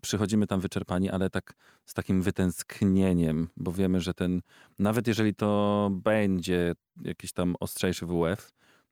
Przychodzimy 0.02 0.48
tam 0.48 0.60
wyczerpani, 0.60 1.10
ale 1.10 1.30
tak 1.30 1.54
z 1.86 1.94
takim 1.94 2.22
wytęsknieniem, 2.22 3.48
bo 3.58 3.72
wiemy, 3.72 4.02
że 4.02 4.14
ten, 4.14 4.42
nawet 4.80 5.08
jeżeli 5.08 5.36
to 5.36 5.90
będzie 5.94 6.74
jakiś 7.02 7.32
tam 7.32 7.56
ostrzejszy 7.60 8.06
WF, 8.06 8.52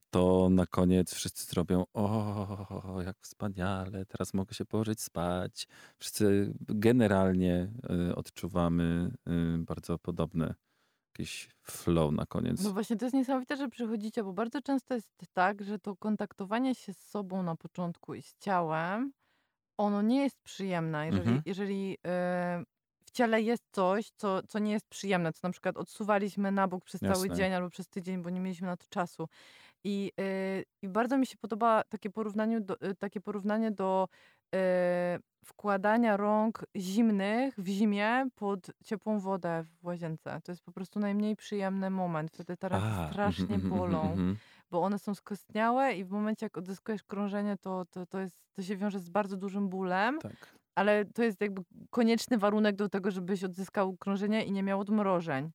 to 0.09 0.49
na 0.49 0.65
koniec 0.65 1.13
wszyscy 1.13 1.45
zrobią, 1.45 1.85
o, 1.93 3.01
jak 3.05 3.17
wspaniale, 3.21 4.05
teraz 4.05 4.33
mogę 4.33 4.53
się 4.53 4.65
położyć 4.65 5.01
spać. 5.01 5.67
Wszyscy 5.99 6.53
generalnie 6.61 7.71
y, 8.09 8.15
odczuwamy 8.15 9.11
y, 9.27 9.57
bardzo 9.57 9.99
podobne 9.99 10.55
jakieś 11.13 11.49
flow 11.63 12.11
na 12.13 12.25
koniec. 12.25 12.63
No 12.63 12.71
właśnie, 12.73 12.95
to 12.97 13.05
jest 13.05 13.15
niesamowite, 13.15 13.57
że 13.57 13.69
przychodzicie, 13.69 14.23
bo 14.23 14.33
bardzo 14.33 14.61
często 14.61 14.93
jest 14.93 15.11
tak, 15.33 15.61
że 15.63 15.79
to 15.79 15.95
kontaktowanie 15.95 16.75
się 16.75 16.93
z 16.93 16.97
sobą 17.09 17.43
na 17.43 17.55
początku 17.55 18.13
i 18.15 18.21
z 18.21 18.35
ciałem, 18.39 19.13
ono 19.77 20.01
nie 20.01 20.23
jest 20.23 20.41
przyjemne. 20.43 21.05
Jeżeli, 21.05 21.19
Mhm. 21.19 21.41
jeżeli 21.45 21.97
e, 22.07 22.63
w 23.05 23.11
ciele 23.11 23.41
jest 23.41 23.63
coś, 23.71 24.11
co, 24.17 24.43
co 24.43 24.59
nie 24.59 24.71
jest 24.71 24.87
przyjemne, 24.89 25.33
co 25.33 25.39
na 25.43 25.51
przykład 25.51 25.77
odsuwaliśmy 25.77 26.51
na 26.51 26.67
bok 26.67 26.85
przez 26.85 27.01
cały 27.01 27.29
Jasne. 27.29 27.35
dzień 27.35 27.53
albo 27.53 27.69
przez 27.69 27.87
tydzień, 27.89 28.21
bo 28.21 28.29
nie 28.29 28.39
mieliśmy 28.39 28.67
na 28.67 28.77
to 28.77 28.85
czasu. 28.89 29.27
I, 29.83 30.11
e, 30.19 30.63
i 30.81 30.89
bardzo 30.89 31.17
mi 31.17 31.25
się 31.25 31.37
podoba 31.37 31.83
takie 31.89 32.09
porównanie 32.09 32.61
do, 32.61 32.81
e, 32.81 32.95
takie 32.95 33.21
porównanie 33.21 33.71
do 33.71 34.07
e, 34.55 35.19
wkładania 35.45 36.17
rąk 36.17 36.65
zimnych 36.75 37.53
w 37.57 37.67
zimie 37.67 38.27
pod 38.35 38.71
ciepłą 38.83 39.19
wodę 39.19 39.63
w 39.63 39.85
łazience. 39.85 40.39
To 40.43 40.51
jest 40.51 40.63
po 40.63 40.71
prostu 40.71 40.99
najmniej 40.99 41.35
przyjemny 41.35 41.89
moment. 41.89 42.31
Wtedy 42.31 42.57
te 42.57 42.69
ręce 42.69 42.87
A, 42.87 43.09
strasznie 43.09 43.55
mhm, 43.55 43.61
mhm, 43.61 43.79
bolą, 43.79 44.01
mhm. 44.01 44.37
bo 44.71 44.81
one 44.81 44.99
są 44.99 45.15
skostniałe 45.15 45.93
i 45.93 46.03
w 46.03 46.09
momencie, 46.09 46.45
jak 46.45 46.57
odzyskujesz 46.57 47.03
krążenie, 47.03 47.57
to, 47.57 47.85
to, 47.85 48.05
to, 48.05 48.19
jest, 48.19 48.35
to 48.53 48.61
się 48.61 48.77
wiąże 48.77 48.99
z 48.99 49.09
bardzo 49.09 49.37
dużym 49.37 49.69
bólem, 49.69 50.19
Tak. 50.19 50.57
ale 50.75 51.05
to 51.05 51.23
jest 51.23 51.41
jakby 51.41 51.61
konieczny 51.89 52.37
warunek 52.37 52.75
do 52.75 52.89
tego, 52.89 53.11
żebyś 53.11 53.43
odzyskał 53.43 53.97
krążenie 53.97 54.45
i 54.45 54.51
nie 54.51 54.63
miał 54.63 54.79
odmrożeń. 54.79 55.51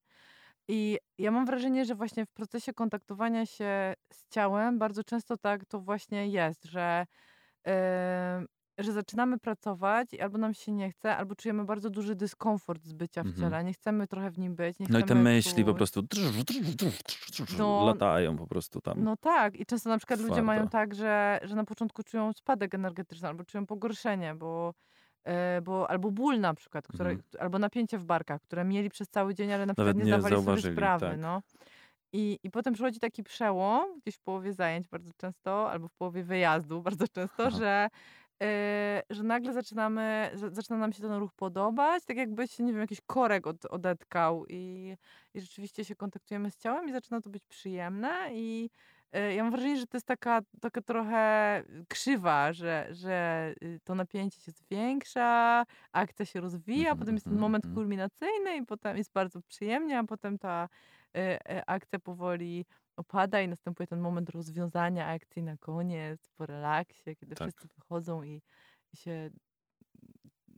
I 0.68 0.98
ja 1.18 1.30
mam 1.30 1.46
wrażenie, 1.46 1.84
że 1.84 1.94
właśnie 1.94 2.26
w 2.26 2.30
procesie 2.30 2.72
kontaktowania 2.72 3.46
się 3.46 3.94
z 4.12 4.28
ciałem 4.28 4.78
bardzo 4.78 5.04
często 5.04 5.36
tak 5.36 5.64
to 5.64 5.80
właśnie 5.80 6.28
jest, 6.28 6.64
że, 6.64 7.06
em, 7.64 8.46
że 8.78 8.92
zaczynamy 8.92 9.38
pracować 9.38 10.14
i 10.14 10.20
albo 10.20 10.38
nam 10.38 10.54
się 10.54 10.72
nie 10.72 10.90
chce, 10.90 11.16
albo 11.16 11.34
czujemy 11.34 11.64
bardzo 11.64 11.90
duży 11.90 12.14
dyskomfort 12.14 12.84
z 12.84 12.92
bycia 12.92 13.22
w 13.22 13.26
Mhm. 13.26 13.42
ciele. 13.50 13.64
Nie 13.64 13.72
chcemy 13.72 14.06
trochę 14.06 14.30
w 14.30 14.38
nim 14.38 14.54
być. 14.56 14.78
Nie 14.78 14.86
No 14.90 14.98
i 14.98 15.04
te 15.04 15.14
myśli 15.14 15.64
po 15.64 15.74
prostu 15.74 16.02
No, 17.58 17.86
latają 17.86 18.36
po 18.36 18.46
prostu 18.46 18.80
tam. 18.80 19.04
No 19.04 19.16
tak, 19.16 19.56
i 19.56 19.66
często 19.66 19.90
na 19.90 19.98
przykład 19.98 20.20
ludzie 20.20 20.42
mają 20.42 20.68
tak, 20.68 20.94
że, 20.94 21.40
że 21.42 21.54
na 21.56 21.64
początku 21.64 22.02
czują 22.02 22.32
spadek 22.32 22.74
energetyczny 22.74 23.28
albo 23.28 23.44
czują 23.44 23.66
pogorszenie, 23.66 24.34
bo, 24.34 24.74
bo 25.62 25.90
albo 25.90 26.10
ból 26.10 26.40
na 26.40 26.54
przykład, 26.54 26.88
które, 26.88 27.10
Mhm. 27.10 27.28
albo 27.40 27.58
napięcie 27.58 27.98
w 27.98 28.04
barkach, 28.04 28.40
które 28.42 28.64
mieli 28.64 28.90
przez 28.90 29.08
cały 29.08 29.34
dzień, 29.34 29.52
ale 29.52 29.66
na 29.66 29.74
przykład 29.74 29.86
Nawet 29.96 30.06
nie 30.06 30.12
nie 30.12 30.20
zdawali 30.20 30.42
sobie 30.42 30.72
sprawy. 30.72 31.06
tak. 31.06 31.18
No. 31.18 31.42
I, 32.12 32.38
I 32.42 32.50
potem 32.50 32.74
przychodzi 32.74 33.00
taki 33.00 33.22
przełom, 33.22 33.98
gdzieś 34.00 34.16
w 34.16 34.20
połowie 34.20 34.52
zajęć 34.52 34.88
bardzo 34.88 35.10
często, 35.16 35.70
albo 35.70 35.88
w 35.88 35.94
połowie 35.94 36.22
wyjazdu 36.24 36.82
bardzo 36.88 37.08
często, 37.08 37.46
Aha. 37.46 37.58
że, 37.58 37.88
e, 38.42 39.02
że 39.10 39.22
nagle 39.22 39.52
zaczynamy, 39.52 40.30
zaczyna 40.34 40.76
nam 40.78 40.92
się 40.92 41.02
ten 41.02 41.12
ruch 41.12 41.32
podobać, 41.34 42.04
tak 42.04 42.16
jakby 42.16 42.48
się, 42.48 42.62
nie 42.64 42.72
wiem, 42.72 42.80
jakiś 42.80 43.00
korek 43.06 43.46
od, 43.46 43.64
odetkał 43.64 44.44
i, 44.48 44.96
i 45.34 45.40
rzeczywiście 45.40 45.84
się 45.84 45.96
kontaktujemy 45.96 46.50
z 46.50 46.56
ciałem 46.56 46.88
i 46.88 46.92
zaczyna 46.92 47.20
to 47.20 47.30
być 47.30 47.44
przyjemne 47.44 48.28
i 48.32 48.70
e, 48.70 49.01
ja 49.12 49.42
mam 49.42 49.52
wrażenie, 49.52 49.76
że 49.76 49.86
to 49.86 49.96
jest 49.96 50.06
taka, 50.06 50.40
taka 50.60 50.82
trochę 50.82 51.62
krzywa, 51.88 52.52
że, 52.52 52.88
że 52.90 53.54
y, 53.62 53.80
to 53.84 53.94
napięcie 53.94 54.40
się 54.40 54.52
zwiększa, 54.52 55.64
akcja 55.92 56.26
się 56.26 56.40
rozwija, 56.40 56.90
Mhm, 56.90 56.98
potem 56.98 57.14
jest 57.14 57.28
ten 57.28 57.36
mhm, 57.36 57.40
moment 57.40 57.64
mhm. 57.64 57.74
kulminacyjny 57.74 58.56
i 58.56 58.66
potem 58.66 58.96
jest 58.96 59.12
bardzo 59.12 59.42
przyjemnie, 59.42 59.98
a 59.98 60.04
potem 60.04 60.38
ta 60.38 60.68
e, 61.16 61.50
e, 61.50 61.70
akcja 61.70 61.98
powoli 61.98 62.66
opada 62.96 63.40
i 63.40 63.48
następuje 63.48 63.86
ten 63.86 64.00
moment 64.00 64.30
rozwiązania 64.30 65.06
akcji 65.06 65.42
na 65.42 65.56
koniec, 65.56 66.30
po 66.36 66.46
relaksie, 66.46 67.16
kiedy 67.16 67.34
Tak. 67.34 67.36
wszyscy 67.36 67.68
wychodzą 67.68 68.22
i, 68.22 68.42
i 68.92 68.96
się 68.96 69.30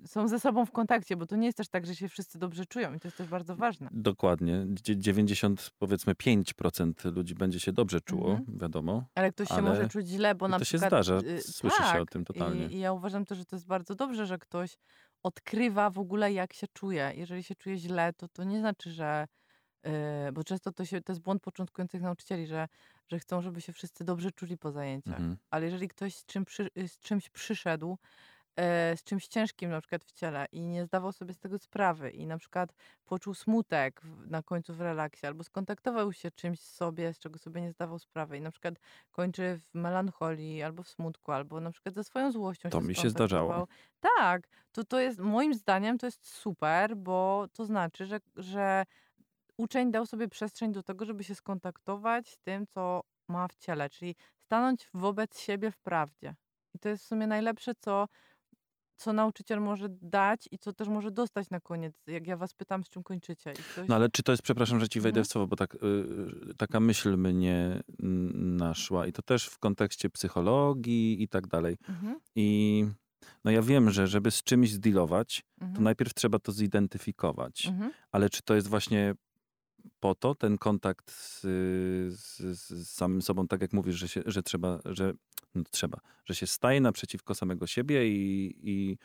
są 0.07 0.29
ze 0.29 0.41
sobą 0.41 0.67
w 0.67 0.71
kontakcie, 0.71 1.17
bo 1.17 1.27
to 1.27 1.37
nie 1.37 1.47
jest 1.47 1.59
też 1.59 1.69
tak, 1.69 1.87
że 1.87 1.95
się 1.97 2.09
wszyscy 2.09 2.39
dobrze 2.39 2.67
czują 2.67 2.95
i 2.95 3.01
to 3.01 3.09
jest 3.09 3.19
też 3.19 3.29
bardzo 3.29 3.57
ważne. 3.57 3.89
Dokładnie. 3.93 4.67
Dzie- 4.69 4.97
90, 4.99 5.71
powiedzmy 5.79 6.15
5% 6.15 7.13
ludzi 7.13 7.35
będzie 7.35 7.61
się 7.61 7.73
dobrze 7.73 8.01
czuło, 8.01 8.31
Mhm. 8.31 8.59
wiadomo. 8.59 9.05
Ale 9.15 9.33
ktoś 9.33 9.49
się 9.49 9.55
Ale 9.55 9.63
może 9.63 9.89
czuć 9.89 10.07
źle, 10.09 10.35
bo 10.35 10.49
na 10.49 10.59
to 10.59 10.65
się 10.65 10.69
przykład... 10.79 10.89
zdarza, 10.91 11.19
y, 11.29 11.41
słyszy 11.43 11.83
się 11.83 12.01
o 12.01 12.07
tym 12.07 12.25
totalnie. 12.25 12.67
I, 12.67 12.75
I 12.75 12.79
ja 12.79 12.93
uważam 12.93 13.25
też, 13.25 13.39
że 13.39 13.45
to 13.45 13.57
jest 13.57 13.67
bardzo 13.67 13.95
dobrze, 13.95 14.27
że 14.27 14.39
ktoś 14.39 14.77
odkrywa 15.23 15.91
w 15.91 15.99
ogóle, 15.99 16.33
jak 16.33 16.53
się 16.53 16.67
czuje. 16.73 17.13
Jeżeli 17.17 17.43
się 17.43 17.55
czuje 17.55 17.77
źle, 17.79 18.13
to 18.13 18.29
to 18.29 18.45
nie 18.45 18.59
znaczy, 18.59 18.91
że... 18.91 19.27
y, 20.29 20.33
bo 20.33 20.45
często 20.45 20.73
to, 20.73 20.85
się, 20.85 21.01
to 21.01 21.13
jest 21.13 21.23
błąd 21.23 21.43
początkujących 21.43 22.03
nauczycieli, 22.03 22.47
że, 22.47 22.69
że 23.09 23.19
chcą, 23.19 23.41
żeby 23.43 23.61
się 23.61 23.73
wszyscy 23.73 24.05
dobrze 24.05 24.33
czuli 24.33 24.59
po 24.59 24.73
zajęciach. 24.73 25.17
Mhm. 25.21 25.37
Ale 25.51 25.65
jeżeli 25.65 25.89
ktoś 25.89 26.15
z, 26.17 26.25
czym 26.25 26.45
przy, 26.45 26.69
z 26.87 26.99
czymś 26.99 27.29
przyszedł, 27.31 27.99
z 28.97 29.03
czymś 29.05 29.29
ciężkim 29.29 29.71
na 29.71 29.81
przykład 29.81 30.05
w 30.05 30.13
ciele 30.13 30.47
i 30.53 30.63
nie 30.63 30.85
zdawał 30.85 31.13
sobie 31.13 31.35
z 31.35 31.39
tego 31.39 31.59
sprawy 31.59 32.11
i 32.11 32.27
na 32.27 32.39
przykład 32.39 32.75
poczuł 33.05 33.35
smutek 33.35 34.01
na 34.27 34.43
końcu 34.43 34.75
w 34.75 34.81
relaksie 34.81 35.27
albo 35.27 35.45
skontaktował 35.45 36.13
się 36.13 36.31
czymś 36.31 36.61
z 36.61 36.75
sobie, 36.75 37.15
z 37.15 37.19
czego 37.19 37.39
sobie 37.39 37.61
nie 37.61 37.73
zdawał 37.73 37.99
sprawy 37.99 38.37
i 38.39 38.41
na 38.41 38.51
przykład 38.51 38.75
kończy 39.11 39.61
w 39.73 39.75
melancholii 39.75 40.63
albo 40.63 40.83
w 40.83 40.89
smutku, 40.89 41.33
albo 41.33 41.61
na 41.61 41.71
przykład 41.71 41.95
ze 41.95 42.05
swoją 42.05 42.33
złością 42.33 42.71
To 42.71 42.81
się 42.81 42.87
mi 42.87 42.95
się 42.95 43.11
zdarzało. 43.11 43.67
Tak, 44.01 44.49
to, 44.73 44.85
to 44.85 45.01
jest 45.01 45.19
moim 45.19 45.55
zdaniem 45.55 45.99
to 45.99 46.07
jest 46.07 46.27
super, 46.29 46.97
bo 46.97 47.47
to 47.53 47.65
znaczy, 47.65 48.07
że, 48.07 48.21
że 48.37 48.85
uczeń 49.59 49.91
dał 49.91 50.07
sobie 50.07 50.29
przestrzeń 50.29 50.73
do 50.73 50.83
tego, 50.83 51.05
żeby 51.05 51.25
się 51.25 51.35
skontaktować 51.35 52.29
z 52.31 52.39
tym, 52.39 52.67
co 52.67 53.01
ma 53.29 53.49
w 53.49 53.57
ciele, 53.57 53.91
czyli 53.91 54.17
stanąć 54.39 54.89
wobec 54.95 55.39
siebie 55.41 55.71
w 55.71 55.79
prawdzie. 55.79 56.35
I 56.75 56.79
to 56.79 56.89
jest 56.89 57.05
w 57.05 57.07
sumie 57.07 57.27
najlepsze, 57.27 57.75
co, 57.75 58.09
co 58.97 59.12
nauczyciel 59.12 59.61
może 59.61 59.86
dać 59.88 60.49
i 60.51 60.59
co 60.59 60.72
też 60.72 60.88
może 60.88 61.11
dostać 61.11 61.51
na 61.51 61.61
koniec, 61.61 61.95
jak 62.07 62.26
ja 62.26 62.36
was 62.36 62.55
pytam, 62.55 62.84
z 62.84 62.88
czym 62.88 63.03
kończycie. 63.03 63.53
Ktoś... 63.53 63.88
No 63.88 63.95
ale 63.95 64.09
czy 64.09 64.22
to 64.22 64.32
jest, 64.32 64.42
przepraszam, 64.42 64.80
że 64.80 64.88
ci 64.88 65.01
wejdę 65.01 65.20
Mhm. 65.20 65.24
w 65.24 65.28
słowo, 65.28 65.47
bo 65.47 65.57
tak, 65.57 65.74
y, 65.74 65.78
y, 66.51 66.55
taka 66.57 66.80
myśl 66.80 67.16
mnie 67.16 67.82
naszła 68.34 69.07
i 69.07 69.12
to 69.12 69.22
też 69.22 69.47
w 69.47 69.59
kontekście 69.59 70.11
psychologii 70.11 71.22
i 71.22 71.28
tak 71.28 71.47
dalej. 71.47 71.76
Mhm, 71.88 72.20
I 72.36 72.86
no 73.45 73.51
ja 73.51 73.62
wiem, 73.62 73.90
że 73.90 74.07
żeby 74.07 74.30
z 74.30 74.42
czymś 74.42 74.72
zdealować, 74.72 75.42
to 75.59 75.64
mhm, 75.64 75.84
najpierw 75.84 76.14
trzeba 76.14 76.38
to 76.38 76.53
zidentyfikować. 76.53 77.66
mhm. 77.66 77.92
Ale 78.12 78.30
czy 78.30 78.42
to 78.42 78.55
jest 78.55 78.68
właśnie 78.68 79.14
po 80.01 80.14
to, 80.14 80.35
ten 80.35 80.59
kontakt 80.59 81.11
z, 81.11 81.41
z, 82.18 82.41
z 82.59 82.91
samym 82.91 83.22
sobą, 83.22 83.49
tak 83.49 83.61
jak 83.61 83.72
mówisz, 83.72 83.95
że, 83.97 84.09
się, 84.09 84.22
że 84.26 84.43
trzeba, 84.43 84.78
że 84.85 85.12
no 85.55 85.62
trzeba, 85.70 85.99
że 86.24 86.35
się 86.35 86.47
staje 86.47 86.80
naprzeciwko 86.80 87.35
samego 87.35 87.66
siebie 87.66 88.09
i, 88.09 88.55
i 88.62 88.99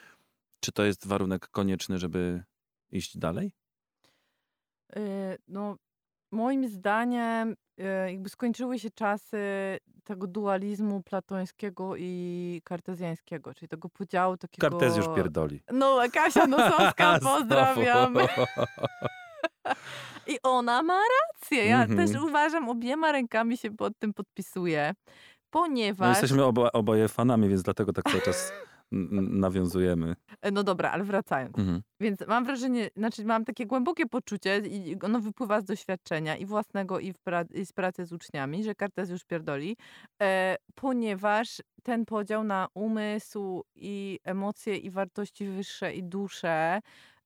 czy 0.60 0.72
to 0.72 0.84
jest 0.84 1.08
warunek 1.08 1.48
konieczny, 1.48 1.98
żeby 1.98 2.44
iść 2.92 3.18
dalej? 3.18 3.52
Y, 4.98 5.38
No, 5.48 5.76
moim 6.32 6.68
zdaniem 6.68 7.56
y, 7.80 7.84
jakby 8.08 8.30
skończyły 8.30 8.80
się 8.80 8.90
czasy 8.92 9.38
tego 10.04 10.28
dualizmu 10.28 11.04
platońskiego 11.04 11.96
i 11.98 12.62
kartezjańskiego, 12.64 13.54
czyli 13.54 13.70
tego 13.70 13.90
podziału 13.90 14.38
takiego... 14.38 14.70
Kartez 14.70 14.98
już 14.98 15.06
pierdoli. 15.16 15.62
No, 15.74 16.00
Kasia 16.14 16.48
Nosowska, 16.48 17.20
Znowu. 17.20 17.42
I 20.28 20.38
ona 20.44 20.84
ma 20.84 21.00
rację. 21.22 21.66
Ja 21.66 21.84
Mhm. 21.84 22.08
też 22.08 22.22
uważam, 22.22 22.70
obiema 22.70 23.12
rękami 23.12 23.58
się 23.58 23.72
pod 23.72 23.94
tym 24.00 24.14
podpisuję, 24.14 24.94
No 24.98 25.04
ponieważ... 25.50 26.10
jesteśmy 26.10 26.44
obo, 26.44 26.72
oboje 26.72 27.08
fanami, 27.08 27.50
więc 27.50 27.64
dlatego 27.64 27.94
tak 27.94 28.06
cały 28.06 28.22
czas 28.22 28.52
nawiązujemy. 29.46 30.16
E, 30.42 30.52
No 30.52 30.64
dobra, 30.64 30.92
ale 30.92 31.04
wracając. 31.04 31.58
Mhm. 31.60 31.82
Więc 32.00 32.20
mam 32.28 32.46
wrażenie, 32.46 32.90
znaczy 32.98 33.26
mam 33.26 33.46
takie 33.46 33.66
głębokie 33.66 34.06
poczucie 34.06 34.58
i 34.58 34.98
ono 35.04 35.20
wypływa 35.20 35.62
z 35.62 35.66
doświadczenia 35.66 36.38
i 36.38 36.46
własnego 36.46 37.00
i, 37.00 37.14
pra- 37.14 37.56
i 37.56 37.66
z 37.66 37.74
pracy 37.74 38.06
z 38.06 38.14
uczniami, 38.14 38.64
że 38.64 38.76
Kartezjusz 38.76 39.24
pierdoli, 39.26 39.78
e, 40.22 40.56
ponieważ 40.76 41.62
ten 41.84 42.06
podział 42.06 42.44
na 42.44 42.68
umysł 42.74 43.64
i 43.76 44.20
emocje 44.24 44.78
i 44.78 44.90
wartości 44.90 45.46
wyższe 45.46 45.94
i 45.94 46.04
duszę 46.04 46.80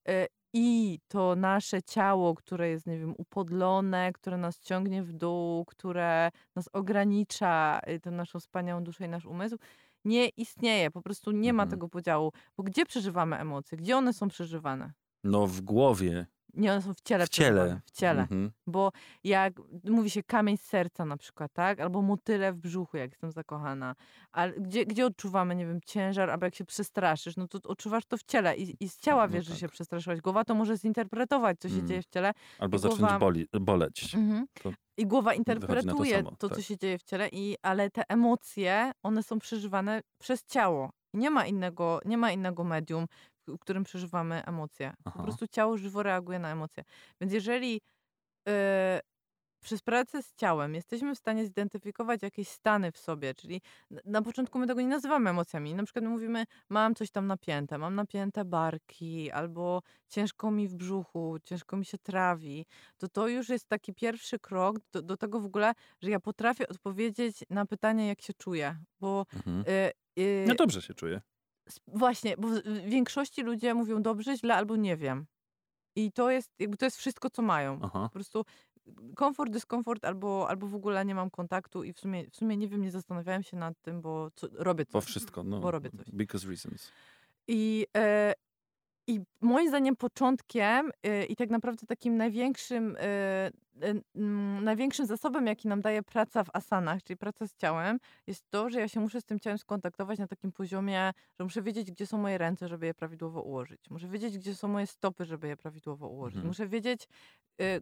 e, 0.08 0.26
i 0.56 0.98
to 1.08 1.36
nasze 1.36 1.82
ciało, 1.82 2.34
które 2.34 2.68
jest, 2.68 2.86
nie 2.86 2.98
wiem, 2.98 3.14
upodlone, 3.18 4.12
które 4.12 4.36
nas 4.36 4.60
ciągnie 4.60 5.02
w 5.02 5.12
dół, 5.12 5.64
które 5.64 6.30
nas 6.56 6.68
ogranicza, 6.72 7.80
y, 7.88 8.00
tę 8.00 8.10
naszą 8.10 8.40
wspaniałą 8.40 8.84
duszę 8.84 9.04
i 9.06 9.08
nasz 9.08 9.26
umysł, 9.26 9.56
nie 10.04 10.28
istnieje. 10.28 10.90
Po 10.90 11.02
prostu 11.02 11.30
nie 11.30 11.52
ma 11.52 11.62
Mhm. 11.62 11.70
tego 11.70 11.88
podziału. 11.88 12.32
Bo 12.56 12.62
gdzie 12.62 12.86
przeżywamy 12.86 13.36
emocje? 13.38 13.78
Gdzie 13.78 13.96
one 13.96 14.12
są 14.12 14.28
przeżywane? 14.28 14.92
No 15.24 15.46
w 15.46 15.60
głowie, 15.60 16.26
Nie, 16.56 16.72
one 16.72 16.82
są 16.82 16.94
w 16.94 17.00
ciele 17.00 17.26
w 17.26 17.28
ciele. 17.28 17.80
W 17.86 17.90
ciele. 17.90 18.22
Mhm. 18.22 18.50
Bo 18.66 18.92
jak 19.24 19.52
mówi 19.84 20.10
się 20.10 20.22
kamień 20.22 20.56
z 20.56 20.62
serca 20.62 21.04
na 21.04 21.16
przykład, 21.16 21.52
tak? 21.52 21.80
Albo 21.80 22.02
motyle 22.02 22.52
w 22.52 22.56
brzuchu, 22.56 22.96
jak 22.96 23.10
jestem 23.10 23.32
zakochana. 23.32 23.94
Ale 24.32 24.52
gdzie, 24.52 24.86
gdzie 24.86 25.06
odczuwamy, 25.06 25.54
nie 25.54 25.66
wiem, 25.66 25.80
ciężar, 25.86 26.30
albo 26.30 26.44
jak 26.46 26.54
się 26.54 26.64
przestraszysz, 26.64 27.36
no 27.36 27.48
to 27.48 27.58
odczuwasz 27.64 28.06
to 28.06 28.16
w 28.16 28.22
ciele 28.22 28.56
i, 28.56 28.76
i 28.84 28.88
z 28.88 28.98
ciała 28.98 29.26
No 29.26 29.32
wiesz, 29.32 29.44
że 29.44 29.50
tak. 29.50 29.60
się 29.60 29.68
przestraszyłaś. 29.68 30.20
Głowa 30.20 30.44
to 30.44 30.54
może 30.54 30.76
zinterpretować, 30.76 31.58
co 31.60 31.68
się 31.68 31.74
Mm. 31.74 31.86
dzieje 31.86 32.02
w 32.02 32.06
ciele. 32.06 32.32
Albo 32.58 32.78
zacząć 32.78 33.00
głowa- 33.00 33.18
boli, 33.18 33.46
boleć. 33.60 34.14
Mhm. 34.14 34.46
I 34.96 35.06
głowa 35.06 35.30
to 35.30 35.36
interpretuje 35.36 36.16
samo, 36.16 36.30
to, 36.30 36.48
co 36.48 36.54
tak. 36.54 36.64
się 36.64 36.76
dzieje 36.76 36.98
w 36.98 37.02
ciele, 37.02 37.28
i, 37.32 37.56
ale 37.62 37.90
te 37.90 38.02
emocje, 38.08 38.92
one 39.02 39.22
są 39.22 39.38
przeżywane 39.38 40.00
przez 40.18 40.44
ciało. 40.44 40.90
Nie 41.14 41.30
ma 41.30 41.46
innego, 41.46 42.00
nie 42.04 42.18
ma 42.18 42.32
innego 42.32 42.64
medium, 42.64 43.06
w 43.48 43.58
którym 43.58 43.84
przeżywamy 43.84 44.44
emocje. 44.44 44.94
Aha. 45.04 45.18
Po 45.18 45.22
prostu 45.22 45.46
ciało 45.48 45.76
żywo 45.76 46.02
reaguje 46.02 46.38
na 46.38 46.52
emocje. 46.52 46.84
Więc 47.20 47.32
jeżeli 47.32 47.80
y, 48.48 48.52
przez 49.64 49.82
pracę 49.82 50.22
z 50.22 50.34
ciałem 50.34 50.74
jesteśmy 50.74 51.14
w 51.14 51.18
stanie 51.18 51.44
zidentyfikować 51.46 52.22
jakieś 52.22 52.48
stany 52.48 52.92
w 52.92 52.98
sobie, 52.98 53.34
czyli 53.34 53.60
na 54.04 54.22
początku 54.22 54.58
my 54.58 54.66
tego 54.66 54.80
nie 54.80 54.88
nazywamy 54.88 55.30
emocjami. 55.30 55.74
Na 55.74 55.84
przykład 55.84 56.04
my 56.04 56.10
mówimy, 56.10 56.44
mam 56.70 56.94
coś 56.94 57.10
tam 57.10 57.26
napięte, 57.26 57.78
mam 57.78 57.94
napięte 57.94 58.44
barki, 58.44 59.30
albo 59.30 59.80
ciężko 60.08 60.50
mi 60.50 60.68
w 60.68 60.74
brzuchu, 60.74 61.36
ciężko 61.44 61.76
mi 61.76 61.84
się 61.84 61.98
trawi, 61.98 62.66
to 62.98 63.08
to 63.08 63.28
już 63.28 63.48
jest 63.48 63.68
taki 63.68 63.94
pierwszy 63.94 64.38
krok 64.38 64.76
do, 64.92 65.02
do 65.02 65.16
tego 65.16 65.40
w 65.40 65.44
ogóle, 65.46 65.72
że 66.02 66.10
ja 66.10 66.20
potrafię 66.20 66.68
odpowiedzieć 66.68 67.36
na 67.50 67.66
pytanie, 67.66 68.08
jak 68.08 68.22
się 68.22 68.32
czuję. 68.34 68.76
Bo 69.00 69.26
Mhm. 69.34 69.64
y, 69.68 69.92
y, 70.22 70.44
No 70.48 70.54
dobrze 70.54 70.82
się 70.82 70.94
czuję. 70.94 71.20
Właśnie, 71.86 72.36
bo 72.36 72.48
w 72.48 72.62
większości 72.88 73.42
ludzie 73.42 73.74
mówią 73.74 74.02
dobrze, 74.02 74.36
źle 74.36 74.54
albo 74.54 74.76
nie 74.76 74.96
wiem. 74.96 75.26
I 75.96 76.12
to 76.12 76.30
jest, 76.30 76.50
jakby 76.58 76.76
to 76.76 76.84
jest 76.84 76.96
wszystko, 76.96 77.30
co 77.30 77.42
mają. 77.42 77.78
Aha. 77.82 78.02
Po 78.02 78.12
prostu 78.12 78.44
komfort, 79.16 79.52
dyskomfort 79.52 80.04
albo, 80.04 80.48
albo 80.48 80.66
w 80.66 80.74
ogóle 80.74 81.04
nie 81.04 81.14
mam 81.14 81.30
kontaktu 81.30 81.84
i 81.84 81.92
w 81.92 81.98
sumie, 81.98 82.30
w 82.30 82.36
sumie 82.36 82.56
nie 82.56 82.68
wiem, 82.68 82.82
nie 82.82 82.90
zastanawiałem 82.90 83.42
się 83.42 83.56
nad 83.56 83.80
tym, 83.82 84.00
bo 84.02 84.30
co, 84.34 84.46
robię 84.52 84.84
Bo 84.92 85.00
coś. 85.00 85.10
wszystko, 85.10 85.44
no. 85.44 85.60
Bo 85.60 85.70
robię 85.70 85.90
coś. 85.90 86.06
Because 86.12 86.48
reasons. 86.48 86.92
I, 87.48 87.86
e, 87.96 88.34
I 89.06 89.20
moim 89.40 89.68
zdaniem 89.68 89.96
początkiem 89.96 90.90
e, 91.02 91.24
i 91.24 91.36
tak 91.36 91.50
naprawdę 91.50 91.86
takim 91.86 92.16
największym, 92.16 92.96
e, 92.96 93.00
mm, 93.00 93.52
największym 94.60 95.06
zasobem, 95.06 95.46
jaki 95.46 95.68
nam 95.68 95.80
daje 95.80 96.02
praca 96.02 96.44
w 96.44 96.50
asanach, 96.52 97.02
czyli 97.02 97.16
praca 97.16 97.46
z 97.46 97.54
ciałem, 97.56 97.98
jest 98.26 98.44
to, 98.50 98.70
że 98.70 98.80
ja 98.80 98.88
się 98.88 99.00
muszę 99.00 99.20
z 99.20 99.24
tym 99.24 99.40
ciałem 99.40 99.58
skontaktować 99.58 100.18
na 100.18 100.26
takim 100.26 100.52
poziomie, 100.52 101.12
że 101.38 101.44
muszę 101.44 101.62
wiedzieć, 101.62 101.90
gdzie 101.90 102.06
są 102.06 102.18
moje 102.18 102.38
ręce, 102.38 102.68
żeby 102.68 102.86
je 102.86 102.94
prawidłowo 102.94 103.42
ułożyć. 103.42 103.90
Muszę 103.90 104.08
wiedzieć, 104.08 104.38
gdzie 104.38 104.54
są 104.54 104.68
moje 104.68 104.86
stopy, 104.86 105.24
żeby 105.24 105.48
je 105.48 105.56
prawidłowo 105.56 106.08
ułożyć. 106.08 106.36
Mhm. 106.36 106.48
Muszę 106.48 106.66
wiedzieć, 106.66 107.08
e, 107.60 107.64
e, 107.64 107.80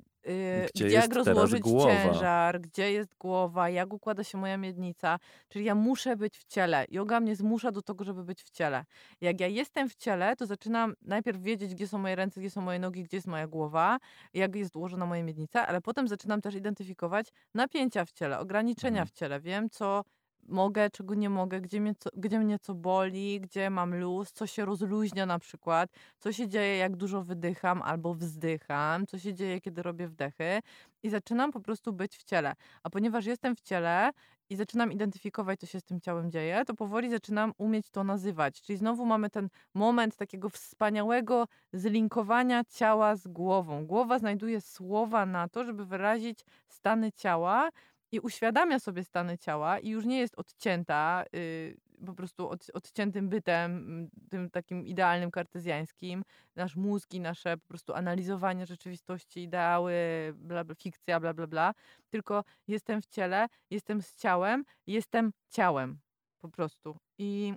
Gdzie 0.74 0.84
gdzie 0.84 0.94
jak 0.94 1.14
rozłożyć 1.14 1.64
ciężar, 1.64 2.60
gdzie 2.60 2.92
jest 2.92 3.14
głowa, 3.14 3.68
jak 3.68 3.92
układa 3.92 4.24
się 4.24 4.38
moja 4.38 4.56
miednica. 4.56 5.18
Czyli 5.48 5.64
ja 5.64 5.74
muszę 5.74 6.16
być 6.16 6.38
w 6.38 6.44
ciele. 6.44 6.86
Yoga 6.88 7.20
mnie 7.20 7.36
zmusza 7.36 7.72
do 7.72 7.82
tego, 7.82 8.04
żeby 8.04 8.24
być 8.24 8.42
w 8.42 8.50
ciele. 8.50 8.84
Jak 9.20 9.40
ja 9.40 9.46
jestem 9.46 9.88
w 9.88 9.94
ciele, 9.94 10.36
to 10.36 10.46
zaczynam 10.46 10.94
najpierw 11.02 11.42
wiedzieć, 11.42 11.74
gdzie 11.74 11.88
są 11.88 11.98
moje 11.98 12.14
ręce, 12.14 12.40
gdzie 12.40 12.50
są 12.50 12.60
moje 12.60 12.78
nogi, 12.78 13.02
gdzie 13.02 13.16
jest 13.16 13.26
moja 13.26 13.46
głowa, 13.46 13.98
jak 14.34 14.54
jest 14.56 14.76
ułożona 14.76 15.06
moja 15.06 15.22
miednica, 15.22 15.66
ale 15.66 15.80
potem 15.82 16.08
zaczynam 16.08 16.40
też 16.40 16.54
identyfikować 16.54 17.28
napięcia 17.54 18.04
w 18.04 18.12
ciele, 18.12 18.38
ograniczenia 18.38 19.02
Mhm. 19.02 19.06
w 19.06 19.10
ciele. 19.10 19.40
Wiem, 19.40 19.70
co 19.70 20.04
mogę, 20.48 20.90
czego 20.90 21.14
nie 21.14 21.30
mogę, 21.30 21.60
gdzie 21.60 21.80
mnie, 21.80 21.94
co, 21.94 22.10
gdzie 22.16 22.38
mnie 22.38 22.58
co 22.58 22.74
boli, 22.74 23.40
gdzie 23.40 23.70
mam 23.70 23.94
luz, 23.94 24.32
co 24.32 24.46
się 24.46 24.64
rozluźnia 24.64 25.26
na 25.26 25.38
przykład, 25.38 25.90
co 26.18 26.32
się 26.32 26.48
dzieje, 26.48 26.76
jak 26.76 26.96
dużo 26.96 27.22
wydycham 27.22 27.82
albo 27.82 28.14
wzdycham, 28.14 29.06
co 29.06 29.18
się 29.18 29.34
dzieje, 29.34 29.60
kiedy 29.60 29.82
robię 29.82 30.08
wdechy 30.08 30.60
i 31.02 31.10
zaczynam 31.10 31.52
po 31.52 31.60
prostu 31.60 31.92
być 31.92 32.16
w 32.16 32.24
ciele. 32.24 32.52
A 32.82 32.90
ponieważ 32.90 33.26
jestem 33.26 33.56
w 33.56 33.60
ciele 33.60 34.10
i 34.50 34.56
zaczynam 34.56 34.92
identyfikować, 34.92 35.60
co 35.60 35.66
się 35.66 35.80
z 35.80 35.84
tym 35.84 36.00
ciałem 36.00 36.30
dzieje, 36.30 36.64
to 36.64 36.74
powoli 36.74 37.10
zaczynam 37.10 37.52
umieć 37.58 37.90
to 37.90 38.04
nazywać. 38.04 38.62
Czyli 38.62 38.76
znowu 38.78 39.06
mamy 39.06 39.30
ten 39.30 39.48
moment 39.74 40.16
takiego 40.16 40.48
wspaniałego 40.48 41.46
zlinkowania 41.72 42.64
ciała 42.64 43.16
z 43.16 43.28
głową. 43.28 43.86
Głowa 43.86 44.18
znajduje 44.18 44.60
słowa 44.60 45.26
na 45.26 45.48
to, 45.48 45.64
żeby 45.64 45.86
wyrazić 45.86 46.40
stany 46.68 47.12
ciała 47.12 47.70
i 48.12 48.20
uświadamia 48.20 48.78
sobie 48.78 49.04
stany 49.04 49.38
ciała 49.38 49.78
i 49.78 49.88
już 49.88 50.04
nie 50.04 50.18
jest 50.18 50.34
odcięta, 50.38 51.24
yy, 51.32 51.76
po 52.06 52.14
prostu 52.14 52.48
od, 52.48 52.70
odciętym 52.74 53.28
bytem, 53.28 54.08
tym 54.30 54.50
takim 54.50 54.86
idealnym 54.86 55.30
kartezjańskim. 55.30 56.24
Nasz 56.56 56.76
mózg 56.76 57.14
i 57.14 57.20
nasze 57.20 57.56
po 57.56 57.68
prostu 57.68 57.94
analizowanie 57.94 58.66
rzeczywistości, 58.66 59.42
ideały, 59.42 59.94
bla, 60.34 60.64
bla, 60.64 60.74
fikcja, 60.74 61.20
bla, 61.20 61.34
bla, 61.34 61.46
bla. 61.46 61.74
Tylko 62.10 62.44
jestem 62.68 63.02
w 63.02 63.06
ciele, 63.06 63.46
jestem 63.70 64.02
z 64.02 64.16
ciałem, 64.16 64.64
jestem 64.86 65.32
ciałem 65.50 65.98
po 66.38 66.48
prostu. 66.48 66.96
I, 67.18 67.54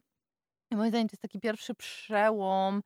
moim 0.71 0.89
zdaniem 0.89 1.07
to 1.07 1.13
jest 1.13 1.21
taki 1.21 1.39
pierwszy 1.39 1.75
przełom 1.75 2.77
y, 2.77 2.81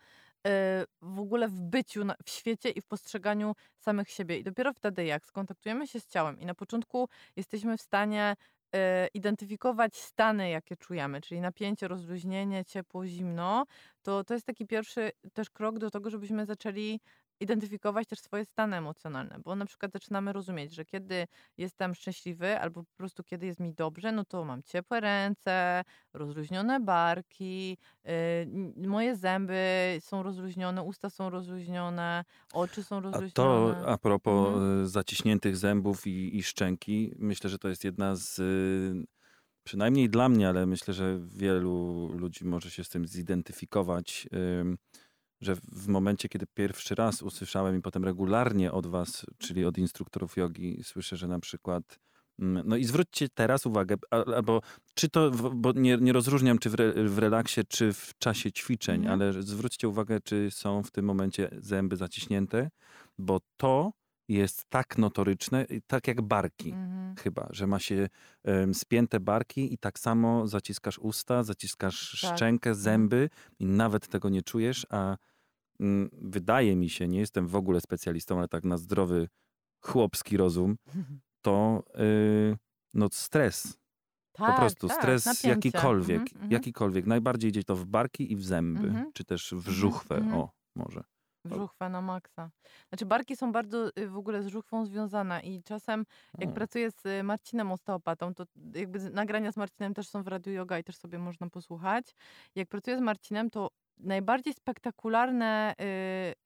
w 1.02 1.20
ogóle 1.20 1.48
w 1.48 1.62
byciu 1.62 2.04
w 2.26 2.30
świecie 2.30 2.70
i 2.70 2.82
w 2.82 2.86
postrzeganiu 2.86 3.56
samych 3.78 4.10
siebie. 4.10 4.38
I 4.38 4.44
dopiero 4.44 4.74
wtedy, 4.74 5.06
jak 5.06 5.26
skontaktujemy 5.26 5.88
się 5.88 6.00
z 6.00 6.08
ciałem 6.08 6.40
i 6.40 6.46
na 6.46 6.56
początku 6.56 7.10
jesteśmy 7.36 7.78
w 7.78 7.82
stanie 7.82 8.36
y, 8.76 8.80
identyfikować 9.14 9.98
stany, 9.98 10.50
jakie 10.50 10.78
czujemy, 10.78 11.22
czyli 11.22 11.42
napięcie, 11.42 11.88
rozluźnienie, 11.88 12.66
ciepło, 12.66 13.06
zimno, 13.06 13.66
to 14.02 14.24
to 14.24 14.34
jest 14.34 14.46
taki 14.46 14.68
pierwszy 14.68 15.12
też 15.34 15.50
krok 15.50 15.80
do 15.80 15.92
tego, 15.92 16.10
żebyśmy 16.10 16.46
zaczęli 16.46 17.00
identyfikować 17.40 18.08
też 18.08 18.20
swoje 18.20 18.46
stany 18.46 18.78
emocjonalne, 18.78 19.40
bo 19.46 19.56
na 19.56 19.66
przykład 19.66 19.92
zaczynamy 19.92 20.34
rozumieć, 20.34 20.76
że 20.76 20.86
kiedy 20.86 21.28
jestem 21.58 21.96
szczęśliwy 21.96 22.60
albo 22.60 22.84
po 22.84 22.94
prostu 22.98 23.24
kiedy 23.24 23.46
jest 23.46 23.60
mi 23.60 23.74
dobrze, 23.74 24.12
no 24.12 24.26
to 24.26 24.46
mam 24.46 24.64
ciepłe 24.64 25.00
ręce, 25.00 25.84
rozluźnione 26.14 26.80
barki, 26.80 27.78
yy, 28.06 28.12
moje 28.88 29.16
zęby 29.16 29.98
są 30.02 30.24
rozluźnione, 30.24 30.84
usta 30.84 31.10
są 31.10 31.30
rozluźnione, 31.30 32.24
oczy 32.54 32.84
są 32.84 33.02
A 33.12 33.22
rozluźnione. 33.22 33.34
to 33.34 33.76
a 33.88 33.98
propos 33.98 34.48
Mhm. 34.48 34.84
y, 34.84 34.88
zaciśniętych 34.88 35.58
zębów 35.58 36.08
i, 36.08 36.38
i 36.38 36.44
szczęki, 36.44 37.12
myślę, 37.20 37.50
że 37.50 37.58
to 37.60 37.70
jest 37.70 37.84
jedna 37.84 38.16
z, 38.16 38.40
y, 38.40 39.06
przynajmniej 39.64 40.10
dla 40.10 40.30
mnie, 40.30 40.50
ale 40.50 40.66
myślę, 40.66 40.94
że 40.94 41.20
wielu 41.28 42.08
ludzi 42.14 42.46
może 42.46 42.72
się 42.72 42.84
z 42.84 42.90
tym 42.90 43.08
zidentyfikować, 43.08 44.30
ym, 44.62 44.78
że 45.42 45.56
w 45.56 45.88
momencie, 45.88 46.30
kiedy 46.30 46.46
pierwszy 46.54 46.96
raz 46.96 47.22
usłyszałem 47.22 47.78
i 47.78 47.82
potem 47.82 48.06
regularnie 48.06 48.72
od 48.72 48.88
was, 48.88 49.26
czyli 49.38 49.66
od 49.66 49.78
instruktorów 49.78 50.38
jogi, 50.38 50.84
słyszę, 50.84 51.18
że 51.18 51.28
na 51.28 51.40
przykład 51.40 52.00
mm, 52.40 52.64
no 52.68 52.76
i 52.78 52.84
zwróćcie 52.84 53.30
teraz 53.30 53.66
uwagę, 53.66 53.96
albo 54.12 54.62
czy 54.94 55.10
to, 55.10 55.32
bo 55.32 55.72
nie, 55.72 55.98
nie 55.98 56.14
rozróżniam, 56.14 56.58
czy 56.60 56.70
w, 56.70 56.74
re, 56.74 56.94
w 57.10 57.18
relaksie, 57.18 57.62
czy 57.68 57.94
w 57.94 58.12
czasie 58.20 58.52
ćwiczeń, 58.52 58.96
Mhm. 59.02 59.14
ale 59.22 59.44
zwróćcie 59.44 59.88
uwagę, 59.90 60.20
czy 60.24 60.52
są 60.52 60.84
w 60.84 60.92
tym 60.92 61.06
momencie 61.06 61.50
zęby 61.58 61.96
zaciśnięte, 61.98 62.70
bo 63.18 63.40
to 63.58 63.92
jest 64.28 64.66
tak 64.70 64.98
notoryczne, 64.98 65.66
tak 65.88 66.08
jak 66.08 66.22
barki 66.22 66.70
Mhm. 66.70 67.16
chyba, 67.16 67.48
że 67.52 67.68
ma 67.68 67.80
się 67.80 68.10
em, 68.44 68.74
spięte 68.74 69.20
barki 69.20 69.74
i 69.74 69.78
tak 69.78 70.00
samo 70.00 70.48
zaciskasz 70.48 71.00
usta, 71.00 71.44
zaciskasz 71.44 72.22
Tak. 72.22 72.36
szczękę, 72.38 72.76
zęby 72.76 73.30
i 73.60 73.66
nawet 73.66 74.08
tego 74.08 74.30
nie 74.30 74.42
czujesz, 74.42 74.86
a 74.90 75.18
wydaje 76.14 76.76
mi 76.76 76.90
się, 76.90 77.08
nie 77.08 77.20
jestem 77.20 77.48
w 77.48 77.56
ogóle 77.56 77.82
specjalistą, 77.82 78.38
ale 78.38 78.48
tak 78.48 78.64
na 78.64 78.78
zdrowy 78.78 79.28
chłopski 79.86 80.38
rozum, 80.38 80.76
to 81.42 81.84
y, 82.00 82.58
no 82.94 83.08
stres, 83.12 83.78
po 84.44 84.44
Tak, 84.46 84.56
prostu 84.56 84.88
tak, 84.88 84.98
stres 84.98 85.26
napięcie. 85.26 85.50
jakikolwiek, 85.50 86.22
Mhm, 86.22 86.36
mhm. 86.36 86.52
jakikolwiek, 86.52 87.06
najbardziej 87.08 87.50
idzie 87.50 87.64
to 87.64 87.76
w 87.76 87.86
barki 87.86 88.32
i 88.32 88.36
w 88.36 88.46
zęby, 88.46 88.88
Mhm. 88.88 89.12
czy 89.14 89.26
też 89.26 89.50
w 89.58 89.70
Mhm, 89.70 89.76
żuchwę, 89.76 90.16
mhm. 90.16 90.36
o 90.42 90.52
może. 90.76 91.04
Żuchwę 91.46 91.90
na 91.90 92.02
maksa. 92.02 92.52
Znaczy 92.90 93.06
barki 93.06 93.36
są 93.36 93.52
bardzo 93.52 93.98
y, 93.98 94.10
w 94.10 94.18
ogóle 94.18 94.44
z 94.44 94.48
żuchwą 94.48 94.86
związane 94.86 95.42
i 95.42 95.64
czasem 95.64 96.06
jak 96.40 96.50
O. 96.50 96.54
pracuję 96.54 96.92
z 96.92 97.06
y, 97.06 97.24
Marcinem 97.24 97.72
osteopatą, 97.72 98.34
to 98.34 98.44
jakby 98.76 99.00
nagrania 99.10 99.52
z 99.52 99.58
Marcinem 99.58 99.94
też 99.94 100.10
są 100.10 100.24
w 100.24 100.28
Radiu 100.28 100.54
Yoga 100.54 100.80
i 100.80 100.84
też 100.84 100.96
sobie 100.98 101.20
można 101.20 101.50
posłuchać. 101.50 102.16
Jak 102.56 102.68
pracuję 102.70 102.98
z 102.98 103.02
Marcinem, 103.02 103.50
to 103.50 103.70
najbardziej 104.00 104.54
spektakularne 104.54 105.74
y, 105.82 105.84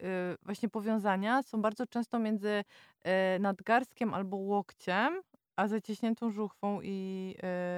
y, 0.05 0.09
właśnie 0.41 0.69
powiązania 0.69 1.43
są 1.43 1.61
bardzo 1.61 1.87
często 1.87 2.19
między 2.19 2.63
y, 3.37 3.39
nadgarstkiem 3.39 4.13
albo 4.13 4.37
łokciem, 4.37 5.21
a 5.55 5.67
zaciśniętą 5.67 6.31
żuchwą 6.31 6.79
i, 6.83 7.35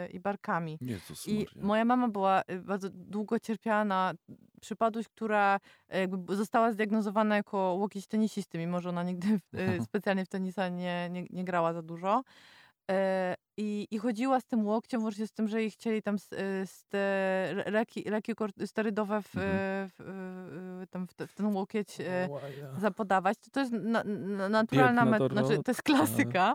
y, 0.07 0.11
i 0.11 0.19
barkami. 0.19 0.77
Jezus 0.81 1.27
I 1.27 1.37
Maria. 1.37 1.67
moja 1.67 1.85
mama 1.85 2.07
była 2.07 2.41
y, 2.51 2.59
bardzo 2.61 2.89
długo 2.93 3.39
cierpiała 3.39 3.85
na 3.85 4.13
przypadłość, 4.61 5.09
która 5.09 5.59
b- 6.07 6.35
została 6.35 6.71
zdiagnozowana 6.71 7.35
jako 7.35 7.57
łokieć 7.57 8.07
tenisisty, 8.07 8.57
mimo 8.57 8.79
że 8.81 8.89
ona 8.89 9.03
nigdy 9.03 9.39
w, 9.39 9.59
y, 9.59 9.59
specjalnie 9.89 10.25
w 10.25 10.29
tenisa 10.29 10.69
nie, 10.69 11.09
nie, 11.11 11.25
nie 11.29 11.43
grała 11.43 11.73
za 11.73 11.81
dużo. 11.81 12.23
E, 12.91 13.35
I, 13.57 13.87
I 13.91 13.97
chodziła 13.97 14.39
z 14.39 14.45
tym 14.45 14.65
łokciem, 14.65 15.03
łącznie 15.03 15.27
z 15.27 15.31
tym, 15.31 15.47
że 15.47 15.61
jej 15.61 15.71
chcieli 15.71 16.01
tam 16.01 16.15
s- 16.15 16.33
y, 16.33 16.37
s- 16.63 16.85
te 16.89 16.97
le- 17.55 17.71
leki, 17.71 18.03
leki 18.09 18.33
sterydowe 18.65 19.21
w, 19.21 19.35
Mhm. 19.37 19.59
w, 19.89 19.93
w, 19.97 20.89
tam 20.89 21.07
w, 21.07 21.13
te, 21.13 21.27
w 21.27 21.33
ten 21.35 21.45
łokieć 21.45 22.01
e, 22.01 22.27
Łaja. 22.29 22.73
zapodawać. 22.79 23.37
To, 23.37 23.49
to 23.51 23.59
jest 23.59 23.71
na, 23.71 24.03
na, 24.03 24.49
naturalna 24.49 25.05
metoda, 25.05 25.33
znaczy 25.33 25.63
to 25.63 25.71
jest 25.71 25.83
Dorotka. 25.83 26.05
klasyka, 26.05 26.53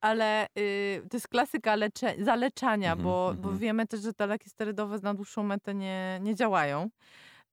ale 0.00 0.46
y, 0.58 1.02
to 1.10 1.16
jest 1.16 1.28
klasyka 1.28 1.76
lecze, 1.76 2.14
zaleczania, 2.24 2.92
Mhm, 2.92 3.04
bo, 3.04 3.26
mhm. 3.30 3.42
bo 3.42 3.58
wiemy 3.58 3.86
też, 3.86 4.00
że 4.00 4.12
te 4.14 4.26
leki 4.26 4.50
sterydowe 4.50 4.98
na 5.02 5.14
dłuższą 5.14 5.42
metę 5.42 5.74
nie, 5.74 6.18
nie 6.22 6.34
działają. 6.34 6.88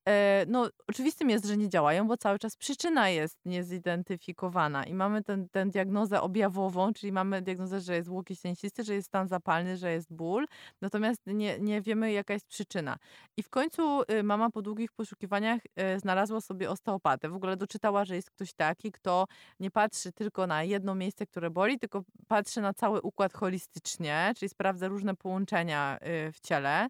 E, 0.08 0.46
No, 0.48 0.70
oczywistym 0.88 1.30
jest, 1.30 1.46
że 1.46 1.58
nie 1.58 1.70
działają, 1.70 2.08
bo 2.08 2.18
cały 2.18 2.40
czas 2.40 2.56
przyczyna 2.58 3.10
jest 3.10 3.40
niezidentyfikowana 3.46 4.84
i 4.86 4.94
mamy 4.94 5.24
tę 5.24 5.46
tę 5.52 5.66
diagnozę 5.66 6.22
objawową, 6.22 6.94
czyli 6.94 7.12
mamy 7.12 7.42
diagnozę, 7.42 7.82
że 7.82 7.96
jest 7.96 8.10
łokieć 8.10 8.42
tenisisty, 8.42 8.84
że 8.84 8.94
jest 8.94 9.08
stan 9.08 9.28
zapalny, 9.28 9.78
że 9.78 9.92
jest 9.92 10.14
ból, 10.14 10.46
natomiast 10.82 11.22
nie, 11.28 11.60
nie 11.60 11.82
wiemy, 11.82 12.12
jaka 12.12 12.34
jest 12.34 12.48
przyczyna. 12.48 12.98
I 13.38 13.44
w 13.44 13.50
końcu 13.50 14.02
y, 14.02 14.24
mama 14.24 14.50
po 14.50 14.62
długich 14.62 14.92
poszukiwaniach 14.92 15.62
y, 15.96 16.00
znalazła 16.00 16.42
sobie 16.42 16.70
osteopatę. 16.70 17.30
W 17.30 17.36
ogóle 17.36 17.58
doczytała, 17.58 18.06
że 18.06 18.16
jest 18.16 18.32
ktoś 18.32 18.54
taki, 18.54 18.92
kto 18.92 19.26
nie 19.60 19.72
patrzy 19.72 20.12
tylko 20.12 20.48
na 20.48 20.64
jedno 20.64 20.96
miejsce, 20.96 21.26
które 21.26 21.50
boli, 21.50 21.80
tylko 21.80 22.04
patrzy 22.28 22.62
na 22.62 22.74
cały 22.74 23.02
układ 23.02 23.34
holistycznie, 23.34 24.34
czyli 24.38 24.50
sprawdza 24.50 24.88
różne 24.88 25.16
połączenia 25.16 25.98
y, 26.28 26.32
w 26.32 26.40
ciele. 26.40 26.88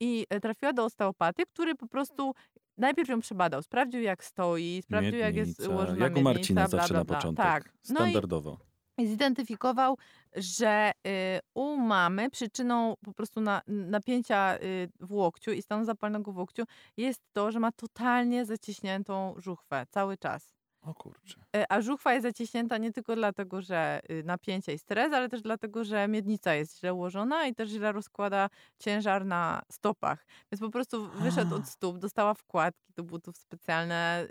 I 0.00 0.26
y, 0.34 0.40
trafiła 0.40 0.72
do 0.72 0.84
osteopaty, 0.84 1.46
który 1.46 1.74
po 1.74 1.86
prostu 1.86 2.34
najpierw 2.78 3.08
ją 3.08 3.20
przebadał, 3.20 3.62
sprawdził 3.62 4.02
jak 4.02 4.24
stoi, 4.24 4.80
sprawdził 4.82 5.14
jak 5.18 5.36
jest 5.36 5.58
Miednica. 5.58 5.74
ułożona 5.74 6.04
Jak 6.04 6.16
u 6.16 6.20
Marcina 6.20 6.60
miednica, 6.60 6.78
zawsze 6.78 6.94
bla, 6.94 7.00
na 7.00 7.04
bla. 7.04 7.16
początek. 7.16 7.44
Tak. 7.44 7.72
No 7.88 7.94
Standardowo. 7.96 8.58
i 8.98 9.06
zidentyfikował, 9.06 9.96
że 10.36 10.92
y, 11.06 11.10
u 11.54 11.76
mamy 11.76 12.30
przyczyną 12.30 12.94
po 13.04 13.12
prostu 13.12 13.40
na, 13.40 13.62
napięcia 13.66 14.56
y, 14.62 14.88
w 15.00 15.12
łokciu 15.12 15.52
i 15.52 15.62
stanu 15.62 15.84
zapalnego 15.84 16.32
w 16.32 16.36
łokciu 16.36 16.62
jest 16.96 17.20
to, 17.32 17.52
że 17.52 17.60
ma 17.60 17.72
totalnie 17.72 18.44
zaciśniętą 18.44 19.34
żuchwę 19.38 19.86
cały 19.90 20.16
czas. 20.18 20.59
O 20.82 20.94
kurczę. 20.94 21.40
E, 21.56 21.72
A 21.72 21.80
żuchwa 21.80 22.12
jest 22.12 22.22
zaciśnięta 22.22 22.78
nie 22.78 22.92
tylko 22.92 23.16
dlatego, 23.16 23.62
że 23.62 24.00
y, 24.10 24.22
napięcie 24.24 24.72
i 24.74 24.78
stres, 24.78 25.12
ale 25.12 25.28
też 25.28 25.42
dlatego, 25.42 25.84
że 25.84 26.08
miednica 26.08 26.54
jest 26.54 26.78
źle 26.80 26.94
ułożona 26.94 27.46
i 27.46 27.54
też 27.54 27.68
źle 27.70 27.92
rozkłada 27.92 28.50
ciężar 28.78 29.24
na 29.24 29.62
stopach. 29.72 30.26
Więc 30.52 30.60
po 30.60 30.70
prostu 30.70 31.10
wyszedł 31.10 31.54
od 31.54 31.68
stóp, 31.68 31.98
dostała 31.98 32.34
wkładki 32.34 32.92
do 32.96 33.04
butów 33.04 33.36
specjalne, 33.36 34.26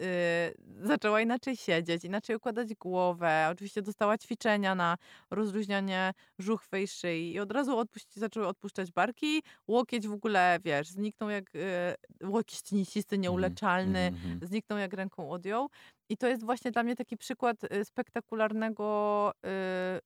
y, 0.82 0.88
zaczęła 0.88 1.22
inaczej 1.22 1.58
siedzieć, 1.58 2.04
inaczej 2.06 2.36
układać 2.36 2.76
głowę. 2.76 3.50
Oczywiście 3.52 3.82
dostała 3.82 4.18
ćwiczenia 4.18 4.76
na 4.76 4.97
rozluźnianie 5.32 6.14
żuchwy 6.39 6.82
i 6.82 6.88
szyi 6.88 7.34
i 7.34 7.39
od 7.39 7.52
razu 7.52 7.78
odpuści, 7.78 8.20
zaczęły 8.20 8.47
odpuszczać 8.47 8.91
barki. 8.91 9.43
Łokieć 9.68 10.08
w 10.08 10.14
ogóle, 10.14 10.60
wiesz, 10.64 10.88
zniknął 10.88 11.30
jak 11.30 11.56
y, 11.56 12.28
łokieć 12.28 12.62
nieuleczalny, 13.18 14.00
Mhm, 14.00 14.32
mhm. 14.32 14.47
zniknął 14.50 14.80
jak 14.80 14.93
ręką 14.93 15.32
odjął. 15.32 15.70
I 16.10 16.18
to 16.18 16.28
jest 16.28 16.43
właśnie 16.43 16.72
dla 16.72 16.84
mnie 16.84 16.95
taki 16.95 17.18
przykład 17.18 17.64
y, 17.64 17.86
spektakularnego 17.86 19.32
y, 19.36 19.49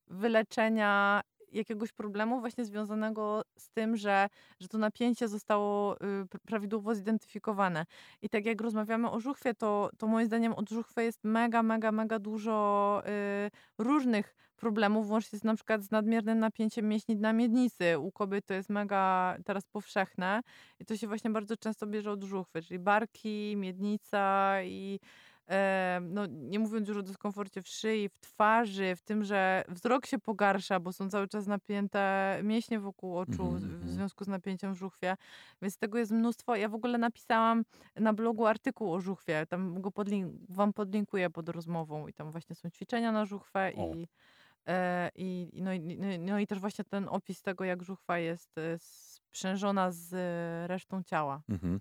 wyleczenia 0.08 1.22
jakiegoś 1.52 1.92
problemu 1.92 2.40
właśnie 2.40 2.66
związanego 2.66 3.42
z 3.58 3.70
tym, 3.70 3.98
że, 3.98 4.28
że 4.60 4.68
to 4.68 4.78
napięcie 4.78 5.28
zostało 5.28 5.96
y, 5.96 6.00
pr- 6.00 6.40
prawidłowo 6.46 6.96
zidentyfikowane. 6.96 7.86
I 8.22 8.30
tak 8.30 8.46
jak 8.46 8.62
rozmawiamy 8.62 9.12
o 9.12 9.20
żuchwie, 9.20 9.54
to, 9.54 9.90
to 9.98 10.08
moim 10.08 10.26
zdaniem 10.26 10.54
od 10.54 10.70
żuchwy 10.70 11.04
jest 11.04 11.24
mega, 11.24 11.64
mega, 11.64 11.92
mega 11.92 12.20
dużo 12.20 13.02
różnych 13.78 14.36
problemów 14.56 15.08
włącznie 15.08 15.40
z, 15.40 15.44
na 15.44 15.56
przykład 15.56 15.84
z 15.84 15.92
nadmiernym 15.92 16.40
napięciem 16.40 16.88
mięśni 16.88 17.16
dna 17.16 17.34
miednicy. 17.34 18.00
U 18.00 18.12
kobiet 18.12 18.46
to 18.46 18.54
jest 18.54 18.70
mega 18.70 19.38
teraz 19.46 19.68
powszechne 19.68 20.42
i 20.80 20.86
to 20.86 20.98
się 20.98 21.08
właśnie 21.08 21.30
bardzo 21.30 21.58
często 21.58 21.88
bierze 21.88 22.12
od 22.12 22.24
żuchwy, 22.24 22.62
czyli 22.62 22.80
barki, 22.80 23.56
miednica 23.58 24.56
i 24.64 25.00
no, 26.02 26.26
nie 26.26 26.60
mówiąc 26.60 26.88
już 26.88 26.98
o 26.98 27.04
dyskomforcie 27.04 27.62
w 27.62 27.68
szyi, 27.68 28.10
w 28.10 28.20
twarzy, 28.20 28.96
w 28.96 29.02
tym, 29.02 29.24
że 29.24 29.64
wzrok 29.70 30.06
się 30.06 30.20
pogarsza, 30.20 30.80
bo 30.80 30.94
są 30.94 31.10
cały 31.10 31.28
czas 31.28 31.48
napięte 31.48 32.40
mięśnie 32.44 32.80
wokół 32.80 33.18
oczu 33.18 33.44
Mhm, 33.44 33.60
w- 33.60 33.64
mhm. 33.74 33.90
związku 33.92 34.24
z 34.24 34.28
napięciem 34.28 34.74
w 34.74 34.78
żuchwie, 34.78 35.16
więc 35.62 35.78
tego 35.78 35.98
jest 35.98 36.12
mnóstwo. 36.12 36.56
Ja 36.56 36.70
w 36.70 36.76
ogóle 36.76 36.98
napisałam 36.98 37.64
na 37.96 38.14
blogu 38.14 38.46
artykuł 38.46 38.94
o 38.94 39.00
żuchwie, 39.02 39.46
tam 39.50 39.82
go 39.82 39.90
podlink- 39.90 40.38
wam 40.50 40.74
podlinkuję 40.74 41.30
pod 41.30 41.50
rozmową 41.50 42.08
i 42.08 42.14
tam 42.14 42.32
właśnie 42.32 42.56
są 42.56 42.70
ćwiczenia 42.70 43.12
na 43.12 43.26
żuchwę 43.26 43.72
O. 43.76 43.94
i, 43.96 44.04
e, 44.04 44.08
i, 45.16 45.50
i 45.54 45.62
no, 45.62 45.74
i 45.74 45.80
no, 45.80 46.12
i- 46.12 46.20
no 46.20 46.40
i 46.40 46.48
też 46.48 46.60
właśnie 46.60 46.84
ten 46.86 47.08
opis 47.10 47.42
tego, 47.42 47.64
jak 47.64 47.84
żuchwa 47.84 48.18
jest 48.20 48.58
e, 48.58 48.78
sprzężona 48.80 49.92
z 49.92 50.14
e, 50.14 50.68
resztą 50.68 51.04
ciała. 51.04 51.42
Mhm. 51.50 51.80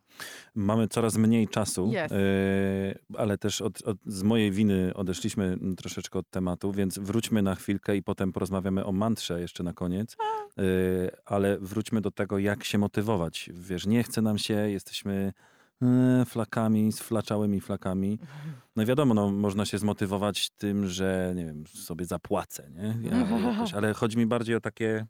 Mamy 0.54 0.88
coraz 0.88 1.16
mniej 1.16 1.48
czasu, 1.48 1.90
e, 2.12 2.94
ale 3.18 3.38
też 3.38 3.60
od, 3.60 3.82
od, 3.82 3.96
z 4.06 4.22
mojej 4.22 4.50
winy 4.50 4.94
odeszliśmy 4.94 5.44
mm, 5.44 5.76
troszeczkę 5.76 6.18
od 6.18 6.30
tematu, 6.30 6.72
więc 6.72 6.98
wróćmy 6.98 7.42
na 7.42 7.54
chwilkę 7.54 7.96
i 7.96 8.02
potem 8.02 8.32
porozmawiamy 8.32 8.84
o 8.84 8.92
mantrze 8.92 9.40
jeszcze 9.40 9.62
na 9.62 9.72
koniec. 9.72 10.16
E, 10.58 10.62
ale 11.24 11.58
wróćmy 11.58 12.00
do 12.00 12.10
tego, 12.10 12.38
jak 12.38 12.64
się 12.64 12.78
motywować. 12.78 13.50
Wiesz, 13.54 13.86
nie 13.86 14.02
chce 14.02 14.22
nam 14.22 14.38
się, 14.38 14.54
jesteśmy 14.54 15.32
e, 15.82 16.24
flakami, 16.24 16.92
sflaczałymi 16.92 17.60
flakami. 17.60 18.18
No 18.76 18.82
i 18.82 18.86
wiadomo, 18.86 19.14
no, 19.14 19.30
można 19.30 19.64
się 19.66 19.78
zmotywować 19.78 20.50
tym, 20.50 20.86
że 20.86 21.32
nie 21.36 21.44
wiem, 21.44 21.66
sobie 21.66 22.04
zapłacę, 22.04 22.70
nie? 22.70 23.10
Ja, 23.10 23.16
jakoś, 23.50 23.74
ale 23.74 23.94
chodzi 23.94 24.18
mi 24.18 24.26
bardziej 24.26 24.56
o 24.56 24.60
takie, 24.60 25.06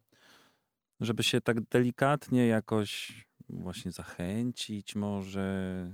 żeby 1.01 1.23
się 1.23 1.41
tak 1.41 1.61
delikatnie 1.61 2.47
jakoś 2.47 3.25
właśnie 3.49 3.93
zachęcić 3.93 4.97
może. 4.97 5.91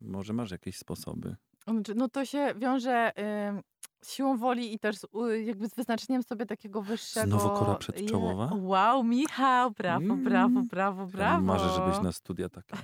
Może 0.00 0.32
masz 0.32 0.50
jakieś 0.50 0.76
sposoby. 0.76 1.36
Znaczy, 1.64 1.94
No 1.94 2.08
to 2.08 2.24
się 2.24 2.54
wiąże 2.56 3.12
z 3.16 3.75
siłą 4.06 4.36
woli 4.36 4.74
i 4.74 4.78
też 4.78 4.96
z, 4.96 5.06
jakby 5.46 5.68
z 5.68 5.74
wyznaczeniem 5.74 6.22
sobie 6.22 6.46
takiego 6.46 6.82
wyższego... 6.82 7.26
Znowu 7.38 7.50
kora 7.58 7.74
przedczołowa? 7.74 8.50
Je- 8.54 8.60
Wow, 8.62 9.04
Michał, 9.04 9.70
brawo, 9.70 10.16
brawo, 10.16 10.46
Mm. 10.58 10.66
brawo, 10.68 11.00
Ja 11.02 11.06
brawo. 11.06 11.40
Marzę, 11.42 11.68
żebyś 11.68 12.00
na 12.00 12.12
studia 12.12 12.48
takie. 12.48 12.76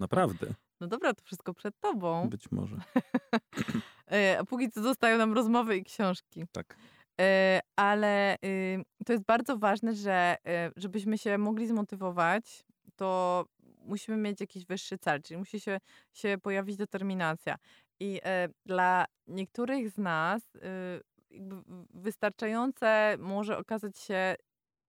Naprawdę, 0.00 0.46
No 0.80 0.86
dobra, 0.88 1.14
to 1.14 1.22
wszystko 1.24 1.54
przed 1.54 1.80
tobą. 1.80 2.28
być 2.28 2.50
może. 2.52 2.76
E, 4.12 4.38
A 4.40 4.44
póki 4.44 4.70
co 4.70 4.82
zostają 4.82 5.18
nam 5.18 5.32
rozmowy 5.32 5.76
i 5.76 5.84
książki. 5.84 6.44
Tak. 6.52 6.76
E, 7.20 7.60
Ale 7.76 8.36
y, 8.44 8.82
to 9.06 9.12
jest 9.12 9.24
bardzo 9.24 9.56
ważne, 9.58 9.94
że 9.94 10.36
e, 10.46 10.70
żebyśmy 10.76 11.18
się 11.18 11.38
mogli 11.38 11.66
zmotywować, 11.66 12.64
to 12.96 13.44
musimy 13.84 14.16
mieć 14.16 14.40
jakiś 14.40 14.66
wyższy 14.66 14.98
cel, 14.98 15.22
czyli 15.22 15.38
musi 15.38 15.60
się, 15.60 15.78
się 16.12 16.36
pojawić 16.42 16.76
determinacja. 16.76 17.56
I 18.02 18.20
e, 18.24 18.48
dla 18.66 19.04
niektórych 19.26 19.90
z 19.90 19.98
nas 19.98 20.42
y, 20.54 20.60
wystarczające 21.94 23.16
może 23.18 23.58
okazać 23.58 23.98
się, 23.98 24.34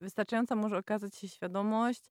wystarczająca 0.02 0.56
może 0.56 0.78
okazać 0.78 1.16
się 1.16 1.28
świadomość 1.28 2.02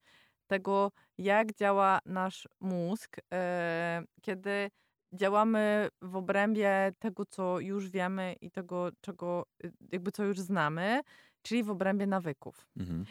tego, 0.47 0.93
jak 1.19 1.55
działa 1.55 1.99
nasz 2.07 2.49
mózg, 2.61 3.17
e, 3.33 4.03
kiedy 4.21 4.71
działamy 5.13 5.89
w 6.03 6.17
obrębie 6.17 6.93
tego, 6.99 7.25
co 7.25 7.61
już 7.61 7.91
wiemy 7.91 8.35
i 8.41 8.51
tego, 8.51 8.89
czego 9.01 9.47
y, 9.65 9.73
jakby 9.93 10.13
co 10.13 10.25
już 10.25 10.41
znamy, 10.41 11.01
czyli 11.43 11.63
w 11.63 11.71
obrębie 11.71 12.07
nawyków. 12.07 12.67
Mhm. 12.77 13.05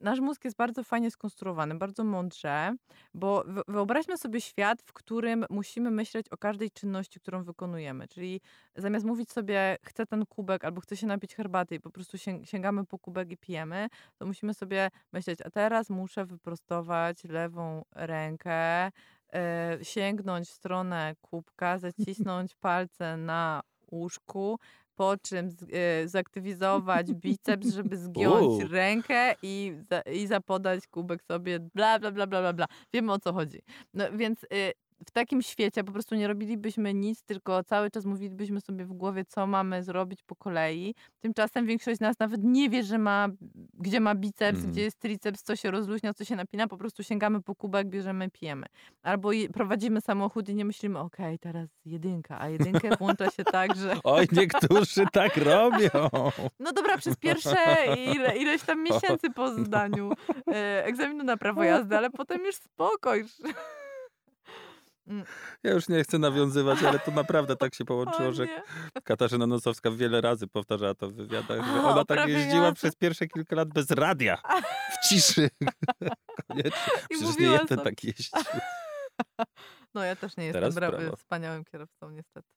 Nasz 0.00 0.20
mózg 0.20 0.44
jest 0.44 0.56
bardzo 0.56 0.84
fajnie 0.84 1.10
skonstruowany, 1.10 1.74
bardzo 1.74 2.04
mądrze, 2.04 2.74
bo 3.14 3.44
wy- 3.46 3.62
wyobraźmy 3.68 4.18
sobie 4.18 4.40
świat, 4.40 4.82
w 4.82 4.92
którym 4.92 5.44
musimy 5.50 5.90
myśleć 5.90 6.28
o 6.28 6.36
każdej 6.36 6.70
czynności, 6.70 7.20
którą 7.20 7.44
wykonujemy. 7.44 8.08
Czyli 8.08 8.40
zamiast 8.76 9.06
mówić 9.06 9.32
sobie, 9.32 9.76
chcę 9.84 10.06
ten 10.06 10.26
kubek 10.26 10.64
albo 10.64 10.80
chcę 10.80 10.96
się 10.96 11.06
napić 11.06 11.34
herbaty 11.34 11.74
i 11.74 11.80
po 11.80 11.90
prostu 11.90 12.16
sięg- 12.16 12.44
sięgamy 12.44 12.84
po 12.86 12.98
kubek 12.98 13.30
i 13.30 13.36
pijemy, 13.36 13.88
to 14.18 14.26
musimy 14.26 14.54
sobie 14.54 14.90
myśleć, 15.12 15.38
a 15.44 15.50
teraz 15.50 15.90
muszę 15.90 16.26
wyprostować 16.26 17.24
lewą 17.24 17.84
rękę, 17.94 18.90
e, 19.34 19.78
sięgnąć 19.82 20.48
w 20.48 20.52
stronę 20.52 21.14
kubka, 21.20 21.78
zacisnąć 21.88 22.54
palce 22.54 23.16
na 23.16 23.60
łóżku, 23.92 24.58
po 24.98 25.16
czym 25.22 25.50
z, 25.50 25.62
e, 25.72 26.08
zaktywizować 26.08 27.12
biceps, 27.12 27.68
żeby 27.68 27.96
zgiąć 28.06 28.46
Uuu. 28.46 28.68
rękę 28.68 29.34
i, 29.42 29.74
za, 29.90 30.00
i 30.00 30.26
zapodać 30.26 30.86
kubek 30.86 31.22
sobie, 31.22 31.60
bla, 31.74 31.98
bla, 31.98 32.10
bla, 32.10 32.26
bla, 32.26 32.40
bla, 32.40 32.52
bla. 32.52 32.66
Wiemy 32.92 33.12
o 33.12 33.18
co 33.18 33.32
chodzi. 33.32 33.62
No 33.94 34.04
więc 34.12 34.44
y, 34.44 34.72
w 35.06 35.10
takim 35.10 35.42
świecie 35.42 35.84
po 35.84 35.92
prostu 35.92 36.14
nie 36.14 36.28
robilibyśmy 36.28 36.94
nic, 36.94 37.22
tylko 37.22 37.64
cały 37.64 37.90
czas 37.90 38.04
mówilibyśmy 38.04 38.60
sobie 38.60 38.84
w 38.84 38.92
głowie, 38.92 39.24
co 39.24 39.46
mamy 39.46 39.82
zrobić 39.82 40.22
po 40.22 40.36
kolei. 40.36 40.94
Tymczasem 41.20 41.66
większość 41.66 41.96
z 41.98 42.00
nas 42.00 42.18
nawet 42.18 42.40
nie 42.44 42.70
wie, 42.70 42.82
że 42.82 42.98
ma, 42.98 43.28
gdzie 43.74 44.00
ma 44.00 44.14
biceps, 44.14 44.56
Mhm. 44.58 44.72
gdzie 44.72 44.82
jest 44.82 44.98
triceps, 44.98 45.42
co 45.42 45.56
się 45.56 45.70
rozluźnia, 45.70 46.14
co 46.14 46.24
się 46.24 46.36
napina. 46.36 46.68
Po 46.68 46.76
prostu 46.76 47.02
sięgamy 47.02 47.42
po 47.42 47.54
kubek, 47.54 47.88
bierzemy, 47.88 48.30
pijemy. 48.30 48.66
Albo 49.02 49.30
prowadzimy 49.52 50.00
samochód 50.00 50.48
i 50.48 50.54
nie 50.54 50.64
myślimy, 50.64 50.98
okej, 50.98 51.38
teraz 51.38 51.68
jedynka, 51.84 52.40
a 52.40 52.48
jedynkę 52.48 52.90
włącza 52.98 53.30
się 53.30 53.44
tak, 53.44 53.76
że 53.76 53.96
Oj, 54.04 54.26
niektórzy 54.32 55.04
tak 55.12 55.36
robią. 55.36 55.90
no 56.60 56.72
dobra, 56.72 56.98
przez 56.98 57.16
pierwsze 57.16 57.56
ile, 58.14 58.36
ileś 58.36 58.62
tam 58.62 58.82
miesięcy 58.90 59.30
po 59.34 59.54
zdaniu 59.54 60.12
e, 60.48 60.84
egzaminu 60.84 61.24
na 61.24 61.36
prawo 61.36 61.64
jazdy, 61.64 61.96
ale 61.96 62.10
potem 62.10 62.44
już 62.44 62.54
spokój. 62.54 63.24
Ja 65.62 65.72
już 65.72 65.88
nie 65.88 66.04
chcę 66.04 66.18
nawiązywać, 66.18 66.82
ale 66.82 66.98
to 66.98 67.10
naprawdę 67.10 67.56
tak 67.56 67.74
się 67.74 67.84
połączyło, 67.84 68.32
że. 68.32 68.46
Katarzyna 69.04 69.46
Nosowska 69.46 69.90
wiele 69.90 70.20
razy 70.20 70.46
powtarzała 70.46 70.94
to 70.94 71.08
w 71.08 71.12
wywiadach, 71.14 71.66
że 71.66 71.82
ona 71.84 72.04
tak 72.04 72.28
jeździła 72.28 72.72
przez 72.72 72.96
pierwsze 72.96 73.26
kilka 73.26 73.56
lat 73.56 73.68
bez 73.68 73.90
radia, 73.90 74.36
w 74.92 74.98
ciszy. 75.08 75.48
Koniecznie. 76.48 76.92
Przecież 77.10 77.38
nie 77.38 77.46
jeden 77.46 77.78
tak 77.78 78.04
jeździł. 78.04 78.40
No 79.94 80.04
ja 80.04 80.16
też 80.16 80.36
nie 80.36 80.44
jestem 80.44 80.60
Teraz 80.62 80.74
bra- 80.74 80.90
brawo. 80.90 81.16
wspaniałym 81.16 81.64
kierowcą 81.64 82.10
niestety. 82.10 82.48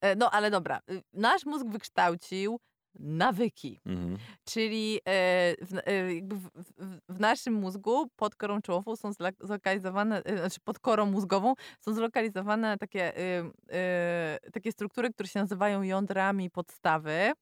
E, 0.00 0.16
No 0.16 0.30
ale 0.30 0.50
dobra, 0.50 0.80
y, 0.90 1.02
nasz 1.12 1.44
mózg 1.44 1.66
wykształcił 1.66 2.60
nawyki. 2.98 3.80
Mhm. 3.86 4.18
Czyli 4.44 4.96
e, 4.96 5.54
w, 5.60 5.74
e, 5.74 5.82
w, 6.22 6.48
w, 6.54 7.00
w 7.08 7.20
naszym 7.20 7.54
mózgu 7.54 8.08
pod 8.16 8.34
korą 8.34 8.60
czołową 8.60 8.96
są 8.96 9.10
zlokalizowane, 9.40 10.24
e, 10.24 10.38
znaczy 10.38 10.60
pod 10.64 10.78
korą 10.78 11.06
mózgową 11.06 11.54
są 11.80 11.94
zlokalizowane 11.94 12.78
takie, 12.78 13.18
e, 13.18 13.44
e, 13.72 14.38
takie 14.52 14.72
struktury, 14.72 15.12
które 15.12 15.28
się 15.28 15.40
nazywają 15.40 15.82
jądrami 15.82 16.50
podstawy. 16.50 17.32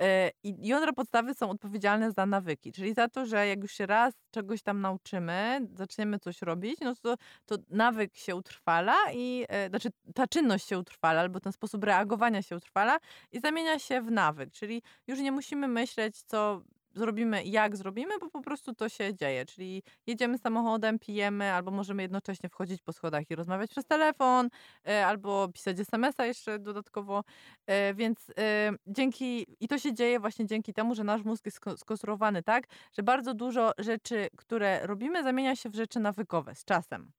E, 0.00 0.30
I 0.42 0.68
jądra 0.68 0.92
podstawy 0.92 1.34
są 1.34 1.50
odpowiedzialne 1.50 2.12
za 2.12 2.26
nawyki, 2.26 2.72
czyli 2.72 2.94
za 2.94 3.08
to, 3.08 3.26
że 3.26 3.46
jak 3.46 3.62
już 3.62 3.72
się 3.72 3.86
raz 3.86 4.14
czegoś 4.30 4.62
tam 4.62 4.80
nauczymy, 4.80 5.60
zaczniemy 5.74 6.18
coś 6.18 6.42
robić, 6.42 6.80
no 6.80 6.94
to, 6.94 7.16
to 7.46 7.56
nawyk 7.68 8.16
się 8.16 8.36
utrwala 8.36 8.96
i, 9.14 9.44
e, 9.48 9.68
znaczy 9.68 9.88
ta 10.14 10.26
czynność 10.26 10.68
się 10.68 10.78
utrwala, 10.78 11.20
albo 11.20 11.40
ten 11.40 11.52
sposób 11.52 11.84
reagowania 11.84 12.42
się 12.42 12.56
utrwala 12.56 12.98
i 13.32 13.40
zamienia 13.40 13.78
się 13.78 14.02
w 14.02 14.10
nawyk, 14.10 14.52
czyli 14.52 14.82
już 15.06 15.18
nie 15.18 15.32
musimy 15.32 15.68
myśleć, 15.68 16.22
co 16.22 16.62
zrobimy 16.94 17.44
jak 17.44 17.76
zrobimy, 17.76 18.18
bo 18.18 18.30
po 18.30 18.42
prostu 18.42 18.74
to 18.74 18.88
się 18.88 19.14
dzieje. 19.14 19.46
Czyli 19.46 19.82
jedziemy 20.06 20.38
samochodem, 20.38 20.98
pijemy, 20.98 21.52
albo 21.52 21.70
możemy 21.70 22.02
jednocześnie 22.02 22.48
wchodzić 22.48 22.82
po 22.82 22.92
schodach 22.92 23.30
i 23.30 23.34
rozmawiać 23.34 23.70
przez 23.70 23.84
telefon, 23.86 24.48
e, 24.88 25.06
albo 25.06 25.48
pisać 25.48 25.80
SMS-a 25.80 26.26
jeszcze 26.26 26.58
dodatkowo. 26.58 27.24
E, 27.66 27.94
Więc 27.94 28.30
e, 28.38 28.72
dzięki, 28.86 29.46
i 29.60 29.68
to 29.68 29.78
się 29.78 29.94
dzieje 29.94 30.20
właśnie 30.20 30.46
dzięki 30.46 30.72
temu, 30.72 30.94
że 30.94 31.04
nasz 31.04 31.24
mózg 31.24 31.44
jest 31.44 31.56
sko- 31.60 31.76
skonstruowany 31.76 32.42
tak, 32.42 32.64
że 32.92 33.02
bardzo 33.02 33.34
dużo 33.34 33.72
rzeczy, 33.78 34.28
które 34.36 34.86
robimy, 34.86 35.22
zamienia 35.22 35.56
się 35.56 35.68
w 35.68 35.74
rzeczy 35.74 36.00
nawykowe 36.00 36.54
z 36.54 36.64
czasem. 36.64 37.12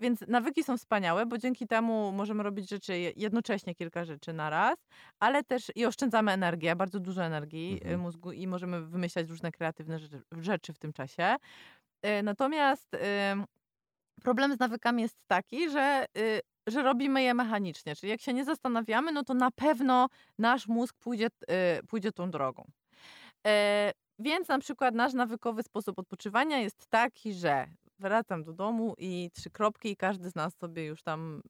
Więc 0.00 0.20
nawyki 0.28 0.64
są 0.64 0.78
wspaniałe, 0.78 1.26
bo 1.26 1.38
dzięki 1.38 1.66
temu 1.66 2.12
możemy 2.12 2.42
robić 2.42 2.70
rzeczy 2.70 2.98
je- 2.98 3.12
jednocześnie, 3.16 3.74
kilka 3.74 4.04
rzeczy 4.04 4.32
na 4.32 4.50
raz, 4.50 4.78
ale 5.20 5.44
też 5.44 5.72
i 5.74 5.86
oszczędzamy 5.86 6.32
energię, 6.32 6.76
bardzo 6.76 7.00
dużo 7.00 7.24
energii 7.24 7.72
Mhm. 7.72 7.94
y, 7.94 7.98
mózgu 7.98 8.32
i 8.32 8.46
możemy 8.46 8.80
wymyślać 8.86 9.28
różne 9.28 9.52
kreatywne 9.52 9.98
rzeczy, 9.98 10.22
rzeczy 10.40 10.72
w 10.72 10.78
tym 10.78 10.92
czasie. 10.92 11.36
Y, 12.06 12.22
Natomiast 12.22 12.88
problem 14.22 14.54
z 14.54 14.58
nawykami 14.58 15.02
jest 15.02 15.16
taki, 15.26 15.70
że, 15.70 16.06
y, 16.18 16.40
że 16.66 16.82
robimy 16.82 17.22
je 17.22 17.34
mechanicznie, 17.34 17.96
czyli 17.96 18.10
jak 18.10 18.20
się 18.20 18.32
nie 18.32 18.44
zastanawiamy, 18.44 19.12
no 19.12 19.22
to 19.24 19.34
na 19.34 19.50
pewno 19.50 20.08
nasz 20.38 20.68
mózg 20.68 20.96
pójdzie, 20.98 21.28
pójdzie 21.88 22.12
tą 22.12 22.30
drogą. 22.30 22.64
Więc 24.18 24.48
na 24.48 24.58
przykład 24.58 24.94
nasz 24.94 25.12
nawykowy 25.12 25.62
sposób 25.62 25.98
odpoczywania 25.98 26.58
jest 26.58 26.86
taki, 26.86 27.32
że 27.32 27.66
wracam 28.00 28.44
do 28.44 28.52
domu 28.52 28.94
i 28.98 29.30
trzy 29.34 29.50
kropki 29.50 29.90
i 29.90 29.96
każdy 29.96 30.30
z 30.30 30.34
nas 30.34 30.56
sobie 30.56 30.86
już 30.86 31.02
tam 31.02 31.42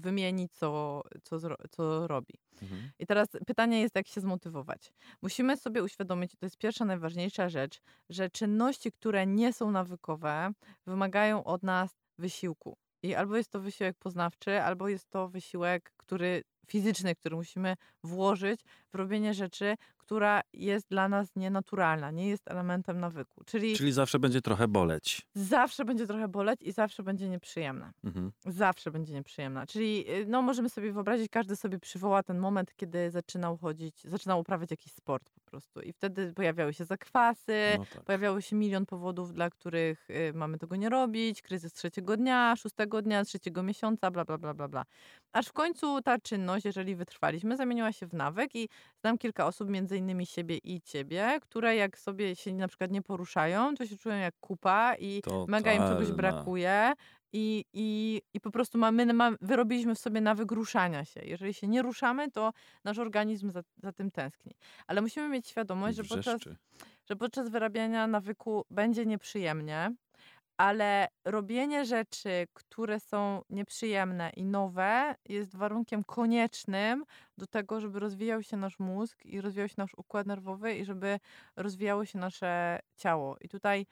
wymieni, 0.00 0.48
co, 0.48 1.02
co, 1.22 1.38
co 1.70 2.06
robi. 2.06 2.34
Mhm. 2.62 2.90
I 2.98 3.06
teraz 3.06 3.28
pytanie 3.46 3.80
jest, 3.80 3.96
jak 3.96 4.08
się 4.08 4.20
zmotywować. 4.20 4.92
Musimy 5.22 5.56
sobie 5.56 5.82
uświadomić, 5.82 6.32
to 6.36 6.46
jest 6.46 6.58
pierwsza, 6.58 6.84
najważniejsza 6.84 7.48
rzecz, 7.48 7.80
że 8.08 8.30
czynności, 8.30 8.92
które 8.92 9.26
nie 9.26 9.52
są 9.52 9.70
nawykowe, 9.70 10.52
wymagają 10.86 11.44
od 11.44 11.62
nas 11.62 11.90
wysiłku. 12.18 12.76
I 13.02 13.14
albo 13.14 13.36
jest 13.36 13.50
to 13.50 13.60
wysiłek 13.60 13.96
poznawczy, 13.98 14.62
albo 14.62 14.88
jest 14.88 15.10
to 15.10 15.28
wysiłek, 15.28 15.92
który 16.06 16.42
fizyczny, 16.66 17.14
który 17.14 17.36
musimy 17.36 17.74
włożyć 18.04 18.60
w 18.92 18.94
robienie 18.94 19.34
rzeczy, 19.34 19.74
która 19.98 20.40
jest 20.52 20.88
dla 20.88 21.08
nas 21.08 21.36
nienaturalna, 21.36 22.10
nie 22.10 22.28
jest 22.28 22.50
elementem 22.50 23.00
nawyku. 23.00 23.44
Czyli, 23.44 23.76
Czyli 23.76 23.92
zawsze 23.92 24.18
będzie 24.18 24.40
trochę 24.42 24.68
boleć. 24.68 25.26
zawsze 25.34 25.84
będzie 25.84 26.06
trochę 26.06 26.28
boleć 26.28 26.62
i 26.62 26.72
zawsze 26.72 27.02
będzie 27.02 27.28
nieprzyjemna. 27.28 27.92
Mhm. 28.04 28.32
Zawsze 28.46 28.90
będzie 28.90 29.14
nieprzyjemna. 29.14 29.66
Czyli 29.66 30.10
y, 30.10 30.26
no, 30.26 30.42
możemy 30.42 30.68
sobie 30.68 30.92
wyobrazić, 30.92 31.28
każdy 31.30 31.56
sobie 31.56 31.78
przywoła 31.78 32.22
ten 32.22 32.38
moment, 32.38 32.74
kiedy 32.76 33.10
zaczynał 33.10 33.56
chodzić, 33.56 34.04
zaczynał 34.04 34.40
uprawiać 34.40 34.70
jakiś 34.70 34.92
sport 34.92 35.30
po 35.30 35.40
prostu. 35.40 35.80
I 35.80 35.92
wtedy 35.92 36.32
pojawiały 36.32 36.74
się 36.74 36.84
zakwasy, 36.84 37.52
No 37.78 37.84
tak. 37.94 38.04
pojawiało 38.04 38.40
się 38.40 38.56
milion 38.56 38.86
powodów, 38.86 39.32
dla 39.32 39.50
których 39.50 40.10
y, 40.10 40.32
mamy 40.34 40.58
tego 40.58 40.76
nie 40.76 40.88
robić, 40.88 41.42
kryzys 41.42 41.72
trzeciego 41.72 42.16
dnia, 42.16 42.56
szóstego 42.56 43.02
dnia, 43.02 43.24
trzeciego 43.24 43.62
miesiąca, 43.62 44.10
bla, 44.10 44.24
bla, 44.24 44.38
bla, 44.38 44.54
bla, 44.54 44.68
bla. 44.68 44.84
Aż 45.32 45.46
w 45.46 45.52
końcu 45.52 45.95
ta 46.02 46.18
czynność, 46.18 46.64
jeżeli 46.64 46.96
wytrwaliśmy, 46.96 47.56
zamieniła 47.56 47.92
się 47.92 48.06
w 48.06 48.12
nawyk 48.12 48.54
i 48.54 48.68
znam 49.00 49.18
kilka 49.18 49.46
osób, 49.46 49.68
między 49.68 49.96
innymi 49.96 50.26
siebie 50.26 50.58
i 50.64 50.80
ciebie, 50.80 51.38
które 51.40 51.76
jak 51.76 51.98
sobie 51.98 52.36
się 52.36 52.54
na 52.54 52.68
przykład 52.68 52.90
nie 52.90 53.02
poruszają, 53.02 53.74
to 53.74 53.86
się 53.86 53.96
czują 53.96 54.16
jak 54.16 54.34
kupa 54.40 54.94
i 54.98 55.22
mega 55.48 55.72
im 55.72 55.78
czegoś 55.78 56.08
Totalna. 56.08 56.16
brakuje. 56.16 56.92
I, 57.32 57.64
i, 57.72 58.22
I 58.34 58.40
po 58.40 58.50
prostu 58.50 58.78
mamy, 58.78 59.12
mamy, 59.12 59.36
wyrobiliśmy 59.40 59.94
w 59.94 59.98
sobie 59.98 60.20
nawyk 60.20 60.52
ruszania 60.52 61.04
się. 61.04 61.20
Jeżeli 61.24 61.54
się 61.54 61.68
nie 61.68 61.82
ruszamy, 61.82 62.30
to 62.30 62.52
nasz 62.84 62.98
organizm 62.98 63.50
za, 63.50 63.62
za 63.82 63.92
tym 63.92 64.10
tęskni. 64.10 64.52
Ale 64.86 65.00
musimy 65.00 65.28
mieć 65.28 65.48
świadomość, 65.48 65.96
że 65.96 66.04
podczas, 66.04 66.40
że 67.08 67.16
podczas 67.16 67.48
wyrabiania 67.48 68.06
nawyku 68.06 68.64
będzie 68.70 69.06
nieprzyjemnie, 69.06 69.94
ale 70.56 71.08
robienie 71.24 71.84
rzeczy, 71.84 72.46
które 72.52 73.00
są 73.00 73.42
nieprzyjemne 73.50 74.30
i 74.30 74.44
nowe, 74.44 75.14
jest 75.24 75.56
warunkiem 75.56 76.04
koniecznym 76.04 77.04
do 77.38 77.46
tego, 77.46 77.80
żeby 77.80 78.00
rozwijał 78.00 78.42
się 78.42 78.56
nasz 78.56 78.78
mózg 78.78 79.24
i 79.24 79.40
rozwijał 79.40 79.68
się 79.68 79.74
nasz 79.78 79.94
układ 79.96 80.26
nerwowy 80.26 80.74
i 80.74 80.84
żeby 80.84 81.18
rozwijało 81.56 82.04
się 82.04 82.18
nasze 82.18 82.80
ciało. 82.96 83.36
I 83.40 83.48
tutaj 83.48 83.86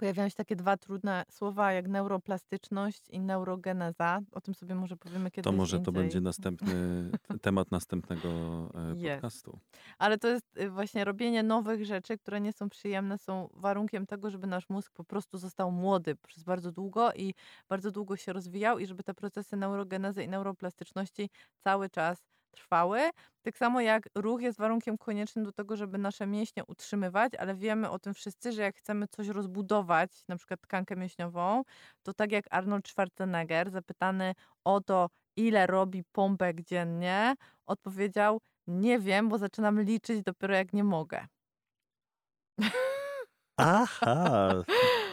pojawiają 0.00 0.28
się 0.28 0.34
takie 0.34 0.56
dwa 0.56 0.76
trudne 0.76 1.24
słowa 1.30 1.72
jak 1.72 1.88
neuroplastyczność 1.88 3.08
i 3.10 3.20
neurogeneza. 3.20 4.20
O 4.32 4.40
tym 4.40 4.54
sobie 4.54 4.74
może 4.74 4.96
powiemy 4.96 5.30
kiedyś 5.30 5.44
To 5.44 5.52
może 5.52 5.80
to 5.80 5.92
będzie 5.92 6.20
następny 6.20 7.10
temat 7.42 7.70
następnego 7.70 8.28
e, 8.74 9.12
podcastu. 9.12 9.58
Ale 9.98 10.18
to 10.18 10.28
jest 10.28 10.58
y, 10.58 10.70
właśnie 10.70 11.04
robienie 11.04 11.42
nowych 11.42 11.84
rzeczy, 11.84 12.18
które 12.18 12.40
nie 12.40 12.52
są 12.52 12.68
przyjemne, 12.68 13.18
są 13.18 13.48
warunkiem 13.52 14.06
tego, 14.06 14.30
żeby 14.30 14.46
nasz 14.46 14.68
mózg 14.68 14.92
po 14.92 15.04
prostu 15.04 15.38
został 15.38 15.72
młody 15.72 16.16
przez 16.16 16.44
bardzo 16.44 16.72
długo 16.72 17.12
i 17.12 17.34
bardzo 17.68 17.90
długo 17.90 18.16
się 18.16 18.32
rozwijał 18.32 18.78
i 18.78 18.86
żeby 18.86 19.02
te 19.02 19.14
procesy 19.14 19.56
neurogenezy 19.56 20.24
i 20.24 20.28
neuroplastyczności 20.28 21.30
cały 21.58 21.90
czas 21.90 22.30
trwały. 22.50 23.10
Tak 23.42 23.58
samo 23.58 23.80
jak 23.80 24.02
ruch 24.14 24.42
jest 24.42 24.58
warunkiem 24.58 24.98
koniecznym 24.98 25.44
do 25.44 25.52
tego, 25.52 25.76
żeby 25.76 25.98
nasze 25.98 26.26
mięśnie 26.26 26.64
utrzymywać, 26.64 27.34
ale 27.34 27.54
wiemy 27.54 27.90
o 27.90 27.98
tym 27.98 28.14
wszyscy, 28.14 28.52
że 28.52 28.62
jak 28.62 28.76
chcemy 28.76 29.08
coś 29.08 29.28
rozbudować, 29.28 30.10
na 30.28 30.36
przykład 30.36 30.60
tkankę 30.60 30.96
mięśniową, 30.96 31.62
to 32.02 32.14
tak 32.14 32.32
jak 32.32 32.44
Arnold 32.50 32.88
Schwarzenegger, 32.88 33.70
zapytany 33.70 34.34
o 34.64 34.80
to, 34.80 35.08
ile 35.36 35.66
robi 35.66 36.04
pompek 36.12 36.60
dziennie, 36.60 37.34
odpowiedział: 37.66 38.40
Nie 38.66 38.98
wiem, 38.98 39.28
bo 39.28 39.38
zaczynam 39.38 39.80
liczyć 39.80 40.22
dopiero 40.22 40.54
jak 40.54 40.72
nie 40.72 40.84
mogę. 40.84 41.26
Aha, 43.58 44.64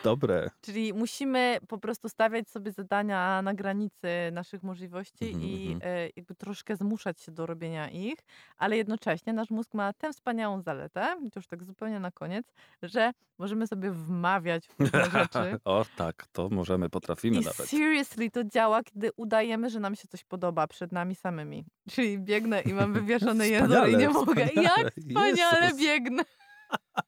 dobre. 0.10 0.50
Czyli 0.62 0.94
musimy 0.94 1.58
po 1.68 1.78
prostu 1.78 2.10
stawiać 2.10 2.50
sobie 2.50 2.72
zadania 2.72 3.42
na 3.42 3.54
granicy 3.54 4.08
naszych 4.32 4.64
możliwości 4.64 5.26
Mhm, 5.26 5.44
i 5.44 5.72
mhm. 5.74 5.92
e, 5.96 6.10
jakby 6.16 6.36
troszkę 6.36 6.76
zmuszać 6.76 7.22
się 7.22 7.32
do 7.32 7.46
robienia 7.46 7.90
ich, 7.90 8.20
ale 8.58 8.78
jednocześnie 8.78 9.34
nasz 9.34 9.50
mózg 9.50 9.74
ma 9.74 9.94
tę 9.94 10.14
wspaniałą 10.14 10.62
zaletę, 10.62 11.16
to 11.34 11.40
już 11.40 11.48
tak 11.48 11.64
zupełnie 11.64 12.00
na 12.00 12.12
koniec, 12.12 12.48
że 12.84 13.12
możemy 13.38 13.68
sobie 13.68 13.92
wmawiać 13.92 14.68
rzeczy. 15.14 15.60
o 15.66 15.86
tak, 15.98 16.28
to 16.32 16.50
możemy, 16.50 16.90
potrafimy 16.90 17.38
I 17.38 17.40
nawet. 17.40 17.70
seriously 17.70 18.32
to 18.32 18.44
działa, 18.44 18.84
kiedy 18.84 19.10
udajemy, 19.16 19.70
że 19.70 19.80
nam 19.80 19.96
się 19.96 20.08
coś 20.08 20.24
podoba 20.24 20.68
przed 20.68 20.92
nami 20.92 21.16
samymi. 21.16 21.66
Czyli 21.90 22.20
biegnę 22.20 22.62
i 22.62 22.74
mam 22.74 22.94
wywieszony 23.00 23.50
język 23.50 23.88
i 23.94 23.98
nie 23.98 24.10
mogę. 24.10 24.48
Jak 24.56 24.94
wspaniale 24.94 25.66
Jezus. 25.66 25.80
biegnę. 25.80 26.24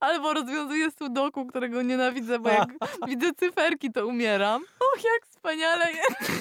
Albo 0.00 0.34
rozwiązuję 0.34 0.90
sudoku, 0.90 1.46
którego 1.46 1.82
nienawidzę, 1.82 2.38
bo 2.38 2.48
jak 2.48 2.68
widzę 3.08 3.32
cyferki, 3.36 3.92
to 3.92 4.06
umieram. 4.06 4.62
Och, 4.62 5.04
jak 5.04 5.26
wspaniale 5.30 5.86
jest. 5.92 6.32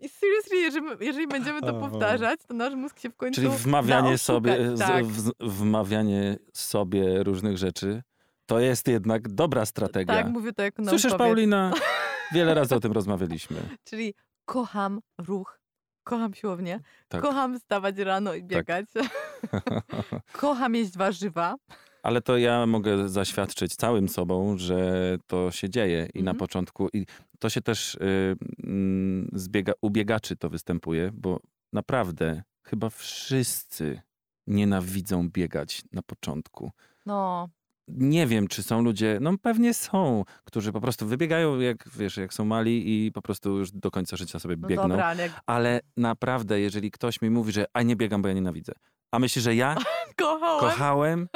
I 0.00 0.08
seriously, 0.08 0.56
jeżeli, 0.56 0.86
jeżeli 1.00 1.26
będziemy 1.26 1.60
to 1.60 1.68
Aha. 1.68 1.78
powtarzać, 1.80 2.40
to 2.48 2.54
nasz 2.54 2.74
mózg 2.74 2.98
się 3.00 3.10
w 3.10 3.16
końcu 3.16 3.40
Czyli 3.40 3.52
wmawianie 3.56 4.18
sobie, 4.18 4.76
z, 4.76 4.78
Tak, 4.78 5.04
wmawianie 5.40 6.36
sobie 6.52 7.22
różnych 7.22 7.58
rzeczy, 7.58 8.02
to 8.46 8.60
jest 8.60 8.88
jednak 8.88 9.28
dobra 9.28 9.66
strategia. 9.66 10.14
tak, 10.14 10.26
mówię 10.28 10.52
to 10.52 10.62
jako 10.62 10.84
Słyszysz, 10.84 11.04
naukowiec. 11.10 11.28
Paulina? 11.28 11.72
Wiele 12.34 12.54
razy 12.54 12.74
o 12.74 12.80
tym 12.80 12.92
rozmawialiśmy. 12.92 13.56
Czyli 13.84 14.14
kocham 14.44 15.00
ruch, 15.18 15.60
kocham 16.06 16.34
siłownię, 16.34 16.80
Tak. 17.08 17.22
kocham 17.22 17.58
wstawać 17.58 17.98
rano 17.98 18.34
i 18.34 18.42
biegać, 18.44 18.86
kocham 20.32 20.74
jeść 20.74 20.96
warzywa. 20.96 21.54
Ale 22.02 22.20
to 22.22 22.36
ja 22.38 22.66
mogę 22.66 23.08
zaświadczyć 23.08 23.76
całym 23.76 24.08
sobą, 24.08 24.58
że 24.58 24.78
to 25.26 25.50
się 25.50 25.70
dzieje 25.70 26.08
i 26.14 26.22
na 26.22 26.30
Mhm. 26.30 26.36
początku, 26.38 26.88
i 26.92 27.06
to 27.38 27.50
się 27.50 27.60
też 27.60 27.94
y, 27.94 28.36
mm, 28.64 29.30
zbiega, 29.32 29.72
u 29.80 29.90
biegaczy 29.90 30.36
to 30.36 30.50
występuje, 30.50 31.10
bo 31.14 31.40
naprawdę 31.72 32.42
chyba 32.62 32.90
wszyscy 32.90 34.00
nienawidzą 34.46 35.28
biegać 35.30 35.82
na 35.92 36.02
początku. 36.02 36.70
No, 37.06 37.48
Nie 37.88 38.26
wiem, 38.26 38.48
czy 38.48 38.62
są 38.62 38.82
ludzie, 38.82 39.18
no 39.20 39.38
pewnie 39.38 39.74
są, 39.74 40.24
którzy 40.44 40.72
po 40.72 40.80
prostu 40.80 41.06
wybiegają, 41.06 41.60
jak 41.60 41.88
wiesz, 41.96 42.16
jak 42.16 42.34
są 42.34 42.44
mali 42.44 43.06
i 43.06 43.12
po 43.12 43.22
prostu 43.22 43.58
już 43.58 43.70
do 43.72 43.90
końca 43.90 44.16
życia 44.16 44.38
sobie 44.38 44.56
no 44.58 44.68
biegną. 44.68 44.88
dobra, 44.88 45.06
ale 45.06 45.22
jak 45.22 45.32
Ale 45.46 45.80
naprawdę, 45.96 46.60
jeżeli 46.60 46.90
ktoś 46.90 47.22
mi 47.22 47.30
mówi, 47.30 47.52
że 47.52 47.64
a 47.72 47.82
nie 47.82 47.96
biegam, 47.96 48.22
bo 48.22 48.28
ja 48.28 48.34
nienawidzę. 48.34 48.72
A 49.12 49.18
myśli, 49.18 49.42
że 49.42 49.54
ja 49.54 49.76
kochałem, 50.16 50.60
kochałem? 50.60 51.28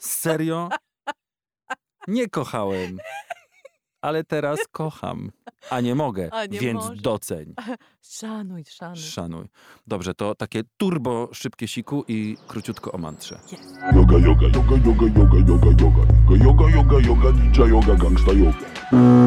Serio? 0.00 0.68
Nie 2.08 2.28
kochałem. 2.28 2.98
Ale 4.02 4.24
teraz 4.24 4.58
kocham, 4.72 5.30
a 5.70 5.80
nie 5.80 5.94
mogę, 5.94 6.28
A 6.32 6.46
nie 6.46 6.58
więc 6.60 6.80
możesz. 6.80 7.00
doceń, 7.00 7.54
szanuj, 8.02 8.64
szanuj. 8.64 8.98
szanuj. 8.98 9.44
Dobrze, 9.86 10.14
to 10.14 10.34
takie 10.34 10.62
turbo 10.76 11.28
szybkie 11.32 11.68
siku 11.68 12.04
i 12.08 12.36
króciutko 12.48 12.92
o 12.92 12.98
mantrze. 12.98 13.38
Yoga, 13.94 14.18
yoga, 14.18 14.46
yoga, 14.46 14.76
yoga, 14.86 15.06
yoga, 15.18 15.38
yoga, 15.48 15.66
yoga. 15.80 16.12
Yoga, 16.44 16.70
yoga, 16.70 16.98
yoga, 17.08 17.30
ninja 17.30 17.66
yoga, 17.66 17.94
gangsta 17.96 18.32
yoga. 18.32 18.58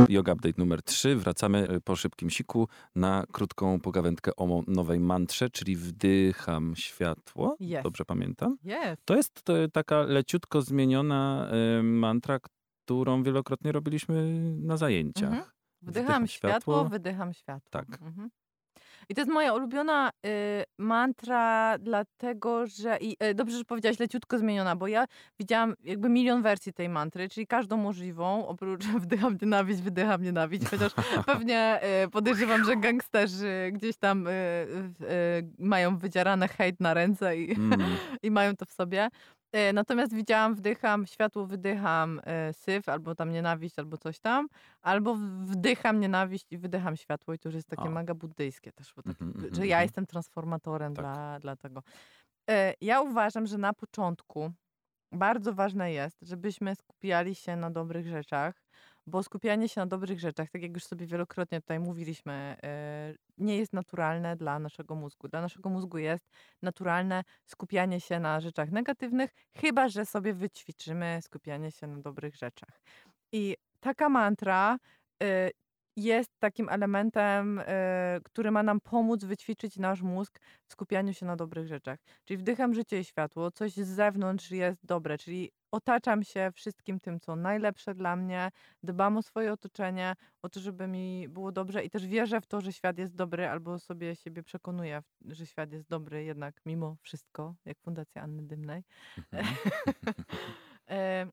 Yoga 0.09 0.31
update 0.33 0.53
numer 0.57 0.81
3. 0.83 1.15
Wracamy 1.15 1.67
e, 1.69 1.81
po 1.81 1.95
szybkim 1.95 2.29
siku 2.29 2.67
na 2.95 3.23
krótką 3.31 3.79
pogawędkę 3.79 4.31
o 4.35 4.61
nowej 4.67 4.99
mantrze, 4.99 5.49
czyli 5.49 5.75
wdycham 5.75 6.75
światło. 6.75 7.55
Jest. 7.59 7.83
Dobrze 7.83 8.05
pamiętam? 8.05 8.57
Jest. 8.63 9.05
To 9.05 9.15
jest 9.15 9.49
e, 9.49 9.67
taka 9.69 10.01
leciutko 10.01 10.61
zmieniona 10.61 11.47
e, 11.79 11.83
mantra, 11.83 12.39
którą 12.85 13.23
wielokrotnie 13.23 13.71
robiliśmy 13.71 14.31
na 14.61 14.77
zajęciach. 14.77 15.23
Mhm. 15.33 15.43
Wdycham 15.81 16.03
Wdycham 16.05 16.27
światło, 16.27 16.73
światło. 16.73 16.89
wydycham 16.89 17.33
światło. 17.33 17.69
Tak. 17.71 17.85
Mhm. 18.01 18.29
I 19.09 19.15
to 19.15 19.21
jest 19.21 19.31
moja 19.31 19.53
ulubiona 19.53 20.09
y, 20.25 20.63
mantra, 20.77 21.77
dlatego 21.79 22.67
że. 22.67 22.97
I, 23.01 23.17
y, 23.23 23.33
dobrze, 23.33 23.57
że 23.57 23.63
powiedziałaś 23.65 23.99
leciutko 23.99 24.37
zmieniona, 24.39 24.75
bo 24.75 24.87
ja 24.87 25.05
widziałam 25.39 25.73
jakby 25.83 26.09
milion 26.09 26.41
wersji 26.41 26.73
tej 26.73 26.89
mantry, 26.89 27.29
czyli 27.29 27.47
każdą 27.47 27.77
możliwą, 27.77 28.47
oprócz 28.47 28.85
wdycham 29.05 29.37
nienawiść, 29.41 29.81
wydycham 29.81 30.23
nienawiść. 30.23 30.65
Chociaż 30.71 30.91
pewnie 31.25 31.79
y, 32.05 32.09
podejrzewam, 32.09 32.63
że 32.63 32.77
gangsterzy 32.77 33.69
gdzieś 33.73 33.97
tam 33.97 34.27
y, 34.27 34.31
y, 34.31 35.05
mają 35.59 35.97
wydzierane 35.97 36.47
hejt 36.47 36.79
na 36.79 36.93
ręce 36.93 37.37
i, 37.37 37.55
Mm. 37.59 37.79
i 38.23 38.31
mają 38.31 38.55
to 38.55 38.65
w 38.65 38.71
sobie. 38.71 39.09
E, 39.55 39.73
Natomiast 39.73 40.13
widziałam, 40.13 40.55
wdycham, 40.55 41.05
światło 41.07 41.45
wydycham, 41.45 42.21
e, 42.23 42.53
syf, 42.53 42.89
albo 42.89 43.15
tam 43.15 43.31
nienawiść, 43.31 43.79
albo 43.79 43.97
coś 43.97 44.19
tam, 44.19 44.47
albo 44.81 45.15
wdycham 45.45 45.99
nienawiść 45.99 46.51
i 46.51 46.57
wydycham 46.57 46.97
światło 46.97 47.33
i 47.33 47.39
to 47.39 47.49
już 47.49 47.55
jest 47.55 47.67
takie 47.67 47.83
O. 47.83 47.89
mega 47.91 48.13
buddyjskie 48.13 48.71
też, 48.71 48.93
bo 48.95 49.01
tak, 49.03 49.11
Mhm, 49.21 49.31
mhm, 49.35 49.55
że 49.55 49.67
ja 49.67 49.75
mhm. 49.75 49.85
jestem 49.85 50.05
transformatorem 50.05 50.93
Tak. 50.95 51.03
dla, 51.05 51.39
dla 51.39 51.55
tego. 51.55 51.83
E, 52.49 52.73
Ja 52.81 53.01
uważam, 53.01 53.45
że 53.47 53.57
na 53.57 53.73
początku 53.73 54.51
bardzo 55.11 55.53
ważne 55.53 55.91
jest, 55.93 56.17
żebyśmy 56.21 56.75
skupiali 56.75 57.35
się 57.35 57.55
na 57.55 57.71
dobrych 57.71 58.07
rzeczach, 58.07 58.61
bo 59.07 59.23
skupianie 59.23 59.69
się 59.69 59.81
na 59.81 59.87
dobrych 59.87 60.19
rzeczach, 60.19 60.49
tak 60.51 60.61
jak 60.61 60.73
już 60.73 60.83
sobie 60.83 61.05
wielokrotnie 61.05 61.61
tutaj 61.61 61.79
mówiliśmy, 61.79 62.57
yy, 62.63 63.17
nie 63.37 63.57
jest 63.57 63.73
naturalne 63.73 64.35
dla 64.35 64.59
naszego 64.59 64.95
mózgu. 64.95 65.27
Dla 65.27 65.41
naszego 65.41 65.69
mózgu 65.69 65.97
jest 65.97 66.29
naturalne 66.61 67.23
skupianie 67.45 68.01
się 68.01 68.19
na 68.19 68.41
rzeczach 68.41 68.71
negatywnych, 68.71 69.33
chyba 69.55 69.89
że 69.89 70.05
sobie 70.05 70.33
wyćwiczymy 70.33 71.19
skupianie 71.21 71.71
się 71.71 71.87
na 71.87 71.97
dobrych 72.01 72.35
rzeczach. 72.35 72.81
I 73.31 73.57
taka 73.79 74.09
mantra 74.09 74.77
yy, 75.21 75.51
jest 75.97 76.31
takim 76.39 76.69
elementem, 76.69 77.57
yy, 77.57 78.21
który 78.23 78.51
ma 78.51 78.63
nam 78.63 78.81
pomóc 78.81 79.23
wyćwiczyć 79.23 79.77
nasz 79.77 80.01
mózg 80.01 80.39
w 80.67 80.71
skupianiu 80.71 81.13
się 81.13 81.25
na 81.25 81.35
dobrych 81.35 81.67
rzeczach. 81.67 81.99
Czyli 82.25 82.37
wdycham 82.37 82.73
życie 82.73 82.99
i 82.99 83.03
światło, 83.03 83.51
coś 83.51 83.73
z 83.73 83.87
zewnątrz 83.87 84.51
jest 84.51 84.85
dobre, 84.85 85.17
czyli 85.17 85.51
otaczam 85.75 86.23
się 86.23 86.51
wszystkim 86.53 86.99
tym, 86.99 87.19
co 87.19 87.35
najlepsze 87.35 87.95
dla 87.95 88.15
mnie, 88.15 88.51
dbam 88.83 89.17
o 89.17 89.21
swoje 89.21 89.53
otoczenie, 89.53 90.15
o 90.41 90.49
to, 90.49 90.59
żeby 90.59 90.87
mi 90.87 91.29
było 91.29 91.51
dobrze 91.51 91.83
i 91.83 91.89
też 91.89 92.07
wierzę 92.07 92.41
w 92.41 92.47
to, 92.47 92.61
że 92.61 92.73
świat 92.73 92.97
jest 92.97 93.15
dobry, 93.15 93.47
albo 93.47 93.79
sobie 93.79 94.15
siebie 94.15 94.43
przekonuję, 94.43 95.01
że 95.25 95.45
świat 95.45 95.71
jest 95.71 95.89
dobry 95.89 96.23
jednak 96.23 96.61
mimo 96.65 96.95
wszystko, 97.01 97.55
jak 97.65 97.79
Fundacja 97.79 98.21
Anny 98.21 98.43
Dymnej. 98.43 98.83
Mhm. 99.17 99.45
E, 100.89 101.27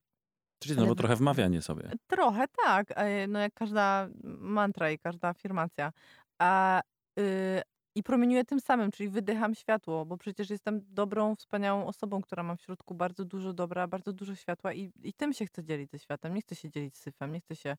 Czyli 0.62 0.74
znowu 0.74 0.94
trochę 0.94 1.16
wmawianie 1.16 1.62
sobie. 1.62 1.90
Trochę 2.06 2.44
tak, 2.64 2.86
e, 2.90 3.26
no 3.26 3.38
jak 3.38 3.54
każda 3.54 4.08
mantra 4.24 4.90
i 4.90 4.98
każda 4.98 5.28
afirmacja. 5.28 5.92
A, 6.38 6.82
y, 7.18 7.62
I 7.94 8.02
promieniuję 8.02 8.44
tym 8.44 8.60
samym, 8.60 8.90
czyli 8.90 9.08
wydycham 9.08 9.54
światło, 9.54 10.04
bo 10.06 10.16
przecież 10.16 10.50
jestem 10.50 10.80
dobrą, 10.88 11.36
wspaniałą 11.36 11.86
osobą, 11.86 12.22
która 12.22 12.42
ma 12.42 12.56
w 12.56 12.60
środku 12.60 12.94
bardzo 12.94 13.24
dużo 13.24 13.52
dobra, 13.52 13.86
bardzo 13.86 14.12
dużo 14.12 14.34
światła 14.34 14.72
i, 14.72 14.92
i 15.02 15.12
tym 15.12 15.32
się 15.32 15.46
chcę 15.46 15.64
dzielić 15.64 15.90
ze 15.90 15.98
światem. 15.98 16.34
Nie 16.34 16.40
chcę 16.40 16.54
się 16.54 16.70
dzielić 16.70 16.96
syfem, 16.96 17.32
nie 17.32 17.40
chcę 17.40 17.56
się 17.56 17.76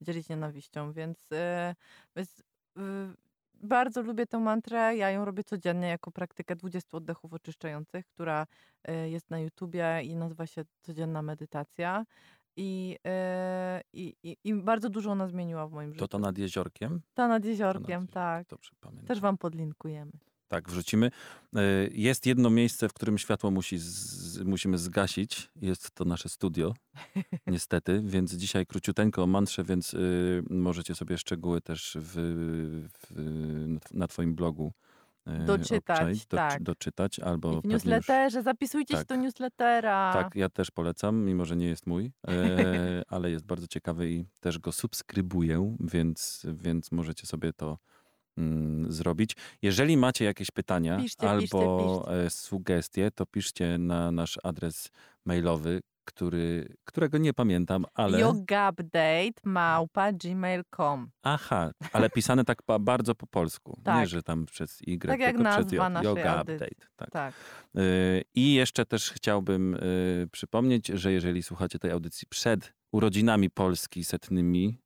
dzielić 0.00 0.28
nienawiścią, 0.28 0.92
więc, 0.92 1.32
y, 1.32 1.74
więc 2.16 2.40
y, 2.78 2.82
bardzo 3.54 4.02
lubię 4.02 4.26
tę 4.26 4.38
mantrę. 4.38 4.96
Ja 4.96 5.10
ją 5.10 5.24
robię 5.24 5.44
codziennie 5.44 5.88
jako 5.88 6.10
praktykę 6.10 6.56
20 6.56 6.96
oddechów 6.96 7.32
oczyszczających, 7.32 8.06
która 8.06 8.46
y, 8.88 9.10
jest 9.10 9.30
na 9.30 9.38
YouTubie 9.40 10.02
i 10.04 10.16
nazywa 10.16 10.46
się 10.46 10.64
Codzienna 10.82 11.22
Medytacja. 11.22 12.04
I, 12.56 12.98
y, 13.06 13.10
i, 13.92 14.14
i, 14.22 14.36
I 14.44 14.54
bardzo 14.54 14.90
dużo 14.90 15.10
ona 15.10 15.28
zmieniła 15.28 15.66
w 15.68 15.72
moim 15.72 15.90
życiu. 15.90 15.98
To 16.00 16.08
to 16.08 16.18
nad 16.18 16.38
jeziorkiem? 16.38 17.00
Ta 17.14 17.28
nad 17.28 17.44
jeziorkiem, 17.44 18.00
nad 18.02 18.10
tak. 18.10 18.46
Dobrze 18.48 18.70
pamiętam. 18.80 19.06
Też 19.06 19.20
wam 19.20 19.38
podlinkujemy. 19.38 20.12
Tak, 20.48 20.68
wrzucimy. 20.68 21.10
E, 21.56 21.60
Jest 21.90 22.26
jedno 22.26 22.50
miejsce, 22.50 22.88
w 22.88 22.92
którym 22.92 23.18
światło 23.18 23.50
musi 23.50 23.78
z, 23.78 24.38
musimy 24.42 24.78
zgasić. 24.78 25.50
Jest 25.56 25.90
to 25.90 26.04
nasze 26.04 26.28
studio, 26.28 26.74
niestety. 27.46 28.02
Więc 28.04 28.34
dzisiaj 28.34 28.66
króciuteńko 28.66 29.22
o 29.22 29.26
mantrze, 29.26 29.64
więc 29.64 29.94
y, 29.94 30.42
możecie 30.50 30.94
sobie 30.94 31.18
szczegóły 31.18 31.60
też 31.60 31.96
w, 32.00 32.12
w, 33.10 33.94
na 33.94 34.08
twoim 34.08 34.34
blogu 34.34 34.72
Doczytać, 35.46 35.98
obczaić, 36.00 36.26
tak. 36.26 36.62
doczytać 36.62 37.18
albo 37.20 37.52
I 37.52 37.52
w 37.52 37.56
pewnie 37.56 37.74
już- 37.74 37.84
newsletterze, 37.84 38.42
zapisujcie 38.42 38.94
się 38.94 38.98
Tak. 39.04 39.08
do 39.08 39.16
newslettera. 39.16 40.12
Tak, 40.12 40.36
ja 40.36 40.48
też 40.48 40.70
polecam, 40.70 41.24
mimo 41.24 41.44
że 41.44 41.56
nie 41.56 41.66
jest 41.66 41.86
mój, 41.86 42.12
e, 42.28 42.32
ale 43.14 43.30
jest 43.30 43.44
bardzo 43.46 43.66
ciekawy 43.66 44.10
i 44.10 44.26
też 44.40 44.58
go 44.58 44.72
subskrybuję, 44.72 45.76
więc, 45.80 46.46
więc 46.62 46.92
możecie 46.92 47.26
sobie 47.26 47.52
to 47.52 47.78
mm, 48.38 48.92
zrobić. 48.92 49.36
Jeżeli 49.62 49.96
macie 49.96 50.24
jakieś 50.24 50.50
pytania 50.50 50.96
Piszcie, 50.96 51.30
albo 51.30 52.04
piszcie, 52.04 52.24
e, 52.24 52.30
sugestie, 52.30 53.10
to 53.10 53.26
piszcie 53.26 53.78
na 53.78 54.12
nasz 54.12 54.38
adres 54.42 54.90
mailowy, 55.24 55.80
który, 56.06 56.76
którego 56.84 57.18
nie 57.18 57.34
pamiętam, 57.34 57.84
ale... 57.94 58.20
Yogaupdate 58.20 59.40
małpa 59.44 60.12
gmail.com. 60.12 61.10
Aha, 61.22 61.70
ale 61.92 62.10
pisane 62.10 62.44
tak 62.44 62.58
ba- 62.66 62.78
bardzo 62.78 63.14
po 63.14 63.26
polsku. 63.26 63.74
Nie, 63.78 63.84
Tak. 63.84 64.08
że 64.08 64.22
tam 64.22 64.46
przez 64.46 64.80
Y, 64.82 64.98
Tak 64.98 65.20
jak 65.20 65.36
tylko 65.36 65.50
przez 65.50 65.72
Yoga. 66.04 66.40
Update. 66.42 66.68
Tak. 66.96 67.10
Tak. 67.10 67.34
Y, 67.78 68.24
I 68.34 68.54
jeszcze 68.54 68.86
też 68.86 69.10
chciałbym 69.10 69.74
y, 69.74 70.28
przypomnieć, 70.32 70.86
że 70.86 71.12
jeżeli 71.12 71.42
słuchacie 71.42 71.78
tej 71.78 71.90
audycji 71.90 72.26
przed 72.28 72.72
urodzinami 72.92 73.50
Polski 73.50 74.04
setnymi, 74.04 74.78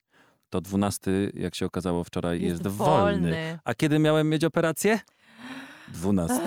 to 0.50 0.60
12, 0.60 1.10
jak 1.34 1.54
się 1.54 1.66
okazało 1.66 2.04
wczoraj, 2.04 2.42
jest, 2.42 2.66
wolny. 2.66 3.58
A 3.64 3.74
kiedy 3.74 3.98
miałem 3.98 4.28
mieć 4.28 4.44
operację? 4.44 4.98
12. 5.92 6.40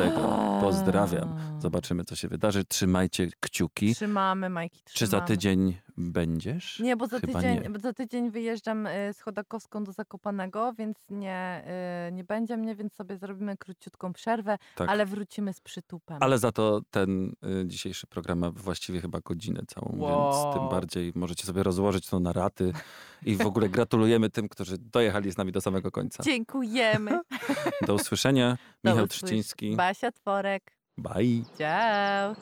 Pozdrawiam. 0.61 1.35
Zobaczymy, 1.59 2.03
co 2.03 2.15
się 2.15 2.27
wydarzy. 2.27 2.65
Trzymajcie 2.65 3.27
kciuki. 3.39 3.95
Trzymamy, 3.95 4.49
Majki, 4.49 4.81
Czy 4.85 4.93
trzymamy. 4.93 5.11
za 5.21 5.27
tydzień 5.27 5.77
będziesz? 5.97 6.79
Nie, 6.79 6.95
bo 6.97 7.07
za 7.07 7.19
Chyba 7.19 7.33
tydzień, 7.33 7.63
nie. 7.63 7.69
bo 7.69 7.79
za 7.79 7.93
tydzień 7.93 8.31
wyjeżdżam 8.31 8.87
y, 8.87 9.13
z 9.13 9.21
Chodakowską 9.21 9.83
do 9.83 9.91
Zakopanego, 9.91 10.73
więc 10.73 10.97
nie, 11.09 11.63
y, 12.09 12.11
nie 12.11 12.23
będzie 12.23 12.57
mnie, 12.57 12.75
więc 12.75 12.93
sobie 12.93 13.17
zrobimy 13.17 13.57
króciutką 13.57 14.13
przerwę, 14.13 14.57
Tak. 14.75 14.89
ale 14.89 15.05
wrócimy 15.05 15.53
z 15.53 15.61
przytupem. 15.61 16.17
Ale 16.21 16.37
za 16.37 16.51
to 16.51 16.81
ten 16.91 17.33
y, 17.61 17.67
dzisiejszy 17.67 18.07
program 18.07 18.39
ma 18.39 18.51
właściwie 18.51 19.01
chyba 19.01 19.19
godzinę 19.19 19.61
całą, 19.67 19.87
więc 19.87 20.53
tym 20.53 20.61
Wow. 20.61 20.69
bardziej 20.69 21.11
możecie 21.15 21.45
sobie 21.47 21.63
rozłożyć 21.63 22.07
to 22.07 22.19
na 22.19 22.33
raty. 22.33 22.73
I 23.25 23.35
w 23.35 23.45
ogóle 23.47 23.69
gratulujemy 23.69 24.29
tym, 24.29 24.49
którzy 24.49 24.77
dojechali 24.77 25.31
z 25.31 25.37
nami 25.37 25.51
do 25.51 25.61
samego 25.61 25.91
końca. 25.91 26.23
Dziękujemy. 26.23 27.19
Do 27.87 27.93
usłyszenia. 27.93 28.57
Do 28.83 28.91
Michał 28.91 29.05
usłysz- 29.05 29.09
Trzciński. 29.25 29.75
Basia 29.75 30.11
Tworek. 30.11 30.71
Bye. 30.97 31.43
Ciao. 31.57 32.35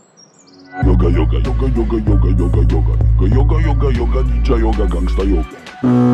Yoga, 0.79 1.09
yoga, 1.09 1.37
yoga, 1.39 1.67
yoga, 1.75 1.97
yoga, 2.07 2.29
yoga, 2.39 2.61
yoga. 2.71 2.95
Yoga, 3.35 3.55
yoga, 3.61 3.89
yoga, 3.91 4.23
ninja 4.23 4.55
yoga, 4.57 4.87
gangsta 4.87 5.23
yoga. 5.23 6.11